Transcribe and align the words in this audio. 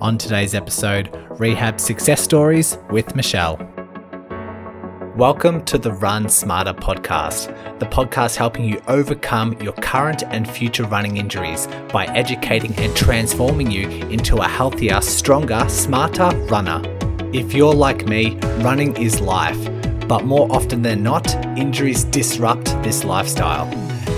On 0.00 0.18
today's 0.18 0.54
episode, 0.54 1.10
Rehab 1.38 1.80
Success 1.80 2.20
Stories 2.20 2.78
with 2.90 3.14
Michelle. 3.16 3.56
Welcome 5.16 5.64
to 5.66 5.78
the 5.78 5.92
Run 5.92 6.28
Smarter 6.28 6.74
podcast, 6.74 7.78
the 7.78 7.86
podcast 7.86 8.36
helping 8.36 8.64
you 8.64 8.82
overcome 8.88 9.52
your 9.60 9.72
current 9.74 10.22
and 10.24 10.48
future 10.48 10.84
running 10.84 11.16
injuries 11.16 11.68
by 11.92 12.06
educating 12.06 12.74
and 12.76 12.96
transforming 12.96 13.70
you 13.70 13.88
into 14.08 14.38
a 14.38 14.48
healthier, 14.48 15.00
stronger, 15.00 15.64
smarter 15.68 16.30
runner. 16.46 16.82
If 17.32 17.54
you're 17.54 17.74
like 17.74 18.06
me, 18.06 18.36
running 18.58 18.96
is 18.96 19.20
life, 19.20 19.58
but 20.08 20.24
more 20.24 20.50
often 20.50 20.82
than 20.82 21.02
not, 21.02 21.34
injuries 21.58 22.04
disrupt 22.04 22.66
this 22.82 23.04
lifestyle. 23.04 23.66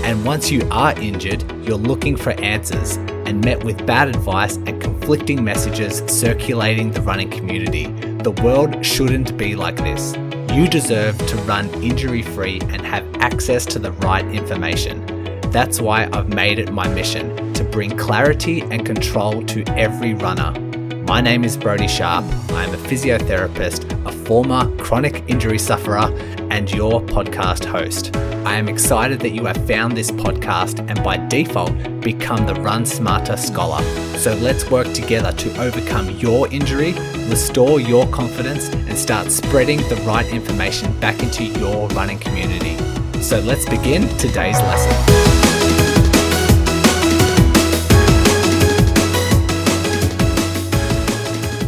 And 0.03 0.25
once 0.25 0.49
you 0.51 0.67
are 0.71 0.97
injured, 0.99 1.43
you're 1.65 1.77
looking 1.77 2.15
for 2.15 2.31
answers 2.39 2.97
and 3.27 3.43
met 3.43 3.61
with 3.63 3.85
bad 3.85 4.07
advice 4.07 4.55
and 4.55 4.81
conflicting 4.81 5.43
messages 5.43 6.01
circulating 6.07 6.91
the 6.91 7.01
running 7.01 7.29
community. 7.29 7.87
The 8.23 8.31
world 8.31 8.83
shouldn't 8.85 9.37
be 9.37 9.53
like 9.55 9.75
this. 9.75 10.15
You 10.53 10.67
deserve 10.67 11.17
to 11.27 11.35
run 11.43 11.69
injury 11.83 12.23
free 12.23 12.59
and 12.69 12.81
have 12.81 13.05
access 13.17 13.65
to 13.67 13.79
the 13.79 13.91
right 13.91 14.25
information. 14.27 15.05
That's 15.51 15.81
why 15.81 16.09
I've 16.13 16.29
made 16.29 16.57
it 16.57 16.71
my 16.71 16.87
mission 16.87 17.53
to 17.53 17.63
bring 17.65 17.97
clarity 17.97 18.61
and 18.61 18.85
control 18.85 19.43
to 19.43 19.63
every 19.77 20.13
runner. 20.13 20.59
My 21.01 21.19
name 21.21 21.43
is 21.43 21.57
Brodie 21.57 21.87
Sharp. 21.87 22.25
I 22.51 22.63
am 22.63 22.73
a 22.73 22.77
physiotherapist, 22.77 24.05
a 24.05 24.11
former 24.25 24.73
chronic 24.77 25.23
injury 25.27 25.59
sufferer, 25.59 26.09
and 26.57 26.71
your 26.71 26.99
podcast 27.01 27.63
host. 27.63 28.15
I 28.43 28.55
am 28.55 28.67
excited 28.67 29.19
that 29.19 29.29
you 29.29 29.45
have 29.45 29.67
found 29.67 29.95
this 29.95 30.09
podcast 30.09 30.79
and 30.89 31.03
by 31.03 31.17
default 31.27 31.71
become 32.01 32.47
the 32.47 32.55
Run 32.55 32.83
Smarter 32.83 33.37
Scholar. 33.37 33.83
So 34.17 34.33
let's 34.33 34.67
work 34.71 34.91
together 34.91 35.31
to 35.33 35.61
overcome 35.61 36.09
your 36.17 36.51
injury, 36.51 36.93
restore 37.29 37.79
your 37.79 38.07
confidence, 38.07 38.69
and 38.69 38.97
start 38.97 39.29
spreading 39.29 39.77
the 39.87 40.01
right 40.07 40.25
information 40.33 40.99
back 40.99 41.21
into 41.21 41.43
your 41.43 41.87
running 41.89 42.17
community. 42.17 42.75
So 43.21 43.39
let's 43.41 43.69
begin 43.69 44.07
today's 44.17 44.57
lesson. 44.57 44.93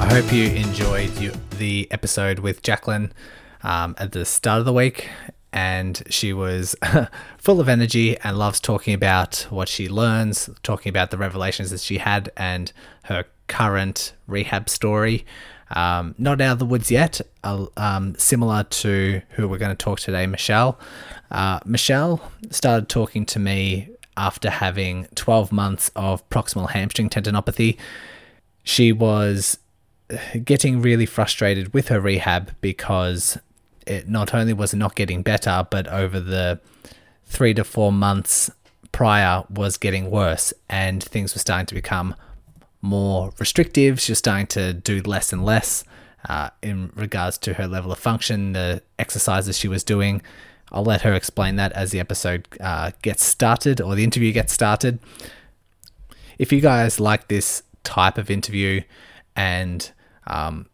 I 0.01 0.07
hope 0.09 0.33
you 0.33 0.45
enjoyed 0.45 1.11
the 1.59 1.87
episode 1.91 2.39
with 2.39 2.63
Jaclyn 2.63 3.11
um, 3.63 3.95
at 3.97 4.11
the 4.11 4.25
start 4.25 4.59
of 4.59 4.65
the 4.65 4.73
week. 4.73 5.09
And 5.51 6.03
she 6.09 6.31
was 6.31 6.75
full 7.37 7.59
of 7.59 7.67
energy 7.67 8.17
and 8.19 8.37
loves 8.37 8.59
talking 8.59 8.93
about 8.93 9.47
what 9.49 9.67
she 9.67 9.89
learns, 9.89 10.49
talking 10.61 10.91
about 10.91 11.09
the 11.09 11.17
revelations 11.17 11.71
that 11.71 11.79
she 11.79 11.97
had 11.97 12.31
and 12.37 12.71
her 13.03 13.25
current 13.47 14.13
rehab 14.27 14.69
story. 14.69 15.25
Um, 15.71 16.15
not 16.17 16.41
out 16.41 16.53
of 16.53 16.59
the 16.59 16.65
woods 16.65 16.89
yet, 16.89 17.21
uh, 17.43 17.67
um, 17.77 18.15
similar 18.15 18.63
to 18.63 19.21
who 19.31 19.47
we're 19.47 19.59
going 19.59 19.75
to 19.75 19.83
talk 19.83 19.99
today, 19.99 20.25
Michelle. 20.25 20.79
Uh, 21.29 21.59
Michelle 21.65 22.31
started 22.49 22.89
talking 22.89 23.25
to 23.27 23.39
me 23.39 23.89
after 24.17 24.49
having 24.49 25.07
12 25.15 25.51
months 25.51 25.91
of 25.95 26.27
proximal 26.29 26.71
hamstring 26.71 27.09
tendinopathy. 27.09 27.77
She 28.63 28.91
was 28.91 29.59
getting 30.43 30.81
really 30.81 31.05
frustrated 31.05 31.73
with 31.73 31.89
her 31.89 31.99
rehab 31.99 32.51
because 32.61 33.37
it 33.89 34.07
not 34.07 34.33
only 34.33 34.53
was 34.53 34.73
not 34.73 34.95
getting 34.95 35.21
better, 35.21 35.67
but 35.69 35.87
over 35.87 36.19
the 36.19 36.59
three 37.25 37.53
to 37.53 37.63
four 37.63 37.91
months 37.91 38.49
prior 38.91 39.43
was 39.49 39.77
getting 39.77 40.09
worse, 40.09 40.53
and 40.69 41.03
things 41.03 41.33
were 41.33 41.39
starting 41.39 41.65
to 41.67 41.75
become 41.75 42.15
more 42.81 43.31
restrictive. 43.39 43.99
She 43.99 44.11
was 44.11 44.19
starting 44.19 44.47
to 44.47 44.73
do 44.73 45.01
less 45.01 45.33
and 45.33 45.43
less 45.43 45.83
uh, 46.27 46.49
in 46.61 46.91
regards 46.95 47.37
to 47.39 47.53
her 47.53 47.67
level 47.67 47.91
of 47.91 47.99
function, 47.99 48.53
the 48.53 48.81
exercises 48.97 49.57
she 49.57 49.67
was 49.67 49.83
doing. 49.83 50.21
I'll 50.71 50.83
let 50.83 51.01
her 51.01 51.13
explain 51.13 51.55
that 51.55 51.71
as 51.73 51.91
the 51.91 51.99
episode 51.99 52.47
uh, 52.59 52.91
gets 53.01 53.23
started 53.23 53.81
or 53.81 53.95
the 53.95 54.03
interview 54.03 54.31
gets 54.31 54.53
started. 54.53 54.99
If 56.37 56.51
you 56.51 56.61
guys 56.61 56.99
like 56.99 57.27
this 57.27 57.63
type 57.83 58.17
of 58.17 58.29
interview 58.29 58.81
and 59.35 59.91
um, 60.27 60.67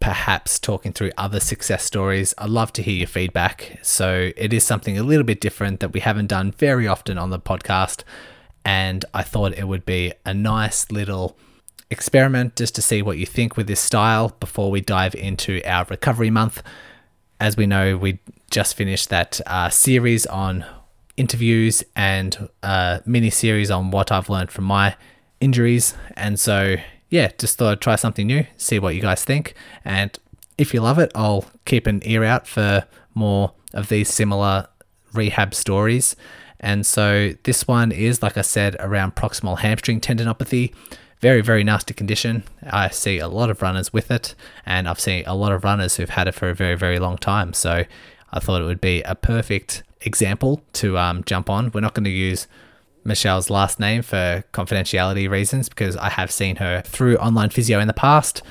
perhaps 0.00 0.58
talking 0.58 0.92
through 0.92 1.12
other 1.16 1.40
success 1.40 1.84
stories. 1.84 2.34
I'd 2.38 2.50
love 2.50 2.72
to 2.74 2.82
hear 2.82 2.94
your 2.94 3.06
feedback. 3.06 3.78
So 3.82 4.30
it 4.36 4.52
is 4.52 4.64
something 4.64 4.98
a 4.98 5.02
little 5.02 5.24
bit 5.24 5.40
different 5.40 5.80
that 5.80 5.92
we 5.92 6.00
haven't 6.00 6.28
done 6.28 6.52
very 6.52 6.86
often 6.86 7.18
on 7.18 7.30
the 7.30 7.38
podcast. 7.38 8.02
And 8.64 9.04
I 9.12 9.22
thought 9.22 9.54
it 9.54 9.68
would 9.68 9.84
be 9.84 10.12
a 10.24 10.34
nice 10.34 10.90
little 10.90 11.36
experiment 11.90 12.56
just 12.56 12.74
to 12.76 12.82
see 12.82 13.02
what 13.02 13.18
you 13.18 13.26
think 13.26 13.56
with 13.56 13.66
this 13.66 13.80
style 13.80 14.34
before 14.40 14.70
we 14.70 14.80
dive 14.80 15.14
into 15.14 15.62
our 15.64 15.84
recovery 15.90 16.30
month. 16.30 16.62
As 17.38 17.56
we 17.56 17.66
know, 17.66 17.96
we 17.96 18.18
just 18.50 18.74
finished 18.76 19.08
that 19.10 19.40
uh, 19.46 19.68
series 19.68 20.26
on 20.26 20.64
interviews 21.16 21.84
and 21.94 22.48
a 22.62 23.02
mini 23.04 23.30
series 23.30 23.70
on 23.70 23.90
what 23.90 24.10
I've 24.10 24.28
learned 24.28 24.50
from 24.50 24.64
my 24.64 24.96
injuries. 25.40 25.94
And 26.16 26.38
so 26.38 26.76
yeah, 27.12 27.30
just 27.36 27.58
thought 27.58 27.72
I'd 27.72 27.80
try 27.82 27.96
something 27.96 28.26
new, 28.26 28.46
see 28.56 28.78
what 28.78 28.94
you 28.94 29.02
guys 29.02 29.22
think. 29.22 29.52
And 29.84 30.18
if 30.56 30.72
you 30.72 30.80
love 30.80 30.98
it, 30.98 31.12
I'll 31.14 31.44
keep 31.66 31.86
an 31.86 32.00
ear 32.06 32.24
out 32.24 32.46
for 32.46 32.86
more 33.12 33.52
of 33.74 33.90
these 33.90 34.08
similar 34.08 34.66
rehab 35.12 35.54
stories. 35.54 36.16
And 36.58 36.86
so 36.86 37.34
this 37.42 37.68
one 37.68 37.92
is, 37.92 38.22
like 38.22 38.38
I 38.38 38.40
said, 38.40 38.76
around 38.80 39.14
proximal 39.14 39.58
hamstring 39.58 40.00
tendinopathy. 40.00 40.74
Very, 41.20 41.42
very 41.42 41.62
nasty 41.62 41.92
condition. 41.92 42.44
I 42.62 42.88
see 42.88 43.18
a 43.18 43.28
lot 43.28 43.50
of 43.50 43.60
runners 43.60 43.92
with 43.92 44.10
it, 44.10 44.34
and 44.64 44.88
I've 44.88 44.98
seen 44.98 45.22
a 45.26 45.34
lot 45.34 45.52
of 45.52 45.64
runners 45.64 45.96
who've 45.96 46.08
had 46.08 46.28
it 46.28 46.32
for 46.34 46.48
a 46.48 46.54
very, 46.54 46.76
very 46.76 46.98
long 46.98 47.18
time. 47.18 47.52
So 47.52 47.84
I 48.32 48.40
thought 48.40 48.62
it 48.62 48.64
would 48.64 48.80
be 48.80 49.02
a 49.02 49.14
perfect 49.14 49.82
example 50.00 50.62
to 50.72 50.96
um, 50.96 51.24
jump 51.24 51.50
on. 51.50 51.72
We're 51.72 51.82
not 51.82 51.92
going 51.92 52.04
to 52.04 52.10
use 52.10 52.46
Michelle's 53.04 53.50
last 53.50 53.80
name 53.80 54.02
for 54.02 54.44
confidentiality 54.52 55.28
reasons 55.28 55.68
because 55.68 55.96
I 55.96 56.10
have 56.10 56.30
seen 56.30 56.56
her 56.56 56.82
through 56.82 57.16
online 57.16 57.50
physio 57.50 57.78
in 57.78 57.88
the 57.88 57.94
past. 57.94 58.42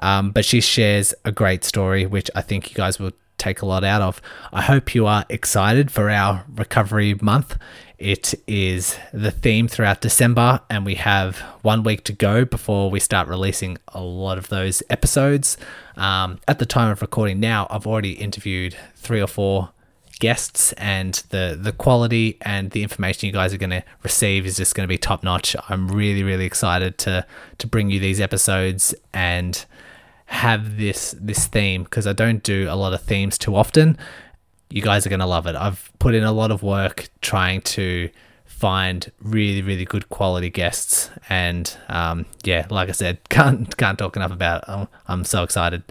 Um, 0.00 0.30
but 0.30 0.44
she 0.44 0.60
shares 0.60 1.14
a 1.24 1.32
great 1.32 1.64
story, 1.64 2.06
which 2.06 2.30
I 2.34 2.42
think 2.42 2.70
you 2.70 2.76
guys 2.76 2.98
will 2.98 3.12
take 3.38 3.62
a 3.62 3.66
lot 3.66 3.84
out 3.84 4.02
of. 4.02 4.20
I 4.52 4.62
hope 4.62 4.94
you 4.94 5.06
are 5.06 5.24
excited 5.28 5.90
for 5.90 6.10
our 6.10 6.44
recovery 6.54 7.14
month. 7.20 7.56
It 7.98 8.34
is 8.46 8.98
the 9.12 9.30
theme 9.30 9.68
throughout 9.68 10.02
December, 10.02 10.60
and 10.68 10.84
we 10.84 10.96
have 10.96 11.38
one 11.62 11.82
week 11.82 12.04
to 12.04 12.12
go 12.12 12.44
before 12.44 12.90
we 12.90 13.00
start 13.00 13.26
releasing 13.26 13.78
a 13.88 14.02
lot 14.02 14.36
of 14.36 14.48
those 14.48 14.82
episodes. 14.90 15.56
Um, 15.96 16.38
at 16.46 16.58
the 16.58 16.66
time 16.66 16.90
of 16.90 17.00
recording 17.00 17.40
now, 17.40 17.66
I've 17.70 17.86
already 17.86 18.12
interviewed 18.12 18.76
three 18.96 19.20
or 19.20 19.26
four 19.26 19.70
guests 20.18 20.72
and 20.74 21.22
the 21.30 21.58
the 21.60 21.72
quality 21.72 22.38
and 22.42 22.70
the 22.70 22.82
information 22.82 23.26
you 23.26 23.32
guys 23.32 23.52
are 23.52 23.58
going 23.58 23.70
to 23.70 23.84
receive 24.02 24.46
is 24.46 24.56
just 24.56 24.74
going 24.74 24.84
to 24.86 24.88
be 24.88 24.98
top 24.98 25.22
notch. 25.22 25.54
I'm 25.68 25.88
really 25.88 26.22
really 26.22 26.44
excited 26.44 26.98
to 26.98 27.26
to 27.58 27.66
bring 27.66 27.90
you 27.90 28.00
these 28.00 28.20
episodes 28.20 28.94
and 29.12 29.64
have 30.26 30.78
this 30.78 31.14
this 31.20 31.46
theme 31.46 31.84
because 31.84 32.06
I 32.06 32.12
don't 32.12 32.42
do 32.42 32.68
a 32.70 32.76
lot 32.76 32.92
of 32.92 33.02
themes 33.02 33.38
too 33.38 33.54
often. 33.54 33.98
You 34.70 34.82
guys 34.82 35.06
are 35.06 35.10
going 35.10 35.20
to 35.20 35.26
love 35.26 35.46
it. 35.46 35.54
I've 35.54 35.92
put 35.98 36.14
in 36.14 36.24
a 36.24 36.32
lot 36.32 36.50
of 36.50 36.62
work 36.62 37.08
trying 37.20 37.60
to 37.62 38.10
find 38.56 39.12
really 39.20 39.60
really 39.60 39.84
good 39.84 40.08
quality 40.08 40.48
guests 40.48 41.10
and 41.28 41.76
um, 41.88 42.24
yeah 42.42 42.66
like 42.70 42.88
i 42.88 42.92
said 42.92 43.18
can't 43.28 43.76
can't 43.76 43.98
talk 43.98 44.16
enough 44.16 44.32
about 44.32 44.64
it 44.66 44.88
i'm, 45.08 45.24
so 45.24 45.42
excited 45.42 45.82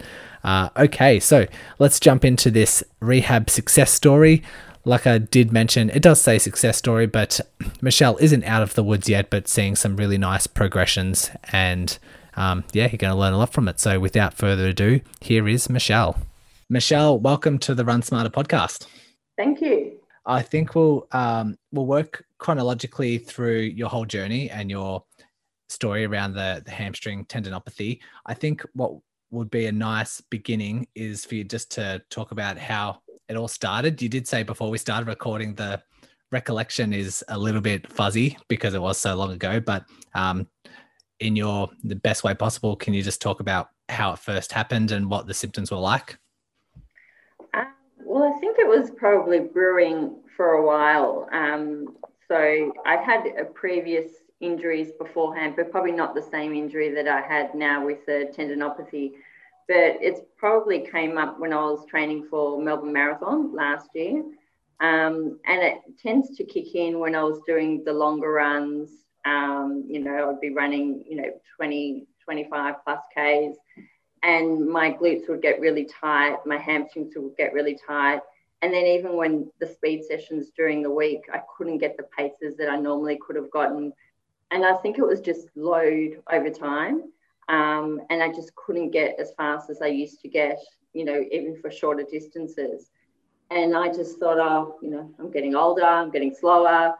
uh, 0.46 0.70
okay, 0.76 1.18
so 1.18 1.44
let's 1.80 1.98
jump 1.98 2.24
into 2.24 2.52
this 2.52 2.84
rehab 3.00 3.50
success 3.50 3.90
story. 3.90 4.44
Like 4.84 5.04
I 5.04 5.18
did 5.18 5.52
mention, 5.52 5.90
it 5.90 6.02
does 6.02 6.20
say 6.20 6.38
success 6.38 6.76
story, 6.76 7.06
but 7.06 7.40
Michelle 7.82 8.16
isn't 8.18 8.44
out 8.44 8.62
of 8.62 8.74
the 8.74 8.84
woods 8.84 9.08
yet, 9.08 9.28
but 9.28 9.48
seeing 9.48 9.74
some 9.74 9.96
really 9.96 10.18
nice 10.18 10.46
progressions. 10.46 11.32
And 11.50 11.98
um, 12.36 12.62
yeah, 12.72 12.84
you're 12.84 12.98
going 12.98 13.12
to 13.12 13.18
learn 13.18 13.32
a 13.32 13.38
lot 13.38 13.52
from 13.52 13.66
it. 13.66 13.80
So 13.80 13.98
without 13.98 14.34
further 14.34 14.68
ado, 14.68 15.00
here 15.20 15.48
is 15.48 15.68
Michelle. 15.68 16.16
Michelle, 16.70 17.18
welcome 17.18 17.58
to 17.58 17.74
the 17.74 17.84
Run 17.84 18.02
Smarter 18.02 18.30
podcast. 18.30 18.86
Thank 19.36 19.60
you. 19.60 19.95
I 20.26 20.42
think 20.42 20.74
we'll 20.74 21.06
um, 21.12 21.56
we'll 21.72 21.86
work 21.86 22.24
chronologically 22.38 23.18
through 23.18 23.60
your 23.60 23.88
whole 23.88 24.04
journey 24.04 24.50
and 24.50 24.70
your 24.70 25.04
story 25.68 26.04
around 26.04 26.34
the, 26.34 26.62
the 26.64 26.70
hamstring 26.70 27.24
tendinopathy. 27.26 28.00
I 28.26 28.34
think 28.34 28.64
what 28.74 28.92
would 29.30 29.50
be 29.50 29.66
a 29.66 29.72
nice 29.72 30.20
beginning 30.20 30.88
is 30.94 31.24
for 31.24 31.36
you 31.36 31.44
just 31.44 31.70
to 31.72 32.02
talk 32.10 32.32
about 32.32 32.58
how 32.58 33.00
it 33.28 33.36
all 33.36 33.48
started. 33.48 34.00
You 34.00 34.08
did 34.08 34.26
say 34.26 34.42
before 34.42 34.70
we 34.70 34.78
started 34.78 35.08
recording 35.08 35.54
the 35.54 35.82
recollection 36.32 36.92
is 36.92 37.24
a 37.28 37.38
little 37.38 37.60
bit 37.60 37.90
fuzzy 37.90 38.36
because 38.48 38.74
it 38.74 38.82
was 38.82 38.98
so 38.98 39.14
long 39.14 39.32
ago, 39.32 39.60
but 39.60 39.84
um, 40.14 40.46
in 41.20 41.36
your 41.36 41.70
the 41.84 41.96
best 41.96 42.24
way 42.24 42.34
possible, 42.34 42.76
can 42.76 42.94
you 42.94 43.02
just 43.02 43.22
talk 43.22 43.40
about 43.40 43.68
how 43.88 44.12
it 44.12 44.18
first 44.18 44.52
happened 44.52 44.90
and 44.90 45.08
what 45.08 45.26
the 45.26 45.34
symptoms 45.34 45.70
were 45.70 45.78
like? 45.78 46.18
Well, 48.16 48.32
I 48.34 48.40
think 48.40 48.58
it 48.58 48.66
was 48.66 48.90
probably 48.90 49.40
brewing 49.40 50.20
for 50.38 50.52
a 50.52 50.66
while. 50.66 51.28
Um, 51.32 51.98
so 52.26 52.72
I 52.86 52.96
had 52.96 53.26
a 53.38 53.44
previous 53.44 54.06
injuries 54.40 54.90
beforehand, 54.98 55.52
but 55.54 55.70
probably 55.70 55.92
not 55.92 56.14
the 56.14 56.22
same 56.22 56.54
injury 56.54 56.88
that 56.94 57.06
I 57.06 57.20
had 57.20 57.54
now 57.54 57.84
with 57.84 58.06
the 58.06 58.32
tendinopathy. 58.34 59.10
But 59.68 59.98
it's 60.00 60.22
probably 60.38 60.88
came 60.90 61.18
up 61.18 61.38
when 61.38 61.52
I 61.52 61.56
was 61.56 61.84
training 61.84 62.26
for 62.30 62.58
Melbourne 62.58 62.94
Marathon 62.94 63.54
last 63.54 63.90
year. 63.94 64.24
Um, 64.80 65.38
and 65.44 65.62
it 65.62 65.82
tends 66.02 66.38
to 66.38 66.44
kick 66.44 66.74
in 66.74 66.98
when 66.98 67.14
I 67.14 67.22
was 67.22 67.40
doing 67.46 67.84
the 67.84 67.92
longer 67.92 68.32
runs. 68.32 68.88
Um, 69.26 69.84
you 69.86 70.00
know, 70.00 70.30
I'd 70.30 70.40
be 70.40 70.54
running, 70.54 71.04
you 71.06 71.16
know, 71.16 71.30
20, 71.56 72.06
25 72.24 72.76
plus 72.82 73.00
Ks, 73.14 73.58
and 74.22 74.66
my 74.66 74.92
glutes 74.92 75.28
would 75.28 75.42
get 75.42 75.60
really 75.60 75.84
tight, 75.84 76.36
my 76.44 76.58
hamstrings 76.58 77.12
would 77.16 77.36
get 77.36 77.52
really 77.52 77.78
tight. 77.86 78.20
And 78.62 78.72
then 78.72 78.86
even 78.86 79.16
when 79.16 79.50
the 79.60 79.66
speed 79.66 80.04
sessions 80.04 80.50
during 80.56 80.82
the 80.82 80.90
week, 80.90 81.26
I 81.32 81.40
couldn't 81.56 81.78
get 81.78 81.96
the 81.96 82.04
paces 82.16 82.56
that 82.56 82.70
I 82.70 82.76
normally 82.76 83.18
could 83.24 83.36
have 83.36 83.50
gotten. 83.50 83.92
And 84.50 84.64
I 84.64 84.74
think 84.76 84.98
it 84.98 85.06
was 85.06 85.20
just 85.20 85.48
load 85.54 86.22
over 86.32 86.50
time. 86.50 87.12
Um, 87.48 88.00
and 88.10 88.22
I 88.22 88.28
just 88.28 88.54
couldn't 88.56 88.90
get 88.90 89.20
as 89.20 89.32
fast 89.36 89.70
as 89.70 89.82
I 89.82 89.86
used 89.86 90.20
to 90.22 90.28
get, 90.28 90.58
you 90.94 91.04
know, 91.04 91.22
even 91.30 91.60
for 91.60 91.70
shorter 91.70 92.04
distances. 92.10 92.90
And 93.50 93.76
I 93.76 93.88
just 93.88 94.18
thought, 94.18 94.38
oh, 94.38 94.76
you 94.82 94.90
know, 94.90 95.10
I'm 95.18 95.30
getting 95.30 95.54
older, 95.54 95.84
I'm 95.84 96.10
getting 96.10 96.34
slower. 96.34 96.94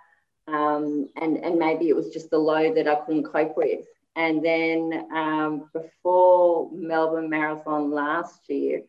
Um, 0.46 1.08
and, 1.16 1.38
and 1.38 1.58
maybe 1.58 1.88
it 1.88 1.96
was 1.96 2.10
just 2.10 2.30
the 2.30 2.38
load 2.38 2.76
that 2.76 2.86
I 2.86 2.94
couldn't 2.96 3.24
cope 3.24 3.56
with. 3.56 3.86
And 4.16 4.42
then 4.42 5.06
um, 5.14 5.68
before 5.74 6.70
Melbourne 6.72 7.28
Marathon 7.28 7.90
last 7.90 8.48
year, 8.48 8.82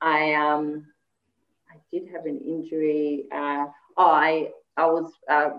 I 0.00 0.34
um, 0.34 0.86
I 1.68 1.76
did 1.92 2.08
have 2.12 2.26
an 2.26 2.38
injury. 2.38 3.26
Uh, 3.32 3.66
oh, 3.96 4.10
I 4.10 4.50
I 4.76 4.86
was 4.86 5.12
uh, 5.28 5.50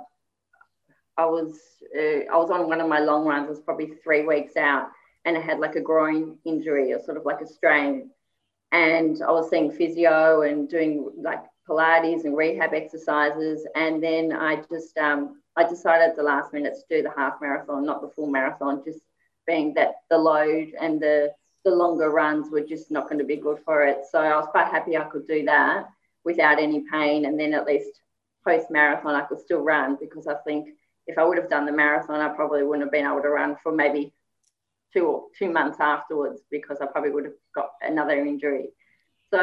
I 1.18 1.26
was 1.26 1.60
uh, 1.94 2.32
I 2.32 2.38
was 2.38 2.50
on 2.50 2.70
one 2.70 2.80
of 2.80 2.88
my 2.88 3.00
long 3.00 3.26
runs. 3.26 3.48
I 3.48 3.50
was 3.50 3.60
probably 3.60 3.92
three 4.02 4.26
weeks 4.26 4.56
out, 4.56 4.88
and 5.26 5.38
I 5.38 5.42
had 5.42 5.60
like 5.60 5.76
a 5.76 5.82
groin 5.82 6.38
injury 6.46 6.94
or 6.94 7.04
sort 7.04 7.18
of 7.18 7.26
like 7.26 7.42
a 7.42 7.48
strain. 7.48 8.12
And 8.72 9.22
I 9.22 9.32
was 9.32 9.50
seeing 9.50 9.72
physio 9.72 10.44
and 10.44 10.70
doing 10.70 11.12
like 11.18 11.44
Pilates 11.68 12.24
and 12.24 12.38
rehab 12.38 12.74
exercises. 12.74 13.68
And 13.76 14.02
then 14.02 14.32
I 14.32 14.64
just 14.72 14.98
um, 14.98 15.42
I 15.58 15.68
decided 15.68 16.10
at 16.10 16.16
the 16.16 16.24
last 16.24 16.54
minute 16.54 16.76
to 16.76 16.96
do 16.96 17.04
the 17.04 17.12
half 17.18 17.42
marathon, 17.42 17.86
not 17.86 18.02
the 18.02 18.10
full 18.10 18.28
marathon, 18.28 18.82
just 18.86 19.02
being 19.50 19.74
that 19.74 19.96
the 20.12 20.18
load 20.18 20.68
and 20.80 21.02
the 21.02 21.32
the 21.66 21.72
longer 21.72 22.10
runs 22.10 22.50
were 22.52 22.62
just 22.74 22.90
not 22.90 23.10
going 23.10 23.20
to 23.20 23.26
be 23.34 23.36
good 23.36 23.60
for 23.66 23.84
it. 23.84 24.00
So 24.10 24.20
I 24.20 24.36
was 24.38 24.48
quite 24.50 24.68
happy 24.68 24.96
I 24.96 25.10
could 25.12 25.28
do 25.28 25.44
that 25.46 25.90
without 26.24 26.60
any 26.60 26.86
pain, 26.92 27.26
and 27.26 27.38
then 27.40 27.54
at 27.54 27.66
least 27.66 27.94
post 28.48 28.68
marathon 28.70 29.16
I 29.16 29.26
could 29.28 29.42
still 29.42 29.62
run 29.62 29.98
because 30.00 30.28
I 30.28 30.36
think 30.46 30.70
if 31.08 31.18
I 31.18 31.24
would 31.26 31.38
have 31.38 31.50
done 31.50 31.66
the 31.66 31.72
marathon, 31.84 32.22
I 32.22 32.30
probably 32.30 32.64
wouldn't 32.64 32.86
have 32.86 32.92
been 32.92 33.06
able 33.06 33.22
to 33.24 33.30
run 33.30 33.58
for 33.64 33.72
maybe 33.72 34.14
two 34.94 35.06
two 35.38 35.52
months 35.52 35.80
afterwards 35.80 36.42
because 36.52 36.78
I 36.82 36.86
probably 36.86 37.12
would 37.12 37.26
have 37.26 37.40
got 37.56 37.72
another 37.82 38.18
injury. 38.32 38.68
So 39.34 39.42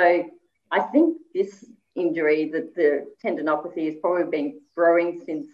I 0.70 0.80
think 0.92 1.18
this 1.34 1.64
injury, 1.94 2.50
the, 2.54 2.62
the 2.76 2.88
tendinopathy, 3.22 3.86
has 3.86 3.96
probably 4.00 4.30
been 4.30 4.60
growing 4.76 5.22
since 5.26 5.46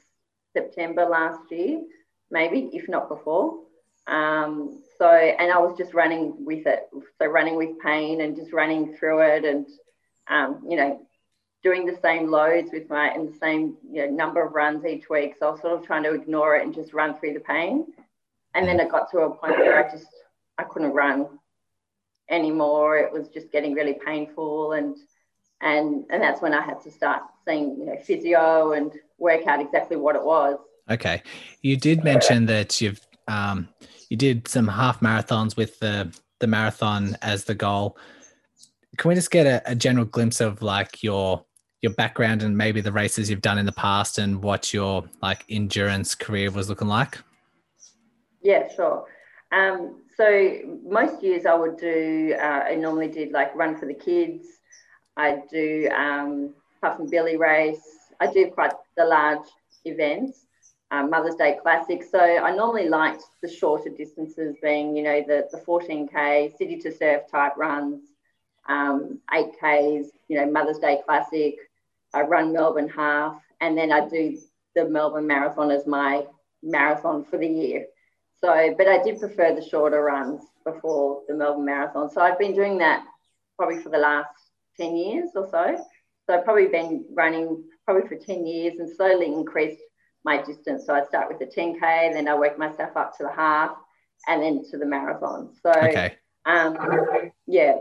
September 0.56 1.04
last 1.06 1.50
year, 1.50 1.80
maybe 2.30 2.70
if 2.72 2.88
not 2.88 3.08
before. 3.08 3.62
Um, 4.06 4.82
so, 4.98 5.08
and 5.08 5.52
I 5.52 5.58
was 5.58 5.76
just 5.76 5.94
running 5.94 6.44
with 6.44 6.66
it. 6.66 6.88
So, 7.18 7.26
running 7.26 7.56
with 7.56 7.78
pain 7.80 8.20
and 8.20 8.36
just 8.36 8.52
running 8.52 8.96
through 8.96 9.20
it 9.20 9.44
and, 9.44 9.66
um, 10.28 10.62
you 10.68 10.76
know, 10.76 11.00
doing 11.62 11.86
the 11.86 11.98
same 12.02 12.30
loads 12.30 12.70
with 12.72 12.88
my, 12.88 13.08
and 13.08 13.32
the 13.32 13.38
same 13.38 13.76
you 13.88 14.06
know, 14.06 14.12
number 14.12 14.44
of 14.44 14.52
runs 14.52 14.84
each 14.84 15.08
week. 15.08 15.34
So, 15.38 15.48
I 15.48 15.50
was 15.52 15.60
sort 15.60 15.78
of 15.78 15.86
trying 15.86 16.02
to 16.04 16.14
ignore 16.14 16.56
it 16.56 16.64
and 16.64 16.74
just 16.74 16.92
run 16.92 17.18
through 17.18 17.34
the 17.34 17.40
pain. 17.40 17.86
And 18.54 18.66
then 18.66 18.80
it 18.80 18.90
got 18.90 19.10
to 19.12 19.18
a 19.20 19.34
point 19.34 19.58
where 19.58 19.86
I 19.86 19.90
just, 19.90 20.08
I 20.58 20.64
couldn't 20.64 20.92
run 20.92 21.38
anymore. 22.28 22.98
It 22.98 23.12
was 23.12 23.28
just 23.28 23.50
getting 23.50 23.72
really 23.72 23.96
painful. 24.04 24.72
And, 24.72 24.96
and, 25.62 26.04
and 26.10 26.22
that's 26.22 26.42
when 26.42 26.52
I 26.52 26.60
had 26.60 26.82
to 26.82 26.90
start 26.90 27.22
seeing, 27.46 27.78
you 27.78 27.86
know, 27.86 27.96
physio 28.04 28.72
and 28.72 28.92
work 29.18 29.46
out 29.46 29.60
exactly 29.60 29.96
what 29.96 30.16
it 30.16 30.24
was. 30.24 30.58
Okay. 30.90 31.22
You 31.62 31.76
did 31.76 32.04
mention 32.04 32.46
that 32.46 32.80
you've 32.80 33.00
um, 33.28 33.68
you 34.12 34.18
did 34.18 34.46
some 34.46 34.68
half 34.68 35.00
marathons 35.00 35.56
with 35.56 35.78
the 35.78 36.14
the 36.38 36.46
marathon 36.46 37.16
as 37.22 37.44
the 37.44 37.54
goal. 37.54 37.96
Can 38.98 39.08
we 39.08 39.14
just 39.14 39.30
get 39.30 39.46
a, 39.46 39.62
a 39.64 39.74
general 39.74 40.04
glimpse 40.04 40.42
of 40.42 40.60
like 40.60 41.02
your 41.02 41.42
your 41.80 41.94
background 41.94 42.42
and 42.42 42.54
maybe 42.54 42.82
the 42.82 42.92
races 42.92 43.30
you've 43.30 43.40
done 43.40 43.56
in 43.56 43.64
the 43.64 43.72
past 43.72 44.18
and 44.18 44.42
what 44.42 44.74
your 44.74 45.04
like 45.22 45.46
endurance 45.48 46.14
career 46.14 46.50
was 46.50 46.68
looking 46.68 46.88
like? 46.88 47.20
Yeah, 48.42 48.68
sure. 48.76 49.06
Um, 49.50 50.02
so 50.14 50.58
most 50.84 51.22
years 51.22 51.46
I 51.46 51.54
would 51.54 51.78
do. 51.78 52.36
Uh, 52.38 52.64
I 52.68 52.74
normally 52.74 53.08
did 53.08 53.32
like 53.32 53.54
run 53.54 53.78
for 53.78 53.86
the 53.86 53.94
kids. 53.94 54.46
I 55.16 55.40
do 55.50 55.88
um, 55.88 56.52
Puffing 56.82 57.08
Billy 57.08 57.38
race. 57.38 58.10
I 58.20 58.30
do 58.30 58.50
quite 58.50 58.72
the 58.94 59.06
large 59.06 59.48
events 59.86 60.44
um, 60.92 61.08
Mother's 61.08 61.34
Day 61.34 61.58
Classic. 61.60 62.04
So 62.04 62.20
I 62.20 62.54
normally 62.54 62.88
liked 62.88 63.24
the 63.42 63.50
shorter 63.50 63.88
distances 63.88 64.56
being, 64.62 64.94
you 64.94 65.02
know, 65.02 65.24
the, 65.26 65.48
the 65.50 65.58
14K, 65.58 66.56
city 66.56 66.76
to 66.76 66.92
surf 66.92 67.22
type 67.30 67.54
runs, 67.56 68.02
um, 68.68 69.18
8Ks, 69.32 70.08
you 70.28 70.36
know, 70.36 70.50
Mother's 70.50 70.78
Day 70.78 71.00
Classic. 71.04 71.56
I 72.14 72.20
run 72.20 72.52
Melbourne 72.52 72.90
half 72.90 73.40
and 73.62 73.76
then 73.76 73.90
I 73.90 74.06
do 74.06 74.38
the 74.76 74.86
Melbourne 74.88 75.26
Marathon 75.26 75.70
as 75.70 75.86
my 75.86 76.26
marathon 76.62 77.24
for 77.24 77.38
the 77.38 77.48
year. 77.48 77.86
So, 78.42 78.74
but 78.76 78.86
I 78.86 79.02
did 79.02 79.18
prefer 79.18 79.54
the 79.54 79.66
shorter 79.66 80.02
runs 80.02 80.42
before 80.64 81.22
the 81.26 81.34
Melbourne 81.34 81.64
Marathon. 81.64 82.10
So 82.10 82.20
I've 82.20 82.38
been 82.38 82.54
doing 82.54 82.76
that 82.78 83.04
probably 83.56 83.82
for 83.82 83.88
the 83.88 83.98
last 83.98 84.28
10 84.78 84.94
years 84.94 85.30
or 85.34 85.48
so. 85.50 85.82
So 86.26 86.34
I've 86.34 86.44
probably 86.44 86.66
been 86.66 87.06
running 87.14 87.64
probably 87.86 88.06
for 88.08 88.16
10 88.16 88.46
years 88.46 88.78
and 88.78 88.90
slowly 88.94 89.26
increased 89.26 89.80
my 90.24 90.42
distance. 90.42 90.86
So 90.86 90.94
I 90.94 91.04
start 91.04 91.28
with 91.28 91.38
the 91.38 91.46
10K, 91.46 91.82
and 91.82 92.14
then 92.14 92.28
I 92.28 92.34
work 92.34 92.58
myself 92.58 92.96
up 92.96 93.16
to 93.18 93.24
the 93.24 93.32
half 93.32 93.76
and 94.28 94.42
then 94.42 94.62
to 94.70 94.78
the 94.78 94.86
marathon. 94.86 95.50
So, 95.62 95.70
okay. 95.70 96.16
um, 96.46 96.76
yeah. 97.46 97.78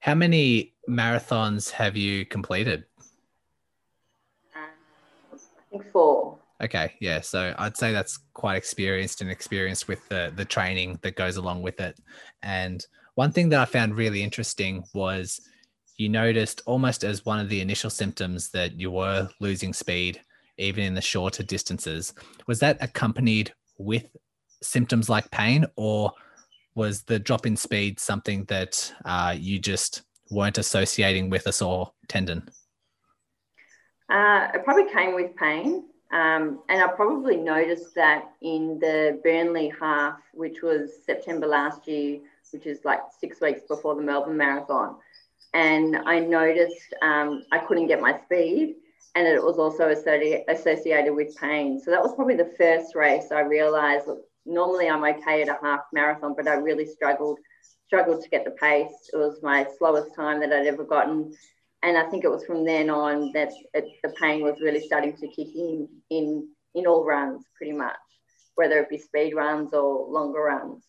How 0.00 0.14
many 0.14 0.74
marathons 0.88 1.70
have 1.70 1.96
you 1.96 2.24
completed? 2.24 2.84
Uh, 4.54 5.34
I 5.34 5.38
think 5.70 5.90
four. 5.92 6.38
Okay, 6.60 6.94
yeah. 7.00 7.20
So 7.20 7.54
I'd 7.58 7.76
say 7.76 7.92
that's 7.92 8.18
quite 8.34 8.56
experienced 8.56 9.20
and 9.20 9.30
experienced 9.30 9.86
with 9.86 10.08
the 10.08 10.32
the 10.34 10.44
training 10.44 10.98
that 11.02 11.14
goes 11.14 11.36
along 11.36 11.62
with 11.62 11.80
it. 11.80 11.96
And 12.42 12.84
one 13.14 13.30
thing 13.30 13.48
that 13.50 13.60
I 13.60 13.64
found 13.64 13.96
really 13.96 14.22
interesting 14.22 14.82
was 14.92 15.40
you 15.96 16.08
noticed 16.08 16.62
almost 16.66 17.04
as 17.04 17.24
one 17.24 17.38
of 17.38 17.48
the 17.48 17.60
initial 17.60 17.90
symptoms 17.90 18.50
that 18.50 18.78
you 18.78 18.90
were 18.90 19.28
losing 19.40 19.72
speed 19.72 20.20
even 20.58 20.84
in 20.84 20.94
the 20.94 21.00
shorter 21.00 21.42
distances. 21.42 22.12
Was 22.46 22.60
that 22.60 22.78
accompanied 22.80 23.52
with 23.78 24.08
symptoms 24.62 25.08
like 25.08 25.30
pain, 25.30 25.64
or 25.76 26.12
was 26.74 27.02
the 27.02 27.18
drop 27.18 27.46
in 27.46 27.56
speed 27.56 27.98
something 27.98 28.44
that 28.44 28.92
uh, 29.04 29.34
you 29.38 29.58
just 29.58 30.02
weren't 30.30 30.58
associating 30.58 31.30
with 31.30 31.46
a 31.46 31.52
sore 31.52 31.92
tendon? 32.08 32.48
Uh, 34.08 34.48
it 34.54 34.64
probably 34.64 34.90
came 34.92 35.14
with 35.14 35.34
pain. 35.36 35.84
Um, 36.10 36.60
and 36.70 36.82
I 36.82 36.88
probably 36.88 37.36
noticed 37.36 37.94
that 37.94 38.30
in 38.40 38.78
the 38.80 39.20
Burnley 39.22 39.72
half, 39.78 40.18
which 40.32 40.62
was 40.62 40.90
September 41.04 41.46
last 41.46 41.86
year, 41.86 42.20
which 42.50 42.66
is 42.66 42.84
like 42.84 43.00
six 43.20 43.40
weeks 43.42 43.62
before 43.68 43.94
the 43.94 44.00
Melbourne 44.00 44.36
Marathon. 44.36 44.96
And 45.52 45.96
I 45.96 46.20
noticed 46.20 46.94
um, 47.02 47.42
I 47.52 47.58
couldn't 47.58 47.88
get 47.88 48.00
my 48.00 48.18
speed 48.24 48.76
and 49.18 49.26
it 49.26 49.42
was 49.42 49.58
also 49.58 49.88
associated 49.88 51.12
with 51.12 51.36
pain. 51.36 51.80
So 51.80 51.90
that 51.90 52.02
was 52.02 52.14
probably 52.14 52.36
the 52.36 52.54
first 52.56 52.94
race 52.94 53.32
I 53.32 53.40
realized. 53.40 54.06
Look, 54.06 54.20
normally 54.46 54.88
I'm 54.88 55.02
okay 55.04 55.42
at 55.42 55.48
a 55.48 55.58
half 55.60 55.80
marathon, 55.92 56.34
but 56.36 56.46
I 56.46 56.54
really 56.54 56.86
struggled 56.86 57.38
struggled 57.86 58.22
to 58.22 58.28
get 58.28 58.44
the 58.44 58.52
pace. 58.52 58.92
It 59.12 59.16
was 59.16 59.40
my 59.42 59.66
slowest 59.76 60.14
time 60.14 60.38
that 60.40 60.52
I'd 60.52 60.68
ever 60.68 60.84
gotten, 60.84 61.32
and 61.82 61.98
I 61.98 62.08
think 62.08 62.22
it 62.22 62.30
was 62.30 62.44
from 62.44 62.64
then 62.64 62.90
on 62.90 63.32
that 63.32 63.50
it, 63.74 63.86
the 64.04 64.10
pain 64.20 64.42
was 64.42 64.60
really 64.60 64.86
starting 64.86 65.16
to 65.16 65.26
kick 65.28 65.48
in 65.54 65.88
in 66.10 66.48
in 66.76 66.86
all 66.86 67.04
runs, 67.04 67.44
pretty 67.56 67.72
much, 67.72 67.96
whether 68.54 68.78
it 68.78 68.88
be 68.88 68.98
speed 68.98 69.34
runs 69.34 69.74
or 69.74 70.06
longer 70.08 70.42
runs. 70.42 70.84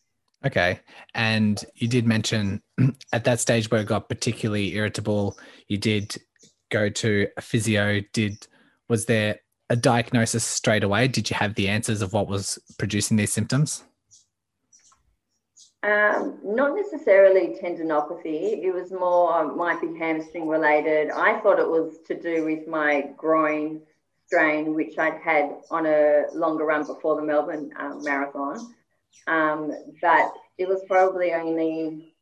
Okay. 0.46 0.80
And 1.16 1.64
you 1.76 1.88
did 1.88 2.06
mention 2.06 2.62
at 3.12 3.24
that 3.24 3.40
stage 3.40 3.72
where 3.72 3.82
it 3.82 3.88
got 3.88 4.08
particularly 4.08 4.76
irritable, 4.76 5.38
you 5.68 5.78
did 5.78 6.16
go 6.70 6.90
to 6.90 7.28
a 7.38 7.42
physio? 7.42 8.02
Did 8.14 8.48
was 8.88 9.06
there 9.06 9.40
a 9.70 9.76
diagnosis 9.76 10.44
straight 10.44 10.84
away? 10.84 11.08
Did 11.08 11.30
you 11.30 11.36
have 11.36 11.56
the 11.56 11.68
answers 11.68 12.02
of 12.02 12.14
what 12.14 12.28
was 12.28 12.58
producing 12.78 13.18
these 13.18 13.32
symptoms? 13.32 13.84
Um, 15.82 16.40
not 16.44 16.76
necessarily 16.76 17.56
tendinopathy. 17.62 18.64
It 18.64 18.74
was 18.74 18.92
more 18.92 19.56
might 19.56 19.80
be 19.80 19.98
hamstring 19.98 20.48
related. 20.48 21.10
I 21.10 21.40
thought 21.40 21.60
it 21.60 21.70
was 21.70 22.00
to 22.08 22.20
do 22.20 22.44
with 22.44 22.68
my 22.68 23.12
groin 23.16 23.82
strain, 24.26 24.76
which 24.76 24.98
I'd 24.98 25.22
had 25.22 25.56
on 25.72 25.86
a 25.86 26.26
longer 26.34 26.66
run 26.66 26.86
before 26.86 27.16
the 27.16 27.22
Melbourne 27.22 27.72
um, 27.80 28.04
Marathon. 28.04 28.76
Um, 29.28 29.72
but 30.02 30.34
it 30.58 30.68
was 30.68 30.82
probably 30.88 31.34
only 31.34 32.14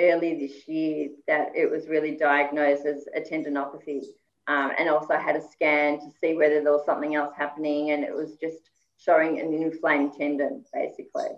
early 0.00 0.38
this 0.38 0.68
year 0.68 1.10
that 1.26 1.48
it 1.54 1.70
was 1.70 1.88
really 1.88 2.16
diagnosed 2.16 2.86
as 2.86 3.06
a 3.14 3.20
tendinopathy. 3.20 4.02
Um, 4.46 4.72
and 4.78 4.88
also 4.88 5.16
had 5.16 5.36
a 5.36 5.48
scan 5.48 6.00
to 6.00 6.10
see 6.20 6.34
whether 6.34 6.60
there 6.60 6.72
was 6.72 6.84
something 6.84 7.14
else 7.14 7.32
happening, 7.36 7.92
and 7.92 8.02
it 8.02 8.12
was 8.12 8.36
just 8.40 8.70
showing 8.96 9.38
an 9.38 9.52
inflamed 9.52 10.14
tendon, 10.14 10.64
basically. 10.72 11.28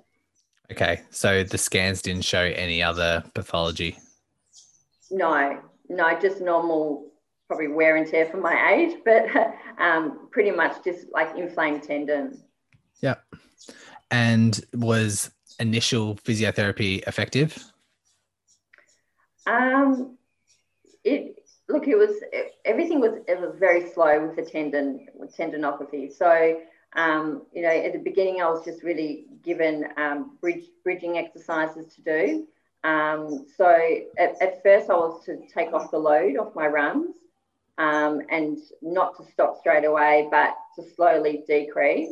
Okay, 0.71 1.01
so 1.11 1.45
the 1.45 1.59
scans 1.59 2.01
didn't 2.01 2.25
show 2.25 2.41
any 2.41 2.83
other 2.83 3.23
pathology. 3.35 3.99
No, 5.11 5.61
no, 5.91 6.19
just 6.21 6.41
normal, 6.41 7.13
probably 7.49 7.69
wear 7.69 7.97
and 7.97 8.07
tear 8.07 8.27
for 8.27 8.39
my 8.39 8.73
age, 8.73 8.97
but 9.05 9.27
um, 9.79 10.29
pretty 10.31 10.51
much 10.51 10.83
just 10.83 11.07
like 11.13 11.37
inflamed 11.37 11.83
tendon. 11.83 12.43
Yeah. 13.03 13.17
And 14.11 14.59
was 14.73 15.31
initial 15.59 16.17
physiotherapy 16.17 17.07
effective? 17.07 17.72
Um, 19.47 20.17
it 21.05 21.37
look, 21.69 21.89
it 21.89 21.97
was 21.97 22.11
it, 22.33 22.53
everything 22.65 23.01
was 23.01 23.21
it 23.27 23.41
was 23.41 23.57
very 23.59 23.91
slow 23.91 24.27
with 24.27 24.37
the 24.37 24.51
tendon 24.51 25.07
with 25.15 25.37
tendinopathy. 25.37 26.13
So 26.13 26.61
um, 26.95 27.43
you 27.53 27.63
know, 27.63 27.71
at 27.71 27.93
the 27.93 27.99
beginning, 27.99 28.43
I 28.43 28.51
was 28.51 28.65
just 28.65 28.83
really 28.83 29.27
given 29.43 29.87
um, 29.97 30.37
bridge, 30.41 30.67
bridging 30.85 31.17
exercises 31.19 31.95
to 31.95 32.03
do. 32.03 32.47
Um, 32.85 33.47
so 33.57 33.67
at, 34.19 34.35
at, 34.43 34.63
first, 34.63 34.91
I 34.91 34.95
was 34.95 35.25
to 35.27 35.39
take 35.55 35.73
off 35.73 35.91
the 35.91 35.99
load 35.99 36.37
off 36.37 36.55
my 36.55 36.67
runs 36.67 37.15
um, 37.79 38.21
and 38.31 38.59
not 38.83 39.17
to 39.17 39.25
stop 39.33 39.59
straight 39.59 39.85
away, 39.85 40.29
but 40.31 40.55
to 40.77 40.91
slowly 40.95 41.45
decrease. 41.47 42.11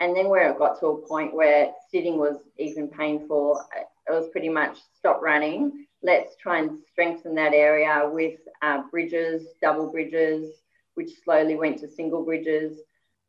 And 0.00 0.16
then 0.16 0.28
where 0.28 0.50
it 0.50 0.58
got 0.58 0.78
to 0.80 0.86
a 0.86 1.06
point 1.06 1.34
where 1.34 1.72
sitting 1.90 2.18
was 2.18 2.36
even 2.58 2.88
painful, 2.88 3.60
it 3.76 4.12
was 4.12 4.28
pretty 4.30 4.48
much 4.48 4.78
stop 4.96 5.20
running. 5.22 5.86
Let's 6.02 6.36
try 6.36 6.58
and 6.58 6.78
strengthen 6.90 7.34
that 7.36 7.54
area 7.54 8.08
with 8.12 8.40
uh, 8.60 8.82
bridges, 8.90 9.46
double 9.60 9.90
bridges, 9.90 10.62
which 10.94 11.10
slowly 11.24 11.56
went 11.56 11.78
to 11.78 11.88
single 11.88 12.24
bridges. 12.24 12.78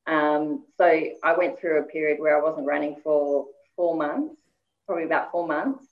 Um, 0.07 0.65
so 0.77 0.85
I 1.23 1.37
went 1.37 1.59
through 1.59 1.79
a 1.79 1.83
period 1.83 2.19
where 2.19 2.37
I 2.37 2.43
wasn't 2.43 2.67
running 2.67 2.97
for 3.03 3.45
four 3.75 3.95
months, 3.95 4.35
probably 4.85 5.05
about 5.05 5.31
four 5.31 5.47
months, 5.47 5.85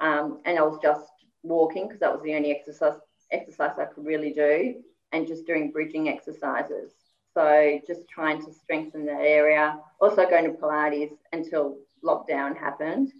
um, 0.00 0.40
and 0.44 0.58
I 0.58 0.62
was 0.62 0.78
just 0.82 1.06
walking 1.42 1.86
because 1.86 2.00
that 2.00 2.12
was 2.12 2.22
the 2.22 2.34
only 2.34 2.50
exercise 2.50 2.98
exercise 3.30 3.78
I 3.78 3.86
could 3.86 4.04
really 4.04 4.32
do, 4.32 4.74
and 5.12 5.26
just 5.26 5.46
doing 5.46 5.70
bridging 5.70 6.08
exercises. 6.08 6.92
So 7.34 7.80
just 7.86 8.06
trying 8.08 8.44
to 8.44 8.52
strengthen 8.52 9.06
that 9.06 9.22
area. 9.22 9.78
Also 10.00 10.28
going 10.28 10.44
to 10.44 10.58
Pilates 10.58 11.16
until 11.32 11.78
lockdown 12.04 12.56
happened, 12.56 13.12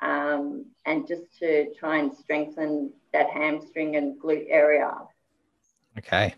um, 0.00 0.66
and 0.86 1.06
just 1.06 1.22
to 1.40 1.72
try 1.74 1.98
and 1.98 2.12
strengthen 2.12 2.92
that 3.12 3.30
hamstring 3.30 3.96
and 3.96 4.20
glute 4.20 4.46
area. 4.48 4.92
Okay. 5.98 6.34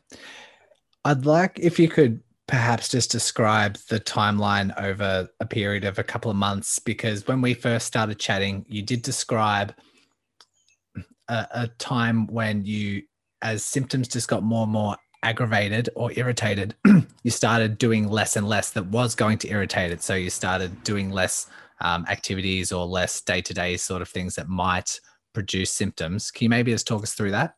I'd 1.05 1.27
like 1.27 1.59
if 1.61 1.79
you 1.79 1.89
could 1.89 2.21
perhaps 2.47 2.89
just 2.89 3.13
describe 3.13 3.77
the 3.89 4.01
timeline 4.01 4.77
over 4.83 5.29
a 5.39 5.47
period 5.47 5.85
of 5.85 5.99
a 5.99 6.03
couple 6.03 6.31
of 6.31 6.37
months 6.37 6.81
because 6.81 7.27
when 7.29 7.41
we 7.41 7.55
first 7.55 7.87
started 7.87 8.19
chatting 8.19 8.67
you 8.69 8.83
did 8.83 9.03
describe 9.03 9.73
a, 11.29 11.47
a, 11.53 11.69
time 11.79 12.27
when 12.27 12.65
you 12.65 13.03
as 13.41 13.63
symptoms 13.63 14.09
just 14.09 14.27
got 14.27 14.43
more 14.43 14.65
and 14.65 14.73
more 14.73 14.97
aggravated 15.23 15.89
or 15.95 16.11
irritated 16.17 16.75
you 17.23 17.31
started 17.31 17.79
doing 17.79 18.09
less 18.09 18.35
and 18.35 18.49
less 18.49 18.71
that 18.71 18.87
was 18.87 19.15
going 19.15 19.39
to 19.39 19.49
irritate 19.49 19.93
it 19.93 20.03
so 20.03 20.17
you 20.17 20.29
started 20.29 20.83
doing 20.83 21.09
less 21.11 21.47
um, 21.81 22.05
activities 22.09 22.73
or 22.73 22.87
less 22.87 23.21
day-to-day 23.23 23.77
sort 23.77 24.03
of 24.03 24.09
things 24.09 24.35
that 24.35 24.49
might 24.49 25.01
produce 25.33 25.73
symptoms 25.73 26.31
can 26.31 26.45
you 26.45 26.49
maybe 26.51 26.73
just 26.73 26.87
talk 26.87 27.03
us 27.03 27.15
through 27.15 27.31
that 27.31 27.55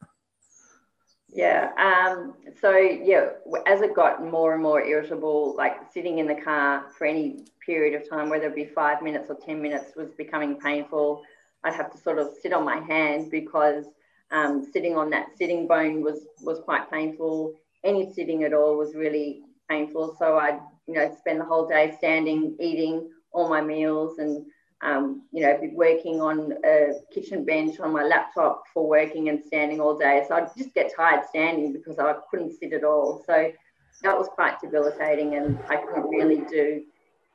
yeah. 1.35 1.71
Um, 1.79 2.35
so 2.61 2.77
yeah, 2.77 3.31
as 3.67 3.81
it 3.81 3.97
got 3.97 4.23
more 4.23 4.53
and 4.53 4.63
more 4.63 4.83
irritable, 4.83 5.55
like 5.57 5.91
sitting 5.91 6.19
in 6.19 6.27
the 6.27 6.35
car 6.35 6.85
for 6.97 7.07
any 7.07 7.47
period 7.65 8.01
of 8.01 8.09
time, 8.09 8.29
whether 8.29 8.49
it 8.49 8.55
be 8.55 8.67
five 8.67 9.01
minutes 9.03 9.31
or 9.31 9.37
ten 9.37 9.63
minutes, 9.63 9.97
was 9.97 10.11
becoming 10.11 10.61
painful. 10.61 11.23
I'd 11.65 11.75
have 11.75 11.91
to 11.93 11.99
sort 11.99 12.19
of 12.19 12.33
sit 12.43 12.53
on 12.53 12.65
my 12.65 12.81
hand 12.81 13.31
because 13.31 13.87
um, 14.31 14.63
sitting 14.63 14.95
on 14.97 15.09
that 15.11 15.29
sitting 15.39 15.67
bone 15.67 16.03
was 16.03 16.27
was 16.43 16.61
quite 16.61 16.91
painful. 16.91 17.55
Any 17.83 18.13
sitting 18.13 18.45
at 18.45 18.53
all 18.53 18.77
was 18.77 18.95
really 18.95 19.41
painful. 19.71 20.15
So 20.19 20.37
I'd 20.37 20.61
you 20.87 20.95
know 20.95 21.17
spend 21.19 21.41
the 21.41 21.47
whole 21.47 21.67
day 21.67 21.95
standing, 21.97 22.57
eating 22.61 23.09
all 23.33 23.49
my 23.49 23.61
meals, 23.61 24.19
and 24.19 24.47
um, 24.83 25.23
you 25.33 25.43
know, 25.43 25.57
be 25.61 25.69
working 25.69 26.21
on 26.21 26.55
a 26.65 26.95
kitchen 27.13 27.45
bench 27.45 27.79
on 27.79 27.93
my 27.93 28.03
laptop 28.03 28.65
for 28.75 28.89
working 28.89 29.29
and 29.29 29.43
standing 29.45 29.81
all 29.81 29.97
day. 29.97 30.25
So 30.27 30.35
I'd 30.35 30.57
just 30.57 30.75
get 30.75 30.93
tired 30.95 31.25
standing 31.29 31.73
because 31.73 31.99
I 31.99 32.15
couldn't 32.31 32.59
sit 32.59 32.73
at 32.73 32.83
all. 32.83 33.23
So 33.27 33.53
that 34.03 34.19
was 34.19 34.29
quite 34.29 34.61
debilitating, 34.61 35.37
and 35.37 35.59
I 35.69 35.77
couldn't 35.77 36.09
really 36.09 36.43
do 36.51 36.83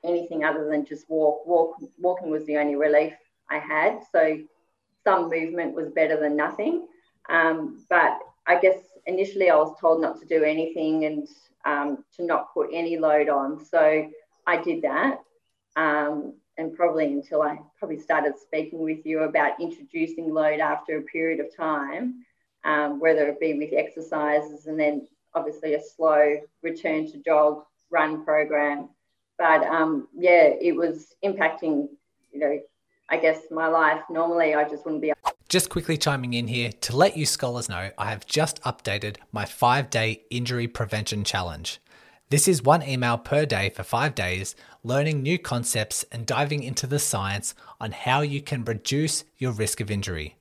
anything 0.04 0.44
other 0.44 0.70
than 0.70 0.86
just 0.86 1.10
walk. 1.10 1.46
Walk 1.46 1.77
walking 2.00 2.30
was 2.30 2.46
the 2.46 2.58
only 2.58 2.75
relief 2.75 3.13
I 3.50 3.60
had. 3.60 4.00
So 4.12 4.39
some 5.04 5.30
movement 5.30 5.74
was 5.74 5.89
better 5.89 6.20
than 6.20 6.36
nothing. 6.36 6.88
Um, 7.30 7.86
but 7.89 8.20
I 8.46 8.60
guess 8.60 8.77
initially 9.06 9.50
I 9.50 9.56
was 9.56 9.75
told 9.80 10.01
not 10.01 10.20
to 10.20 10.25
do 10.25 10.44
anything 10.44 11.06
and 11.06 11.27
um, 11.66 12.04
to 12.16 12.25
not 12.25 12.54
put 12.54 12.70
any 12.74 12.98
load 12.98 13.30
on. 13.30 13.63
So 13.63 14.10
I 14.46 14.62
did 14.62 14.82
that. 14.84 15.20
Um, 15.77 16.34
and 16.57 16.75
probably 16.75 17.05
until 17.05 17.43
I 17.43 17.60
probably 17.77 18.00
started 18.00 18.34
speaking 18.38 18.79
with 18.79 19.05
you 19.05 19.19
about 19.19 19.62
introducing 19.62 20.34
load 20.34 20.60
after 20.60 20.98
a 20.98 21.01
period 21.03 21.39
of 21.39 21.55
time, 21.55 22.25
um, 22.65 23.00
whether 23.00 23.27
it 23.27 23.39
be 23.39 23.53
with 23.53 23.74
exercises 23.74 24.65
and 24.65 24.79
then 24.79 25.07
obviously 25.36 25.75
a 25.75 25.81
slow 25.81 26.38
return 26.63 27.10
to 27.12 27.19
jog 27.19 27.63
run 27.91 28.25
program. 28.25 28.89
But 29.38 29.63
um, 29.67 30.07
yeah, 30.17 30.50
it 30.60 30.75
was 30.75 31.15
impacting, 31.24 31.89
you 32.34 32.39
know, 32.39 32.60
I 33.10 33.17
guess 33.17 33.39
my 33.51 33.67
life. 33.67 34.01
Normally, 34.10 34.55
I 34.55 34.67
just 34.67 34.84
wouldn't 34.84 35.01
be. 35.01 35.13
Just 35.48 35.69
quickly 35.69 35.98
chiming 35.98 36.34
in 36.34 36.48
here 36.48 36.72
to 36.81 36.96
let 36.96 37.15
you 37.15 37.25
scholars 37.25 37.69
know, 37.69 37.91
I 37.98 38.10
have 38.10 38.25
just 38.25 38.62
updated 38.63 39.17
my 39.31 39.46
five 39.46 39.89
day 39.89 40.24
injury 40.29 40.67
prevention 40.67 41.24
challenge. 41.24 41.79
This 42.29 42.50
is 42.50 42.62
one 42.62 42.84
email 42.84 43.17
per 43.17 43.46
day 43.46 43.69
for 43.69 43.84
five 43.84 44.13
days, 44.13 44.53
learning 44.84 45.22
new 45.22 45.39
concepts 45.39 46.03
and 46.12 46.25
diving 46.25 46.62
into 46.62 46.86
the 46.86 47.00
science 47.00 47.55
on 47.79 47.93
how 47.93 48.19
you 48.19 48.41
can 48.41 48.65
reduce 48.65 49.24
your 49.38 49.53
risk 49.53 49.79
of 49.79 49.89
injury. 49.89 50.36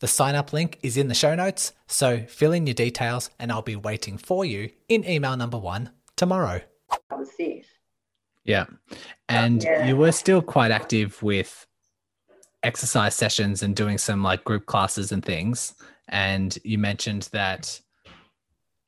The 0.00 0.08
sign 0.08 0.34
up 0.34 0.52
link 0.52 0.78
is 0.82 0.98
in 0.98 1.08
the 1.08 1.14
show 1.14 1.34
notes, 1.34 1.72
so 1.86 2.18
fill 2.28 2.52
in 2.52 2.66
your 2.66 2.74
details 2.74 3.30
and 3.38 3.50
I'll 3.50 3.62
be 3.62 3.76
waiting 3.76 4.18
for 4.18 4.44
you 4.44 4.72
in 4.90 5.08
email 5.08 5.34
number 5.34 5.56
one 5.56 5.88
tomorrow. 6.16 6.60
Yeah. 8.44 8.66
And 9.26 9.62
yeah. 9.62 9.86
you 9.86 9.96
were 9.96 10.12
still 10.12 10.42
quite 10.42 10.70
active 10.70 11.22
with 11.22 11.66
exercise 12.62 13.14
sessions 13.14 13.62
and 13.62 13.74
doing 13.74 13.96
some 13.96 14.22
like 14.22 14.44
group 14.44 14.66
classes 14.66 15.12
and 15.12 15.24
things. 15.24 15.74
And 16.08 16.58
you 16.62 16.76
mentioned 16.76 17.30
that 17.32 17.80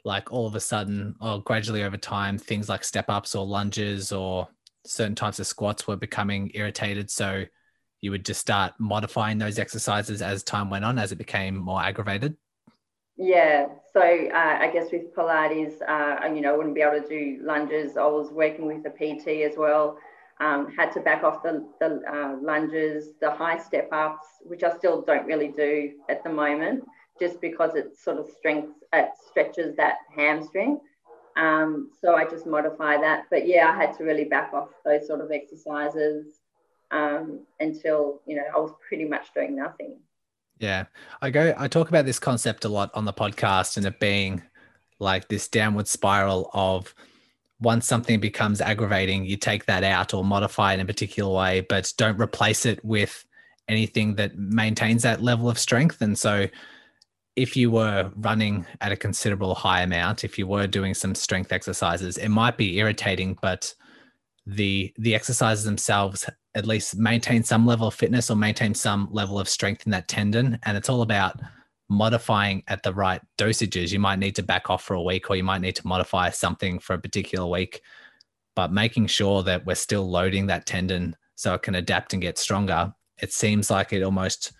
like 0.04 0.30
all 0.30 0.46
of 0.46 0.54
a 0.54 0.60
sudden 0.60 1.14
or 1.20 1.40
gradually 1.42 1.82
over 1.82 1.96
time 1.96 2.36
things 2.36 2.68
like 2.68 2.84
step 2.84 3.06
ups 3.08 3.34
or 3.34 3.46
lunges 3.46 4.12
or 4.12 4.46
certain 4.86 5.14
types 5.14 5.38
of 5.38 5.46
squats 5.46 5.86
were 5.86 5.96
becoming 5.96 6.50
irritated. 6.54 7.10
So 7.10 7.44
you 8.00 8.10
would 8.10 8.24
just 8.24 8.40
start 8.40 8.74
modifying 8.78 9.38
those 9.38 9.58
exercises 9.58 10.20
as 10.20 10.42
time 10.42 10.68
went 10.68 10.84
on 10.84 10.98
as 10.98 11.10
it 11.10 11.16
became 11.16 11.56
more 11.56 11.82
aggravated. 11.82 12.36
Yeah. 13.16 13.68
So 13.92 14.00
uh, 14.00 14.58
i 14.60 14.70
guess 14.72 14.90
with 14.92 15.14
pilates 15.14 15.80
uh, 15.88 16.26
you 16.34 16.40
know 16.40 16.52
i 16.52 16.56
wouldn't 16.56 16.74
be 16.74 16.82
able 16.82 17.00
to 17.00 17.08
do 17.08 17.38
lunges. 17.42 17.96
I 17.96 18.06
was 18.06 18.30
working 18.30 18.66
with 18.66 18.84
a 18.86 18.90
pt 18.90 19.42
as 19.48 19.56
well. 19.56 19.98
Um, 20.40 20.74
had 20.76 20.90
to 20.94 21.00
back 21.00 21.22
off 21.22 21.44
the, 21.44 21.64
the 21.78 22.02
uh, 22.12 22.36
lunges 22.42 23.10
the 23.20 23.30
high 23.30 23.56
step 23.56 23.88
ups 23.92 24.26
which 24.42 24.64
i 24.64 24.76
still 24.76 25.00
don't 25.00 25.26
really 25.26 25.46
do 25.46 25.92
at 26.10 26.24
the 26.24 26.28
moment 26.28 26.82
just 27.18 27.40
because 27.40 27.74
it 27.74 27.96
sort 27.96 28.18
of 28.18 28.28
strength 28.28 28.72
it 28.92 29.10
stretches 29.28 29.76
that 29.76 29.98
hamstring. 30.14 30.80
Um, 31.36 31.90
so 32.00 32.14
I 32.14 32.24
just 32.24 32.46
modify 32.46 32.96
that. 32.98 33.24
But 33.30 33.46
yeah, 33.46 33.70
I 33.70 33.76
had 33.76 33.96
to 33.98 34.04
really 34.04 34.24
back 34.24 34.52
off 34.52 34.68
those 34.84 35.06
sort 35.06 35.20
of 35.20 35.32
exercises 35.32 36.40
um, 36.90 37.40
until 37.60 38.20
you 38.26 38.36
know 38.36 38.44
I 38.54 38.58
was 38.58 38.72
pretty 38.88 39.04
much 39.04 39.34
doing 39.34 39.56
nothing. 39.56 39.96
Yeah, 40.58 40.84
I 41.20 41.30
go. 41.30 41.54
I 41.56 41.68
talk 41.68 41.88
about 41.88 42.06
this 42.06 42.18
concept 42.18 42.64
a 42.64 42.68
lot 42.68 42.90
on 42.94 43.04
the 43.04 43.12
podcast, 43.12 43.76
and 43.76 43.84
it 43.86 43.98
being 43.98 44.42
like 45.00 45.28
this 45.28 45.48
downward 45.48 45.88
spiral 45.88 46.50
of 46.54 46.94
once 47.60 47.86
something 47.86 48.20
becomes 48.20 48.60
aggravating, 48.60 49.24
you 49.24 49.36
take 49.36 49.66
that 49.66 49.82
out 49.82 50.14
or 50.14 50.24
modify 50.24 50.72
it 50.72 50.74
in 50.74 50.80
a 50.80 50.84
particular 50.84 51.32
way, 51.32 51.60
but 51.60 51.92
don't 51.96 52.20
replace 52.20 52.66
it 52.66 52.84
with 52.84 53.24
anything 53.68 54.16
that 54.16 54.36
maintains 54.36 55.02
that 55.02 55.22
level 55.22 55.48
of 55.48 55.58
strength. 55.58 56.02
And 56.02 56.18
so 56.18 56.46
if 57.36 57.56
you 57.56 57.70
were 57.70 58.10
running 58.16 58.64
at 58.80 58.92
a 58.92 58.96
considerable 58.96 59.54
high 59.54 59.82
amount, 59.82 60.24
if 60.24 60.38
you 60.38 60.46
were 60.46 60.66
doing 60.66 60.94
some 60.94 61.14
strength 61.14 61.52
exercises, 61.52 62.16
it 62.16 62.28
might 62.28 62.56
be 62.56 62.78
irritating, 62.78 63.36
but 63.42 63.74
the 64.46 64.92
the 64.98 65.14
exercises 65.14 65.64
themselves 65.64 66.28
at 66.54 66.66
least 66.66 66.96
maintain 66.96 67.42
some 67.42 67.66
level 67.66 67.88
of 67.88 67.94
fitness 67.94 68.30
or 68.30 68.36
maintain 68.36 68.74
some 68.74 69.08
level 69.10 69.38
of 69.40 69.48
strength 69.48 69.86
in 69.86 69.90
that 69.90 70.06
tendon. 70.06 70.58
And 70.64 70.76
it's 70.76 70.88
all 70.88 71.02
about 71.02 71.40
modifying 71.88 72.62
at 72.68 72.82
the 72.82 72.94
right 72.94 73.20
dosages. 73.38 73.90
You 73.90 73.98
might 73.98 74.18
need 74.18 74.36
to 74.36 74.42
back 74.42 74.70
off 74.70 74.84
for 74.84 74.94
a 74.94 75.02
week 75.02 75.30
or 75.30 75.36
you 75.36 75.44
might 75.44 75.60
need 75.60 75.76
to 75.76 75.86
modify 75.86 76.30
something 76.30 76.78
for 76.78 76.94
a 76.94 77.00
particular 77.00 77.46
week, 77.46 77.80
but 78.54 78.72
making 78.72 79.06
sure 79.08 79.42
that 79.42 79.66
we're 79.66 79.74
still 79.74 80.08
loading 80.08 80.46
that 80.46 80.66
tendon 80.66 81.16
so 81.34 81.54
it 81.54 81.62
can 81.62 81.74
adapt 81.74 82.12
and 82.12 82.22
get 82.22 82.38
stronger. 82.38 82.94
It 83.20 83.32
seems 83.32 83.70
like 83.70 83.92
it 83.92 84.02
almost 84.02 84.52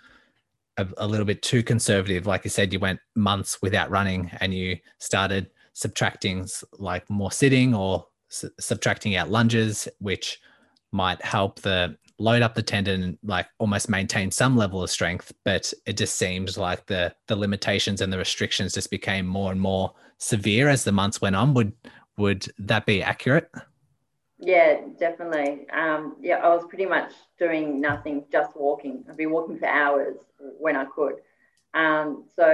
a, 0.76 0.86
a 0.98 1.06
little 1.06 1.26
bit 1.26 1.42
too 1.42 1.62
conservative. 1.62 2.26
Like 2.26 2.44
you 2.44 2.50
said, 2.50 2.72
you 2.72 2.78
went 2.78 3.00
months 3.14 3.60
without 3.62 3.90
running 3.90 4.30
and 4.40 4.52
you 4.52 4.78
started 4.98 5.50
subtracting 5.72 6.46
like 6.78 7.08
more 7.10 7.32
sitting 7.32 7.74
or 7.74 8.06
subtracting 8.28 9.16
out 9.16 9.30
lunges, 9.30 9.88
which 9.98 10.40
might 10.92 11.22
help 11.22 11.60
the 11.60 11.96
load 12.20 12.42
up 12.42 12.54
the 12.54 12.62
tendon 12.62 13.18
like 13.24 13.48
almost 13.58 13.88
maintain 13.88 14.30
some 14.30 14.56
level 14.56 14.82
of 14.82 14.90
strength. 14.90 15.32
But 15.44 15.72
it 15.86 15.96
just 15.96 16.16
seems 16.16 16.56
like 16.56 16.86
the 16.86 17.14
the 17.26 17.36
limitations 17.36 18.00
and 18.00 18.12
the 18.12 18.18
restrictions 18.18 18.74
just 18.74 18.90
became 18.90 19.26
more 19.26 19.52
and 19.52 19.60
more 19.60 19.92
severe 20.18 20.68
as 20.68 20.84
the 20.84 20.92
months 20.92 21.20
went 21.20 21.36
on. 21.36 21.54
Would 21.54 21.72
would 22.16 22.46
that 22.58 22.86
be 22.86 23.02
accurate 23.02 23.50
yeah 24.44 24.80
definitely. 24.98 25.66
Um, 25.70 26.16
yeah 26.20 26.36
i 26.36 26.48
was 26.48 26.64
pretty 26.68 26.86
much 26.86 27.12
doing 27.38 27.80
nothing 27.80 28.24
just 28.30 28.56
walking. 28.56 29.04
I'd 29.08 29.16
be 29.16 29.26
walking 29.26 29.58
for 29.58 29.66
hours 29.66 30.16
when 30.58 30.76
i 30.76 30.84
could. 30.84 31.16
Um, 31.74 32.24
so 32.36 32.50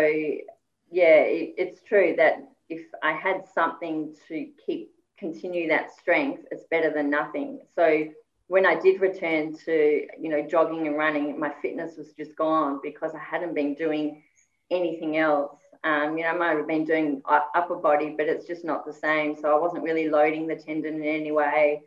yeah 0.91 1.21
it, 1.23 1.55
it's 1.59 1.83
true 1.83 2.15
that 2.17 2.35
if 2.69 2.83
i 3.03 3.13
had 3.13 3.45
something 3.55 4.15
to 4.29 4.47
keep 4.65 4.91
continue 5.19 5.69
that 5.69 5.91
strength 5.93 6.45
it's 6.51 6.65
better 6.71 6.91
than 6.93 7.11
nothing. 7.11 7.61
So 7.75 8.07
when 8.51 8.67
I 8.67 8.75
did 8.75 9.01
return 9.01 9.57
to, 9.65 10.07
you 10.21 10.29
know, 10.29 10.43
jogging 10.45 10.89
and 10.89 10.97
running, 10.99 11.39
my 11.39 11.53
fitness 11.63 11.97
was 11.97 12.13
just 12.15 12.35
gone 12.35 12.81
because 12.83 13.13
I 13.15 13.21
hadn't 13.21 13.55
been 13.55 13.75
doing 13.75 14.25
anything 14.73 15.19
else. 15.19 15.57
Um, 15.83 16.19
you 16.19 16.25
know, 16.25 16.31
I 16.31 16.37
might 16.37 16.57
have 16.57 16.67
been 16.67 16.85
doing 16.85 17.23
upper 17.27 17.77
body, 17.77 18.15
but 18.17 18.27
it's 18.27 18.47
just 18.47 18.65
not 18.65 18.85
the 18.85 18.93
same. 18.93 19.37
So 19.37 19.57
I 19.57 19.59
wasn't 19.59 19.83
really 19.83 20.09
loading 20.09 20.47
the 20.47 20.57
tendon 20.57 20.97
in 20.97 21.05
any 21.05 21.33
way. 21.33 21.83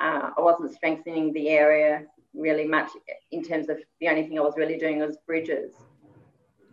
Uh, 0.00 0.30
I 0.36 0.40
wasn't 0.40 0.74
strengthening 0.74 1.32
the 1.32 1.48
area 1.48 2.04
really 2.34 2.66
much 2.66 2.90
in 3.32 3.42
terms 3.42 3.68
of 3.68 3.78
the 4.00 4.08
only 4.08 4.26
thing 4.26 4.38
I 4.38 4.42
was 4.42 4.54
really 4.56 4.78
doing 4.78 5.00
was 5.00 5.16
bridges. 5.26 5.72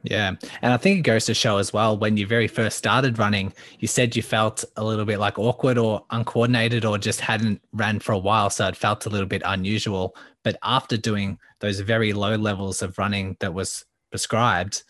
Yeah. 0.03 0.33
And 0.61 0.71
I 0.71 0.77
think 0.77 0.99
it 0.99 1.01
goes 1.01 1.25
to 1.25 1.33
show 1.33 1.57
as 1.57 1.73
well 1.73 1.97
when 1.97 2.15
you 2.15 2.27
very 2.27 2.47
first 2.47 2.77
started 2.77 3.17
running, 3.17 3.53
you 3.79 3.87
said 3.87 4.15
you 4.15 4.21
felt 4.21 4.63
a 4.75 4.83
little 4.83 5.05
bit 5.05 5.19
like 5.19 5.39
awkward 5.39 5.79
or 5.79 6.05
uncoordinated 6.11 6.85
or 6.85 6.99
just 6.99 7.21
hadn't 7.21 7.61
ran 7.73 7.99
for 7.99 8.11
a 8.11 8.17
while. 8.17 8.51
So 8.51 8.67
it 8.67 8.75
felt 8.75 9.07
a 9.07 9.09
little 9.09 9.27
bit 9.27 9.41
unusual. 9.45 10.15
But 10.43 10.57
after 10.61 10.95
doing 10.95 11.39
those 11.59 11.79
very 11.79 12.13
low 12.13 12.35
levels 12.35 12.83
of 12.83 12.99
running 12.99 13.35
that 13.39 13.53
was 13.55 13.85
prescribed, 14.11 14.83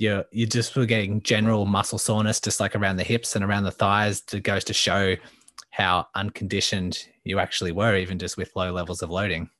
you 0.00 0.24
you 0.32 0.46
just 0.46 0.74
were 0.74 0.86
getting 0.86 1.20
general 1.20 1.66
muscle 1.66 1.98
soreness 1.98 2.40
just 2.40 2.58
like 2.58 2.74
around 2.74 2.96
the 2.96 3.04
hips 3.04 3.36
and 3.36 3.44
around 3.44 3.64
the 3.64 3.70
thighs. 3.70 4.22
It 4.32 4.42
goes 4.42 4.64
to 4.64 4.72
show 4.72 5.16
how 5.70 6.06
unconditioned 6.14 7.06
you 7.24 7.38
actually 7.38 7.72
were, 7.72 7.96
even 7.96 8.18
just 8.18 8.36
with 8.36 8.56
low 8.56 8.72
levels 8.72 9.02
of 9.02 9.10
loading. 9.10 9.50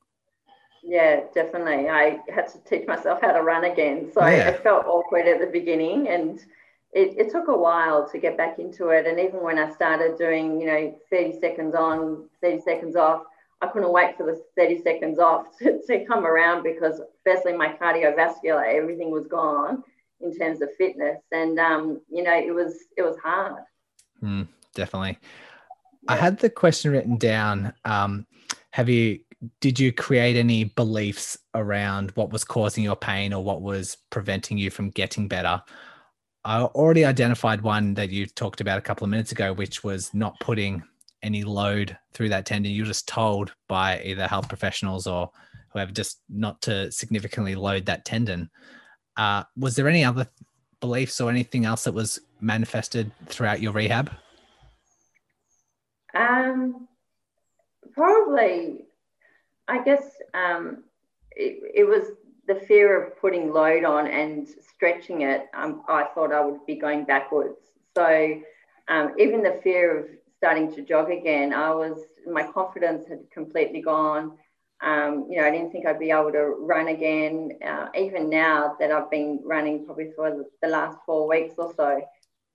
Yeah, 0.82 1.20
definitely. 1.34 1.90
I 1.90 2.20
had 2.34 2.48
to 2.48 2.58
teach 2.64 2.88
myself 2.88 3.20
how 3.20 3.32
to 3.32 3.42
run 3.42 3.64
again. 3.64 4.10
So 4.12 4.26
yeah. 4.26 4.48
I, 4.48 4.62
felt 4.62 4.86
awkward 4.86 5.28
at 5.28 5.40
the 5.40 5.46
beginning 5.46 6.08
and 6.08 6.40
it, 6.92 7.18
it 7.18 7.30
took 7.30 7.48
a 7.48 7.56
while 7.56 8.08
to 8.08 8.18
get 8.18 8.38
back 8.38 8.58
into 8.58 8.88
it. 8.88 9.06
And 9.06 9.20
even 9.20 9.42
when 9.42 9.58
I 9.58 9.70
started 9.72 10.16
doing, 10.16 10.58
you 10.58 10.66
know, 10.66 10.98
30 11.10 11.38
seconds 11.38 11.74
on, 11.74 12.28
30 12.42 12.62
seconds 12.62 12.96
off, 12.96 13.24
I 13.60 13.66
couldn't 13.66 13.92
wait 13.92 14.16
for 14.16 14.24
the 14.24 14.42
30 14.56 14.82
seconds 14.82 15.18
off 15.18 15.46
to, 15.58 15.80
to 15.86 16.04
come 16.06 16.24
around 16.24 16.62
because 16.62 17.02
firstly 17.24 17.52
my 17.52 17.68
cardiovascular, 17.74 18.74
everything 18.74 19.10
was 19.10 19.26
gone 19.26 19.84
in 20.20 20.36
terms 20.36 20.62
of 20.62 20.68
fitness. 20.76 21.18
And 21.32 21.58
um, 21.58 22.00
you 22.10 22.22
know, 22.22 22.36
it 22.36 22.54
was 22.54 22.78
it 22.96 23.02
was 23.02 23.16
hard. 23.22 23.62
Mm, 24.22 24.48
definitely. 24.74 25.18
Yeah. 26.02 26.12
I 26.12 26.16
had 26.16 26.38
the 26.38 26.50
question 26.50 26.92
written 26.92 27.16
down. 27.16 27.72
Um, 27.84 28.26
have 28.70 28.88
you 28.88 29.20
did 29.60 29.80
you 29.80 29.92
create 29.92 30.36
any 30.36 30.64
beliefs 30.64 31.38
around 31.54 32.10
what 32.10 32.30
was 32.30 32.44
causing 32.44 32.84
your 32.84 32.96
pain 32.96 33.32
or 33.32 33.42
what 33.42 33.62
was 33.62 33.96
preventing 34.10 34.58
you 34.58 34.70
from 34.70 34.90
getting 34.90 35.28
better? 35.28 35.62
I 36.44 36.62
already 36.62 37.04
identified 37.04 37.62
one 37.62 37.94
that 37.94 38.10
you 38.10 38.26
talked 38.26 38.60
about 38.60 38.78
a 38.78 38.82
couple 38.82 39.04
of 39.04 39.10
minutes 39.10 39.32
ago, 39.32 39.52
which 39.52 39.84
was 39.84 40.12
not 40.14 40.38
putting 40.40 40.82
any 41.22 41.44
load 41.44 41.96
through 42.12 42.30
that 42.30 42.46
tendon. 42.46 42.72
You 42.72 42.82
were 42.82 42.88
just 42.88 43.08
told 43.08 43.52
by 43.68 44.00
either 44.02 44.26
health 44.26 44.48
professionals 44.48 45.06
or 45.06 45.30
whoever 45.72 45.92
just 45.92 46.20
not 46.28 46.60
to 46.62 46.90
significantly 46.90 47.54
load 47.54 47.86
that 47.86 48.04
tendon. 48.04 48.50
Uh, 49.16 49.44
was 49.56 49.76
there 49.76 49.88
any 49.88 50.04
other 50.04 50.28
beliefs 50.80 51.20
or 51.20 51.30
anything 51.30 51.64
else 51.64 51.84
that 51.84 51.92
was 51.92 52.20
manifested 52.40 53.12
throughout 53.26 53.60
your 53.60 53.72
rehab? 53.72 54.10
Um, 56.14 56.88
probably 57.92 58.86
I 59.70 59.82
guess 59.84 60.02
um, 60.34 60.82
it, 61.30 61.62
it, 61.74 61.84
was 61.84 62.10
the 62.48 62.56
fear 62.56 63.00
of 63.00 63.20
putting 63.20 63.52
load 63.52 63.84
on 63.84 64.08
and 64.08 64.48
stretching 64.74 65.22
it. 65.22 65.46
Um, 65.54 65.82
I 65.88 66.06
thought 66.12 66.32
I 66.32 66.44
would 66.44 66.66
be 66.66 66.74
going 66.74 67.04
backwards. 67.04 67.60
So 67.96 68.40
um, 68.88 69.14
even 69.16 69.44
the 69.44 69.60
fear 69.62 69.96
of 69.96 70.06
starting 70.36 70.74
to 70.74 70.82
jog 70.82 71.12
again, 71.12 71.54
I 71.54 71.70
was 71.72 72.00
my 72.26 72.50
confidence 72.50 73.06
had 73.06 73.30
completely 73.30 73.80
gone. 73.80 74.32
Um, 74.82 75.26
you 75.28 75.36
know, 75.36 75.44
I 75.46 75.50
didn't 75.50 75.72
think 75.72 75.86
I'd 75.86 75.98
be 75.98 76.10
able 76.10 76.32
to 76.32 76.56
run 76.58 76.88
again. 76.88 77.58
Uh, 77.66 77.88
even 77.98 78.30
now 78.30 78.76
that 78.80 78.90
I've 78.90 79.10
been 79.10 79.40
running 79.44 79.84
probably 79.84 80.10
for 80.16 80.44
the 80.62 80.68
last 80.68 80.98
four 81.04 81.28
weeks 81.28 81.54
or 81.58 81.72
so, 81.76 82.02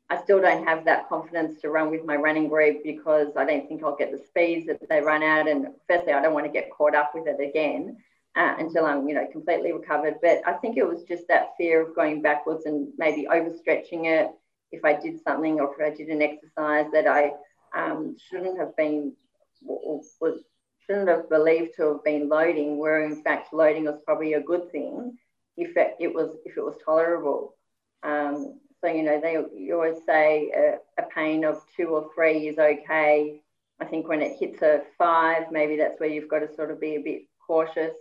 I 0.09 0.21
still 0.21 0.41
don't 0.41 0.65
have 0.67 0.85
that 0.85 1.09
confidence 1.09 1.61
to 1.61 1.69
run 1.69 1.89
with 1.89 2.05
my 2.05 2.15
running 2.15 2.47
group 2.47 2.83
because 2.83 3.29
I 3.35 3.45
don't 3.45 3.67
think 3.67 3.83
I'll 3.83 3.95
get 3.95 4.11
the 4.11 4.23
speeds 4.23 4.67
that 4.67 4.88
they 4.88 5.01
run 5.01 5.23
at. 5.23 5.47
And 5.47 5.67
firstly, 5.88 6.13
I 6.13 6.21
don't 6.21 6.33
want 6.33 6.45
to 6.45 6.51
get 6.51 6.71
caught 6.71 6.95
up 6.95 7.11
with 7.15 7.27
it 7.27 7.39
again 7.39 7.97
uh, 8.35 8.55
until 8.59 8.85
I'm, 8.85 9.07
you 9.07 9.15
know, 9.15 9.27
completely 9.31 9.71
recovered. 9.71 10.15
But 10.21 10.41
I 10.45 10.53
think 10.53 10.77
it 10.77 10.88
was 10.88 11.03
just 11.03 11.27
that 11.27 11.49
fear 11.57 11.81
of 11.81 11.95
going 11.95 12.21
backwards 12.21 12.65
and 12.65 12.89
maybe 12.97 13.27
overstretching 13.31 14.05
it 14.05 14.29
if 14.71 14.83
I 14.83 14.93
did 14.93 15.21
something 15.23 15.59
or 15.59 15.73
if 15.73 15.93
I 15.93 15.95
did 15.95 16.09
an 16.09 16.21
exercise 16.21 16.85
that 16.91 17.07
I 17.07 17.31
um, 17.75 18.15
shouldn't 18.29 18.59
have 18.59 18.75
been 18.75 19.13
was 19.61 20.43
shouldn't 20.86 21.10
have 21.10 21.30
believed 21.30 21.76
to 21.76 21.93
have 21.93 22.04
been 22.04 22.30
loading, 22.30 22.78
where 22.78 23.04
in 23.04 23.21
fact 23.24 23.54
loading 23.54 23.86
was 23.86 24.00
probably 24.06 24.34
a 24.34 24.41
good 24.41 24.71
thing 24.71 25.17
if 25.58 25.76
it, 25.78 25.95
it 26.00 26.13
was 26.13 26.36
if 26.45 26.58
it 26.58 26.63
was 26.63 26.76
tolerable. 26.84 27.56
Um, 28.04 28.60
so, 28.82 28.91
you 28.91 29.04
know, 29.04 29.19
they 29.19 29.34
you 29.58 29.74
always 29.74 29.98
say 30.06 30.52
a, 30.56 31.02
a 31.02 31.08
pain 31.08 31.43
of 31.43 31.62
two 31.76 31.88
or 31.88 32.10
three 32.13 32.48
is 32.48 32.60
okay. 32.60 33.41
I 33.80 33.86
think 33.86 34.08
when 34.08 34.21
it 34.21 34.38
hits 34.39 34.62
a 34.62 34.84
five, 34.98 35.52
maybe 35.52 35.76
that's 35.78 36.00
where 36.00 36.10
you've 36.10 36.30
got 36.30 36.39
to 36.39 36.56
sort 36.56 36.71
of 36.71 36.80
be 36.80 36.95
a 36.95 37.02
bit 37.02 37.24
cautious. 37.45 37.93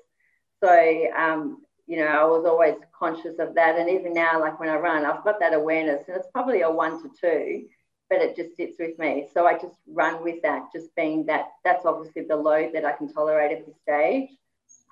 So, 0.62 1.06
um, 1.16 1.62
you 1.86 1.98
know, 1.98 2.06
I 2.06 2.24
was 2.24 2.44
always 2.46 2.76
conscious 2.96 3.38
of 3.38 3.54
that. 3.54 3.78
And 3.78 3.90
even 3.90 4.12
now, 4.14 4.40
like 4.40 4.58
when 4.60 4.68
I 4.68 4.76
run, 4.76 5.04
I've 5.04 5.24
got 5.24 5.40
that 5.40 5.52
awareness, 5.52 6.02
and 6.06 6.16
it's 6.16 6.28
probably 6.32 6.62
a 6.62 6.70
one 6.70 7.02
to 7.02 7.10
two, 7.20 7.66
but 8.14 8.24
it 8.24 8.36
just 8.36 8.56
sits 8.56 8.78
with 8.78 8.98
me. 8.98 9.28
So 9.34 9.46
I 9.46 9.54
just 9.54 9.74
run 9.88 10.22
with 10.22 10.40
that, 10.42 10.68
just 10.72 10.94
being 10.94 11.26
that 11.26 11.48
that's 11.64 11.84
obviously 11.84 12.22
the 12.22 12.36
load 12.36 12.70
that 12.74 12.84
I 12.84 12.92
can 12.92 13.12
tolerate 13.12 13.52
at 13.52 13.66
this 13.66 13.74
stage. 13.82 14.30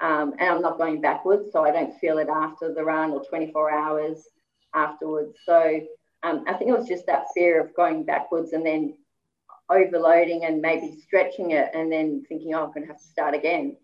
Um, 0.01 0.35
and 0.39 0.51
I'm 0.51 0.63
not 0.63 0.79
going 0.79 1.01
backwards, 1.01 1.53
so 1.53 1.65
I 1.65 1.71
don't 1.71 1.97
feel 2.01 2.19
it 2.19 2.29
after 2.29 2.75
the 2.75 2.83
run 2.83 3.13
or 3.13 3.25
24 3.25 3.71
hours 3.71 4.27
afterwards. 4.75 5.37
So 5.47 5.81
um, 6.25 6.45
I 6.49 6.55
think 6.55 6.71
it 6.71 6.79
was 6.79 6.89
just 6.89 7.07
that 7.07 7.27
fear 7.35 7.61
of 7.61 7.75
going 7.75 8.05
backwards 8.05 8.53
and 8.53 8.67
then 8.67 8.95
overloading 9.71 10.45
and 10.45 10.61
maybe 10.61 10.99
stretching 11.07 11.53
it 11.53 11.71
and 11.75 11.93
then 11.93 12.25
thinking, 12.29 12.55
oh, 12.55 12.65
I'm 12.65 12.73
going 12.73 12.83
to 12.83 12.89
have 12.89 13.01
to 13.01 13.07
start 13.07 13.35
again. 13.35 13.77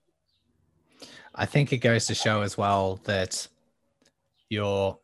I 1.35 1.47
think 1.47 1.73
it 1.73 1.79
goes 1.79 2.07
to 2.07 2.15
show 2.15 2.43
as 2.43 2.59
well 2.59 3.01
that 3.05 3.47
your 4.49 4.99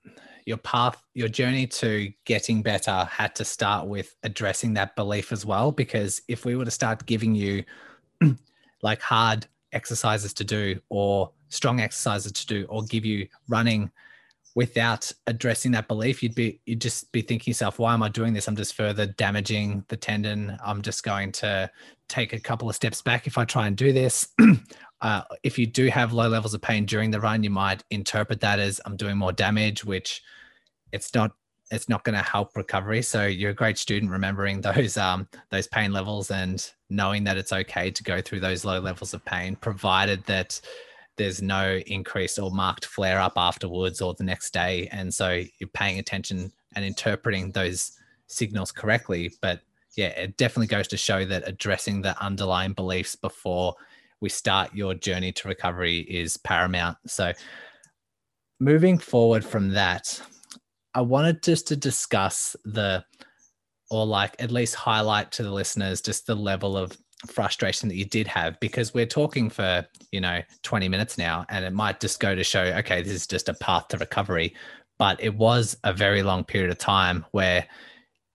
your 0.46 0.56
path 0.58 1.02
your 1.14 1.28
journey 1.28 1.66
to 1.66 2.12
getting 2.24 2.62
better 2.62 3.04
had 3.04 3.34
to 3.34 3.44
start 3.44 3.86
with 3.86 4.14
addressing 4.24 4.74
that 4.74 4.94
belief 4.94 5.32
as 5.32 5.46
well 5.46 5.72
because 5.72 6.20
if 6.28 6.44
we 6.44 6.54
were 6.54 6.64
to 6.64 6.70
start 6.70 7.04
giving 7.06 7.34
you 7.34 7.64
like 8.82 9.00
hard 9.00 9.46
exercises 9.72 10.32
to 10.34 10.44
do 10.44 10.78
or 10.88 11.30
strong 11.48 11.80
exercises 11.80 12.32
to 12.32 12.46
do 12.46 12.66
or 12.68 12.82
give 12.84 13.04
you 13.04 13.26
running 13.48 13.90
without 14.54 15.10
addressing 15.26 15.72
that 15.72 15.88
belief 15.88 16.22
you'd 16.22 16.34
be 16.34 16.60
you'd 16.66 16.80
just 16.80 17.10
be 17.10 17.22
thinking 17.22 17.50
yourself 17.50 17.78
why 17.78 17.92
am 17.92 18.02
i 18.02 18.08
doing 18.08 18.32
this? 18.32 18.46
I'm 18.46 18.56
just 18.56 18.74
further 18.74 19.06
damaging 19.06 19.84
the 19.88 19.96
tendon. 19.96 20.56
I'm 20.64 20.82
just 20.82 21.02
going 21.02 21.32
to 21.32 21.70
take 22.08 22.32
a 22.32 22.40
couple 22.40 22.68
of 22.68 22.76
steps 22.76 23.02
back 23.02 23.26
if 23.26 23.36
i 23.38 23.44
try 23.44 23.66
and 23.66 23.76
do 23.76 23.92
this. 23.92 24.28
Uh, 25.00 25.22
if 25.42 25.58
you 25.58 25.66
do 25.66 25.88
have 25.88 26.14
low 26.14 26.28
levels 26.28 26.54
of 26.54 26.62
pain 26.62 26.86
during 26.86 27.10
the 27.10 27.20
run 27.20 27.42
you 27.42 27.50
might 27.50 27.84
interpret 27.90 28.40
that 28.40 28.58
as 28.58 28.80
i'm 28.86 28.96
doing 28.96 29.18
more 29.18 29.32
damage 29.32 29.84
which 29.84 30.22
it's 30.94 31.14
not 31.14 31.32
it's 31.70 31.88
not 31.88 32.04
going 32.04 32.16
to 32.16 32.22
help 32.22 32.56
recovery. 32.56 33.00
So 33.02 33.26
you're 33.26 33.50
a 33.50 33.54
great 33.54 33.78
student 33.78 34.12
remembering 34.12 34.60
those 34.60 34.96
um 34.96 35.28
those 35.50 35.66
pain 35.66 35.92
levels 35.92 36.30
and 36.30 36.70
knowing 36.88 37.24
that 37.24 37.36
it's 37.36 37.52
okay 37.52 37.90
to 37.90 38.02
go 38.02 38.20
through 38.20 38.40
those 38.40 38.64
low 38.64 38.78
levels 38.78 39.12
of 39.14 39.24
pain, 39.24 39.56
provided 39.56 40.24
that 40.26 40.60
there's 41.16 41.42
no 41.42 41.80
increased 41.86 42.38
or 42.38 42.50
marked 42.50 42.86
flare 42.86 43.20
up 43.20 43.34
afterwards 43.36 44.00
or 44.00 44.14
the 44.14 44.24
next 44.24 44.52
day. 44.52 44.88
And 44.90 45.12
so 45.12 45.42
you're 45.58 45.68
paying 45.72 45.98
attention 45.98 46.52
and 46.74 46.84
interpreting 46.84 47.52
those 47.52 47.92
signals 48.26 48.72
correctly. 48.72 49.32
But 49.40 49.60
yeah, 49.96 50.08
it 50.08 50.36
definitely 50.36 50.66
goes 50.66 50.88
to 50.88 50.96
show 50.96 51.24
that 51.24 51.46
addressing 51.46 52.02
the 52.02 52.20
underlying 52.20 52.72
beliefs 52.72 53.14
before 53.14 53.74
we 54.20 54.28
start 54.28 54.74
your 54.74 54.94
journey 54.94 55.32
to 55.32 55.48
recovery 55.48 55.98
is 56.00 56.36
paramount. 56.36 56.96
So 57.06 57.32
moving 58.58 58.98
forward 58.98 59.44
from 59.44 59.70
that, 59.70 60.20
I 60.94 61.00
wanted 61.00 61.42
just 61.42 61.66
to 61.68 61.76
discuss 61.76 62.56
the, 62.64 63.04
or 63.90 64.06
like 64.06 64.34
at 64.38 64.50
least 64.50 64.74
highlight 64.74 65.32
to 65.32 65.42
the 65.42 65.50
listeners 65.50 66.00
just 66.00 66.26
the 66.26 66.34
level 66.34 66.76
of 66.76 66.96
frustration 67.26 67.88
that 67.88 67.96
you 67.96 68.04
did 68.04 68.26
have 68.26 68.58
because 68.60 68.92
we're 68.92 69.06
talking 69.06 69.48
for 69.48 69.86
you 70.12 70.20
know 70.20 70.42
20 70.62 70.88
minutes 70.88 71.16
now 71.16 71.46
and 71.48 71.64
it 71.64 71.72
might 71.72 71.98
just 71.98 72.20
go 72.20 72.34
to 72.34 72.44
show 72.44 72.64
okay 72.64 73.02
this 73.02 73.12
is 73.12 73.26
just 73.26 73.48
a 73.48 73.54
path 73.54 73.88
to 73.88 73.98
recovery. 73.98 74.54
But 74.98 75.22
it 75.22 75.34
was 75.34 75.76
a 75.84 75.92
very 75.92 76.22
long 76.22 76.44
period 76.44 76.70
of 76.70 76.78
time 76.78 77.24
where 77.32 77.66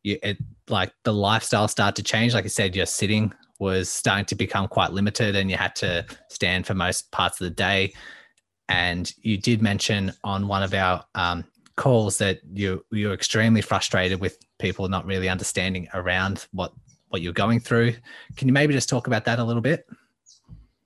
you 0.04 0.18
it 0.24 0.38
like 0.68 0.94
the 1.04 1.14
lifestyle 1.14 1.68
started 1.68 1.96
to 1.96 2.04
change. 2.04 2.34
Like 2.34 2.46
i 2.46 2.50
said 2.50 2.76
your 2.76 2.86
sitting 2.86 3.34
was 3.60 3.90
starting 3.90 4.26
to 4.26 4.36
become 4.36 4.68
quite 4.68 4.94
limited 4.94 5.36
and 5.36 5.50
you 5.52 5.58
had 5.58 5.76
to 5.76 6.06
stand 6.30 6.66
for 6.66 6.74
most 6.74 7.12
parts 7.12 7.40
of 7.40 7.46
the 7.46 7.56
day. 7.56 7.94
And 8.70 9.12
you 9.22 9.38
did 9.38 9.62
mention 9.62 10.14
on 10.24 10.48
one 10.48 10.64
of 10.64 10.74
our 10.74 11.04
um, 11.16 11.44
calls 11.80 12.18
that 12.18 12.42
you 12.54 12.86
you're 12.92 13.14
extremely 13.14 13.62
frustrated 13.62 14.20
with 14.20 14.38
people 14.60 14.88
not 14.90 15.06
really 15.06 15.30
understanding 15.30 15.88
around 15.94 16.46
what 16.52 16.74
what 17.08 17.22
you're 17.22 17.34
going 17.34 17.60
through. 17.60 17.96
Can 18.36 18.48
you 18.50 18.54
maybe 18.54 18.74
just 18.74 18.90
talk 18.90 19.08
about 19.08 19.24
that 19.26 19.40
a 19.40 19.44
little 19.44 19.62
bit? 19.62 19.88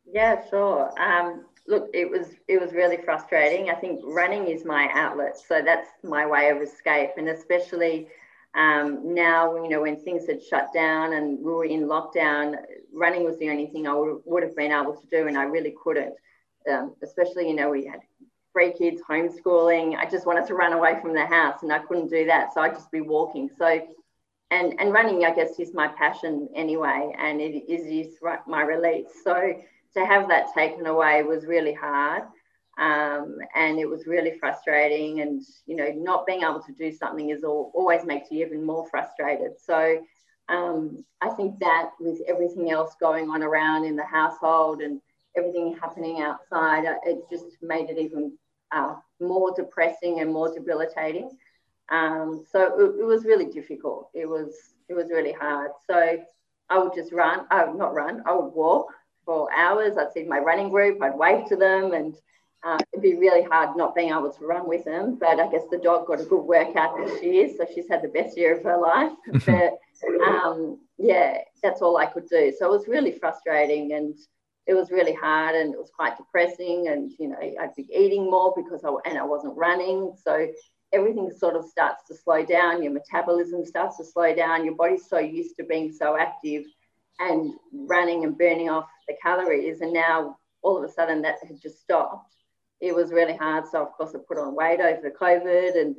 Yeah, 0.05 0.47
sure. 0.49 0.93
Um, 1.01 1.45
look, 1.67 1.89
it 1.93 2.09
was 2.09 2.27
it 2.47 2.61
was 2.61 2.73
really 2.73 2.97
frustrating. 2.97 3.71
I 3.71 3.73
think 3.73 4.01
running 4.05 4.47
is 4.47 4.65
my 4.65 4.87
outlet, 4.93 5.35
so 5.35 5.63
that's 5.65 5.89
my 6.03 6.27
way 6.27 6.49
of 6.49 6.61
escape, 6.61 7.11
and 7.17 7.27
especially 7.27 8.07
um, 8.55 9.15
now, 9.15 9.55
you 9.55 9.69
know, 9.69 9.81
when 9.81 9.99
things 9.99 10.27
had 10.27 10.43
shut 10.43 10.71
down 10.75 11.13
and 11.13 11.39
we 11.39 11.51
were 11.51 11.65
in 11.65 11.87
lockdown, 11.87 12.55
running 12.93 13.23
was 13.23 13.39
the 13.39 13.49
only 13.49 13.65
thing 13.65 13.87
I 13.87 13.95
would, 13.95 14.21
would 14.25 14.43
have 14.43 14.55
been 14.55 14.71
able 14.71 14.95
to 14.95 15.07
do, 15.07 15.27
and 15.27 15.35
I 15.35 15.43
really 15.45 15.73
couldn't. 15.83 16.13
Um, 16.71 16.93
especially, 17.01 17.49
you 17.49 17.55
know, 17.55 17.71
we 17.71 17.85
had 17.87 18.01
three 18.53 18.71
kids, 18.71 19.01
homeschooling. 19.09 19.97
I 19.97 20.09
just 20.09 20.25
wanted 20.25 20.47
to 20.47 20.53
run 20.53 20.73
away 20.73 20.97
from 21.01 21.13
the 21.13 21.25
house, 21.25 21.63
and 21.63 21.73
I 21.73 21.79
couldn't 21.79 22.09
do 22.09 22.25
that, 22.25 22.53
so 22.53 22.61
I'd 22.61 22.75
just 22.75 22.91
be 22.91 23.01
walking. 23.01 23.49
So 23.57 23.81
and 24.51 24.79
and 24.79 24.93
running, 24.93 25.25
I 25.25 25.33
guess, 25.33 25.59
is 25.59 25.73
my 25.73 25.87
passion 25.87 26.47
anyway, 26.55 27.13
and 27.17 27.41
it 27.41 27.65
is, 27.67 28.19
my 28.47 28.61
release. 28.61 29.07
So 29.23 29.53
to 29.95 30.05
have 30.05 30.29
that 30.29 30.53
taken 30.55 30.85
away 30.85 31.23
was 31.23 31.45
really 31.45 31.73
hard, 31.73 32.23
um, 32.79 33.37
and 33.55 33.79
it 33.79 33.89
was 33.89 34.05
really 34.05 34.37
frustrating. 34.39 35.21
And 35.21 35.41
you 35.65 35.75
know, 35.75 35.91
not 35.95 36.27
being 36.27 36.43
able 36.43 36.61
to 36.61 36.73
do 36.73 36.91
something 36.91 37.31
is 37.31 37.43
all, 37.43 37.71
always 37.73 38.05
makes 38.05 38.29
you 38.31 38.45
even 38.45 38.63
more 38.63 38.87
frustrated. 38.89 39.53
So 39.59 40.03
um, 40.49 41.03
I 41.21 41.29
think 41.29 41.57
that 41.59 41.91
with 41.99 42.21
everything 42.27 42.71
else 42.71 42.95
going 42.99 43.29
on 43.29 43.41
around 43.41 43.85
in 43.85 43.95
the 43.95 44.05
household 44.05 44.81
and 44.81 45.01
everything 45.35 45.75
happening 45.81 46.21
outside, 46.21 46.85
uh, 46.85 46.95
it 47.05 47.23
just 47.31 47.45
made 47.61 47.89
it 47.89 47.97
even 47.97 48.37
uh, 48.73 48.95
more 49.19 49.53
depressing 49.55 50.19
and 50.19 50.33
more 50.33 50.53
debilitating. 50.53 51.37
Um, 51.89 52.43
so 52.49 52.79
it, 52.79 53.01
it, 53.01 53.05
was 53.05 53.25
really 53.25 53.45
difficult. 53.45 54.09
It 54.13 54.27
was 54.27 54.73
it 54.89 54.93
was 54.93 55.09
really 55.09 55.33
hard. 55.33 55.71
So 55.87 56.17
I 56.69 56.77
would 56.79 56.93
just 56.93 57.11
run. 57.11 57.45
I 57.51 57.65
would 57.65 57.77
not 57.77 57.93
run. 57.93 58.23
I 58.25 58.33
would 58.33 58.53
walk 58.53 58.87
for 59.25 59.49
hours. 59.53 59.97
I'd 59.97 60.13
see 60.13 60.23
my 60.23 60.39
running 60.39 60.69
group. 60.69 61.01
I'd 61.01 61.17
wave 61.17 61.45
to 61.49 61.55
them, 61.55 61.93
and 61.93 62.15
uh, 62.63 62.77
it'd 62.93 63.03
be 63.03 63.15
really 63.15 63.43
hard 63.43 63.75
not 63.75 63.95
being 63.95 64.09
able 64.09 64.31
to 64.31 64.45
run 64.45 64.67
with 64.67 64.85
them. 64.85 65.17
But 65.19 65.39
I 65.39 65.49
guess 65.51 65.63
the 65.69 65.77
dog 65.77 66.07
got 66.07 66.21
a 66.21 66.25
good 66.25 66.43
workout 66.43 66.97
this 66.97 67.21
year, 67.21 67.49
so 67.55 67.65
she's 67.73 67.89
had 67.89 68.01
the 68.01 68.07
best 68.07 68.37
year 68.37 68.57
of 68.57 68.63
her 68.63 68.77
life. 68.77 69.11
but 69.45 69.79
um, 70.25 70.79
yeah, 70.97 71.39
that's 71.61 71.81
all 71.81 71.97
I 71.97 72.05
could 72.05 72.27
do. 72.29 72.53
So 72.57 72.65
it 72.65 72.77
was 72.77 72.87
really 72.87 73.11
frustrating 73.11 73.93
and 73.93 74.15
it 74.65 74.73
was 74.73 74.91
really 74.91 75.13
hard 75.13 75.55
and 75.55 75.73
it 75.73 75.79
was 75.79 75.91
quite 75.95 76.17
depressing 76.17 76.87
and 76.87 77.11
you 77.19 77.27
know 77.27 77.37
I'd 77.39 77.75
be 77.75 77.87
eating 77.93 78.29
more 78.29 78.53
because 78.55 78.83
I 78.83 79.09
and 79.09 79.17
I 79.17 79.23
wasn't 79.23 79.57
running 79.57 80.13
so 80.23 80.47
everything 80.93 81.31
sort 81.35 81.55
of 81.55 81.65
starts 81.65 82.03
to 82.07 82.15
slow 82.15 82.45
down, 82.45 82.83
your 82.83 82.93
metabolism 82.93 83.65
starts 83.65 83.97
to 83.97 84.05
slow 84.05 84.33
down, 84.33 84.63
your 84.63 84.75
body's 84.75 85.07
so 85.07 85.17
used 85.17 85.55
to 85.57 85.63
being 85.65 85.91
so 85.91 86.15
active 86.17 86.63
and 87.19 87.53
running 87.73 88.23
and 88.23 88.37
burning 88.37 88.69
off 88.69 88.87
the 89.07 89.15
calories. 89.21 89.81
And 89.81 89.91
now 89.91 90.37
all 90.61 90.77
of 90.77 90.83
a 90.83 90.93
sudden 90.93 91.21
that 91.23 91.35
had 91.45 91.59
just 91.59 91.81
stopped. 91.81 92.35
It 92.79 92.93
was 92.93 93.11
really 93.11 93.35
hard. 93.35 93.65
So, 93.71 93.81
of 93.81 93.91
course, 93.93 94.13
I 94.13 94.19
put 94.27 94.37
on 94.37 94.55
weight 94.55 94.79
over 94.79 95.09
COVID 95.09 95.79
and 95.79 95.95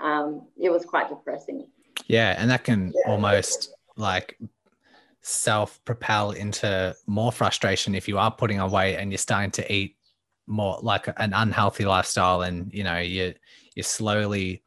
um, 0.00 0.48
it 0.60 0.70
was 0.70 0.84
quite 0.84 1.08
depressing. 1.08 1.66
Yeah. 2.06 2.34
And 2.38 2.50
that 2.50 2.64
can 2.64 2.92
yeah. 2.94 3.12
almost 3.12 3.72
like 3.96 4.38
self 5.26 5.82
propel 5.84 6.32
into 6.32 6.94
more 7.06 7.32
frustration 7.32 7.94
if 7.94 8.06
you 8.06 8.18
are 8.18 8.30
putting 8.30 8.60
on 8.60 8.70
weight 8.70 8.96
and 8.96 9.10
you're 9.10 9.18
starting 9.18 9.50
to 9.50 9.72
eat 9.72 9.96
more 10.46 10.78
like 10.82 11.08
an 11.16 11.32
unhealthy 11.32 11.86
lifestyle 11.86 12.42
and 12.42 12.72
you 12.74 12.84
know 12.84 12.98
you 12.98 13.32
you're 13.74 13.82
slowly 13.82 14.62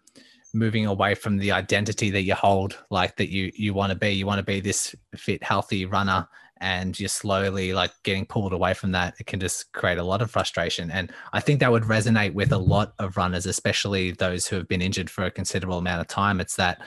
moving 0.54 0.86
away 0.86 1.14
from 1.14 1.38
the 1.38 1.52
identity 1.52 2.10
that 2.10 2.24
you 2.24 2.34
hold 2.34 2.78
like 2.90 3.16
that 3.18 3.30
you 3.30 3.52
you 3.56 3.74
want 3.74 3.92
to 3.92 3.98
be. 3.98 4.10
You 4.10 4.26
want 4.26 4.40
to 4.40 4.44
be 4.44 4.60
this 4.60 4.96
fit 5.16 5.44
healthy 5.44 5.86
runner 5.86 6.28
and 6.60 7.00
you're 7.00 7.08
slowly 7.08 7.74
like 7.74 7.92
getting 8.04 8.26
pulled 8.26 8.54
away 8.54 8.74
from 8.74 8.92
that. 8.94 9.14
It 9.20 9.28
can 9.28 9.40
just 9.40 9.72
create 9.74 10.00
a 10.00 10.04
lot 10.04 10.22
of 10.22 10.32
frustration. 10.32 10.90
And 10.90 11.12
i 11.34 11.40
think 11.40 11.60
that 11.60 11.72
would 11.72 11.84
resonate 11.84 12.34
with 12.34 12.52
a 12.52 12.58
lot 12.58 12.94
of 13.00 13.18
runners 13.18 13.46
especially 13.46 14.12
those 14.12 14.48
who 14.48 14.56
have 14.56 14.68
been 14.68 14.82
injured 14.82 15.10
for 15.10 15.26
a 15.26 15.32
considerable 15.32 15.78
amount 15.78 16.02
of 16.02 16.08
time. 16.08 16.42
It's 16.42 16.56
that 16.56 16.82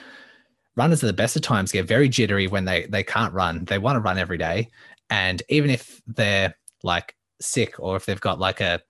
runners 0.75 1.03
at 1.03 1.07
the 1.07 1.13
best 1.13 1.35
of 1.35 1.41
times 1.41 1.71
get 1.71 1.87
very 1.87 2.07
jittery 2.09 2.47
when 2.47 2.65
they 2.65 2.85
they 2.87 3.03
can't 3.03 3.33
run 3.33 3.65
they 3.65 3.77
want 3.77 3.95
to 3.95 3.99
run 3.99 4.17
every 4.17 4.37
day 4.37 4.67
and 5.09 5.43
even 5.49 5.69
if 5.69 6.01
they're 6.07 6.55
like 6.83 7.15
sick 7.39 7.79
or 7.79 7.95
if 7.95 8.05
they've 8.05 8.21
got 8.21 8.39
like 8.39 8.61
a 8.61 8.81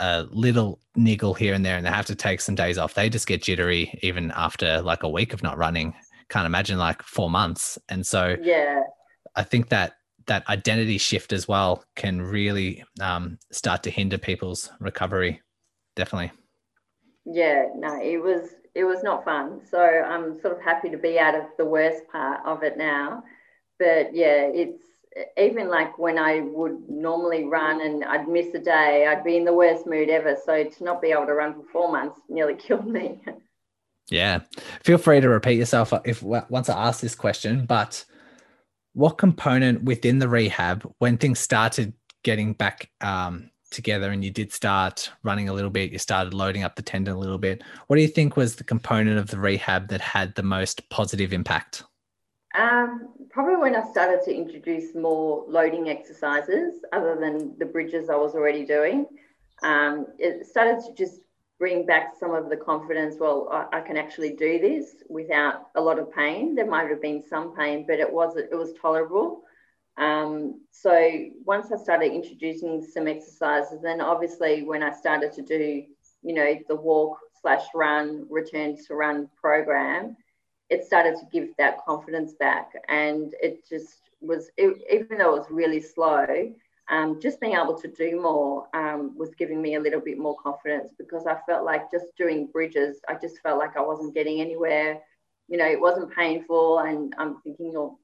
a 0.00 0.26
little 0.30 0.80
niggle 0.96 1.34
here 1.34 1.54
and 1.54 1.64
there 1.64 1.76
and 1.76 1.84
they 1.84 1.90
have 1.90 2.06
to 2.06 2.14
take 2.14 2.40
some 2.40 2.54
days 2.54 2.78
off, 2.78 2.94
they 2.94 3.08
just 3.08 3.26
get 3.26 3.42
jittery 3.42 3.96
even 4.02 4.30
after 4.32 4.80
like 4.80 5.02
a 5.02 5.08
week 5.08 5.34
of 5.34 5.42
not 5.42 5.58
running. 5.58 5.94
Can't 6.30 6.46
imagine 6.46 6.78
like 6.78 7.02
four 7.02 7.28
months. 7.28 7.78
And 7.88 8.04
so 8.04 8.36
yeah, 8.42 8.82
I 9.36 9.42
think 9.42 9.68
that 9.68 9.92
that 10.26 10.48
identity 10.48 10.96
shift 10.96 11.32
as 11.32 11.46
well 11.46 11.84
can 11.96 12.22
really 12.22 12.82
um, 13.00 13.38
start 13.52 13.82
to 13.82 13.90
hinder 13.90 14.16
people's 14.16 14.70
recovery. 14.80 15.42
Definitely. 15.96 16.32
Yeah, 17.26 17.66
no, 17.76 18.00
it 18.00 18.22
was 18.22 18.48
it 18.74 18.84
was 18.84 19.02
not 19.02 19.24
fun. 19.24 19.60
So 19.70 19.80
I'm 19.80 20.40
sort 20.40 20.56
of 20.56 20.62
happy 20.62 20.90
to 20.90 20.98
be 20.98 21.18
out 21.18 21.34
of 21.34 21.44
the 21.58 21.64
worst 21.64 22.02
part 22.10 22.40
of 22.44 22.62
it 22.62 22.76
now. 22.76 23.24
But 23.78 24.14
yeah, 24.14 24.50
it's 24.52 24.82
even 25.36 25.68
like 25.68 25.98
when 25.98 26.18
I 26.18 26.40
would 26.40 26.88
normally 26.88 27.44
run 27.44 27.80
and 27.80 28.04
I'd 28.04 28.28
miss 28.28 28.54
a 28.54 28.58
day, 28.58 29.06
I'd 29.06 29.24
be 29.24 29.36
in 29.36 29.44
the 29.44 29.52
worst 29.52 29.86
mood 29.86 30.08
ever. 30.08 30.36
So 30.44 30.64
to 30.64 30.84
not 30.84 31.02
be 31.02 31.10
able 31.10 31.26
to 31.26 31.34
run 31.34 31.54
for 31.54 31.64
four 31.72 31.92
months 31.92 32.20
nearly 32.28 32.54
killed 32.58 32.86
me. 32.86 33.20
Yeah. 34.10 34.40
Feel 34.84 34.98
free 34.98 35.20
to 35.20 35.28
repeat 35.28 35.58
yourself 35.58 35.92
if 36.04 36.22
once 36.22 36.68
I 36.68 36.88
ask 36.88 37.00
this 37.00 37.14
question, 37.14 37.66
but 37.66 38.04
what 38.92 39.18
component 39.18 39.84
within 39.84 40.18
the 40.18 40.28
rehab, 40.28 40.90
when 40.98 41.16
things 41.16 41.38
started 41.38 41.94
getting 42.24 42.52
back 42.52 42.90
um, 43.00 43.49
together 43.70 44.10
and 44.10 44.24
you 44.24 44.30
did 44.30 44.52
start 44.52 45.10
running 45.22 45.48
a 45.48 45.52
little 45.52 45.70
bit, 45.70 45.92
you 45.92 45.98
started 45.98 46.34
loading 46.34 46.62
up 46.62 46.76
the 46.76 46.82
tendon 46.82 47.14
a 47.14 47.18
little 47.18 47.38
bit, 47.38 47.62
what 47.86 47.96
do 47.96 48.02
you 48.02 48.08
think 48.08 48.36
was 48.36 48.56
the 48.56 48.64
component 48.64 49.18
of 49.18 49.28
the 49.28 49.38
rehab 49.38 49.88
that 49.88 50.00
had 50.00 50.34
the 50.34 50.42
most 50.42 50.88
positive 50.88 51.32
impact? 51.32 51.84
Um, 52.54 53.10
probably 53.30 53.56
when 53.56 53.76
I 53.76 53.88
started 53.90 54.22
to 54.24 54.34
introduce 54.34 54.94
more 54.94 55.44
loading 55.48 55.88
exercises 55.88 56.80
other 56.92 57.16
than 57.18 57.56
the 57.58 57.66
bridges 57.66 58.10
I 58.10 58.16
was 58.16 58.34
already 58.34 58.64
doing, 58.64 59.06
um, 59.62 60.06
it 60.18 60.46
started 60.46 60.80
to 60.86 60.94
just 60.94 61.20
bring 61.58 61.86
back 61.86 62.14
some 62.18 62.34
of 62.34 62.48
the 62.48 62.56
confidence. 62.56 63.16
Well, 63.20 63.48
I, 63.52 63.78
I, 63.78 63.80
can 63.82 63.98
actually 63.98 64.30
do 64.30 64.58
this 64.58 64.96
without 65.08 65.68
a 65.76 65.80
lot 65.80 65.98
of 65.98 66.10
pain. 66.12 66.54
There 66.54 66.66
might 66.66 66.88
have 66.88 67.02
been 67.02 67.22
some 67.28 67.54
pain, 67.54 67.84
but 67.86 68.00
it 68.00 68.10
was 68.10 68.36
it 68.36 68.56
was 68.56 68.72
tolerable. 68.80 69.42
Um, 69.96 70.62
so 70.70 71.26
once 71.44 71.72
I 71.72 71.76
started 71.76 72.12
introducing 72.12 72.82
some 72.82 73.06
exercises, 73.06 73.80
then 73.82 74.00
obviously 74.00 74.62
when 74.62 74.82
I 74.82 74.92
started 74.92 75.32
to 75.34 75.42
do, 75.42 75.84
you 76.22 76.34
know, 76.34 76.56
the 76.68 76.76
walk 76.76 77.18
slash 77.40 77.64
run, 77.74 78.26
return 78.30 78.76
to 78.86 78.94
run 78.94 79.28
program, 79.40 80.16
it 80.68 80.84
started 80.84 81.16
to 81.16 81.26
give 81.32 81.48
that 81.58 81.84
confidence 81.84 82.34
back 82.34 82.72
and 82.88 83.34
it 83.42 83.68
just 83.68 84.00
was 84.20 84.50
it, 84.56 84.76
even 84.90 85.18
though 85.18 85.34
it 85.34 85.38
was 85.38 85.50
really 85.50 85.80
slow 85.80 86.52
um, 86.90 87.20
just 87.20 87.40
being 87.40 87.54
able 87.54 87.78
to 87.80 87.88
do 87.88 88.20
more 88.20 88.66
um, 88.74 89.16
was 89.16 89.30
giving 89.36 89.62
me 89.62 89.76
a 89.76 89.80
little 89.80 90.00
bit 90.00 90.18
more 90.18 90.36
confidence 90.36 90.90
because 90.98 91.24
I 91.24 91.36
felt 91.46 91.64
like 91.64 91.90
just 91.90 92.06
doing 92.18 92.48
bridges, 92.52 92.98
I 93.08 93.14
just 93.14 93.38
felt 93.42 93.60
like 93.60 93.76
I 93.76 93.80
wasn't 93.80 94.12
getting 94.12 94.40
anywhere. 94.40 95.00
You 95.48 95.56
know, 95.56 95.66
it 95.66 95.80
wasn't 95.80 96.12
painful, 96.12 96.80
and 96.80 97.14
I'm 97.16 97.40
thinking, 97.42 97.72
oh, 97.76 97.98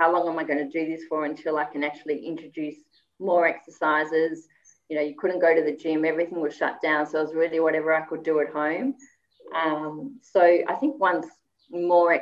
how 0.00 0.10
long 0.10 0.26
am 0.26 0.38
I 0.38 0.44
going 0.44 0.58
to 0.58 0.78
do 0.78 0.90
this 0.90 1.04
for 1.10 1.26
until 1.26 1.58
I 1.58 1.66
can 1.66 1.84
actually 1.84 2.24
introduce 2.26 2.76
more 3.18 3.46
exercises? 3.46 4.48
You 4.88 4.96
know, 4.96 5.02
you 5.02 5.14
couldn't 5.14 5.40
go 5.40 5.54
to 5.54 5.62
the 5.62 5.76
gym, 5.76 6.06
everything 6.06 6.40
was 6.40 6.56
shut 6.56 6.80
down. 6.82 7.06
So 7.06 7.18
it 7.18 7.24
was 7.24 7.34
really 7.34 7.60
whatever 7.60 7.92
I 7.94 8.00
could 8.00 8.22
do 8.22 8.40
at 8.40 8.48
home. 8.48 8.94
Um, 9.54 10.18
so 10.22 10.40
I 10.40 10.74
think 10.80 10.98
once 10.98 11.26
more 11.70 12.18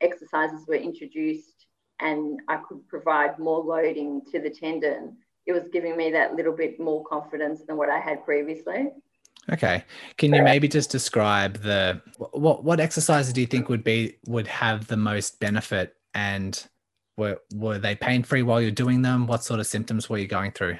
exercises 0.00 0.66
were 0.66 0.76
introduced 0.76 1.66
and 2.00 2.40
I 2.48 2.56
could 2.66 2.88
provide 2.88 3.38
more 3.38 3.62
loading 3.62 4.22
to 4.32 4.40
the 4.40 4.48
tendon, 4.48 5.18
it 5.46 5.52
was 5.52 5.64
giving 5.70 5.98
me 5.98 6.10
that 6.12 6.34
little 6.34 6.56
bit 6.56 6.80
more 6.80 7.04
confidence 7.04 7.60
than 7.66 7.76
what 7.76 7.90
I 7.90 7.98
had 7.98 8.24
previously. 8.24 8.88
Okay. 9.52 9.84
Can 10.16 10.32
you 10.32 10.42
maybe 10.42 10.66
just 10.66 10.90
describe 10.90 11.62
the 11.62 12.00
what 12.30 12.64
what 12.64 12.80
exercises 12.80 13.34
do 13.34 13.40
you 13.42 13.46
think 13.46 13.68
would 13.68 13.84
be 13.84 14.16
would 14.26 14.46
have 14.46 14.86
the 14.86 14.96
most 14.96 15.40
benefit 15.40 15.94
and 16.14 16.66
were 17.18 17.38
were 17.54 17.78
they 17.78 17.94
pain 17.94 18.22
free 18.22 18.42
while 18.42 18.60
you're 18.60 18.70
doing 18.70 19.02
them? 19.02 19.26
What 19.26 19.44
sort 19.44 19.60
of 19.60 19.66
symptoms 19.66 20.08
were 20.08 20.18
you 20.18 20.28
going 20.28 20.52
through? 20.52 20.78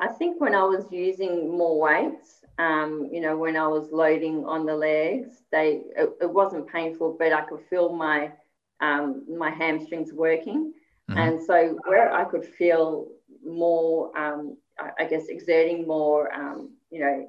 I 0.00 0.08
think 0.08 0.40
when 0.40 0.54
I 0.54 0.64
was 0.64 0.84
using 0.90 1.56
more 1.56 1.80
weights, 1.80 2.44
um, 2.58 3.08
you 3.10 3.20
know, 3.20 3.36
when 3.36 3.56
I 3.56 3.66
was 3.66 3.90
loading 3.92 4.44
on 4.44 4.66
the 4.66 4.76
legs, 4.76 5.42
they 5.52 5.82
it, 5.96 6.10
it 6.20 6.30
wasn't 6.30 6.66
painful, 6.66 7.16
but 7.18 7.32
I 7.32 7.42
could 7.42 7.60
feel 7.70 7.92
my 7.94 8.32
um, 8.80 9.24
my 9.28 9.50
hamstrings 9.50 10.12
working. 10.12 10.74
Mm-hmm. 11.10 11.18
And 11.18 11.42
so 11.42 11.78
where 11.86 12.12
I 12.12 12.24
could 12.24 12.44
feel 12.44 13.08
more, 13.44 14.16
um, 14.18 14.56
I, 14.98 15.04
guess, 15.04 15.26
exerting 15.28 15.86
more, 15.86 16.34
um, 16.34 16.70
you 16.90 17.00
know, 17.00 17.28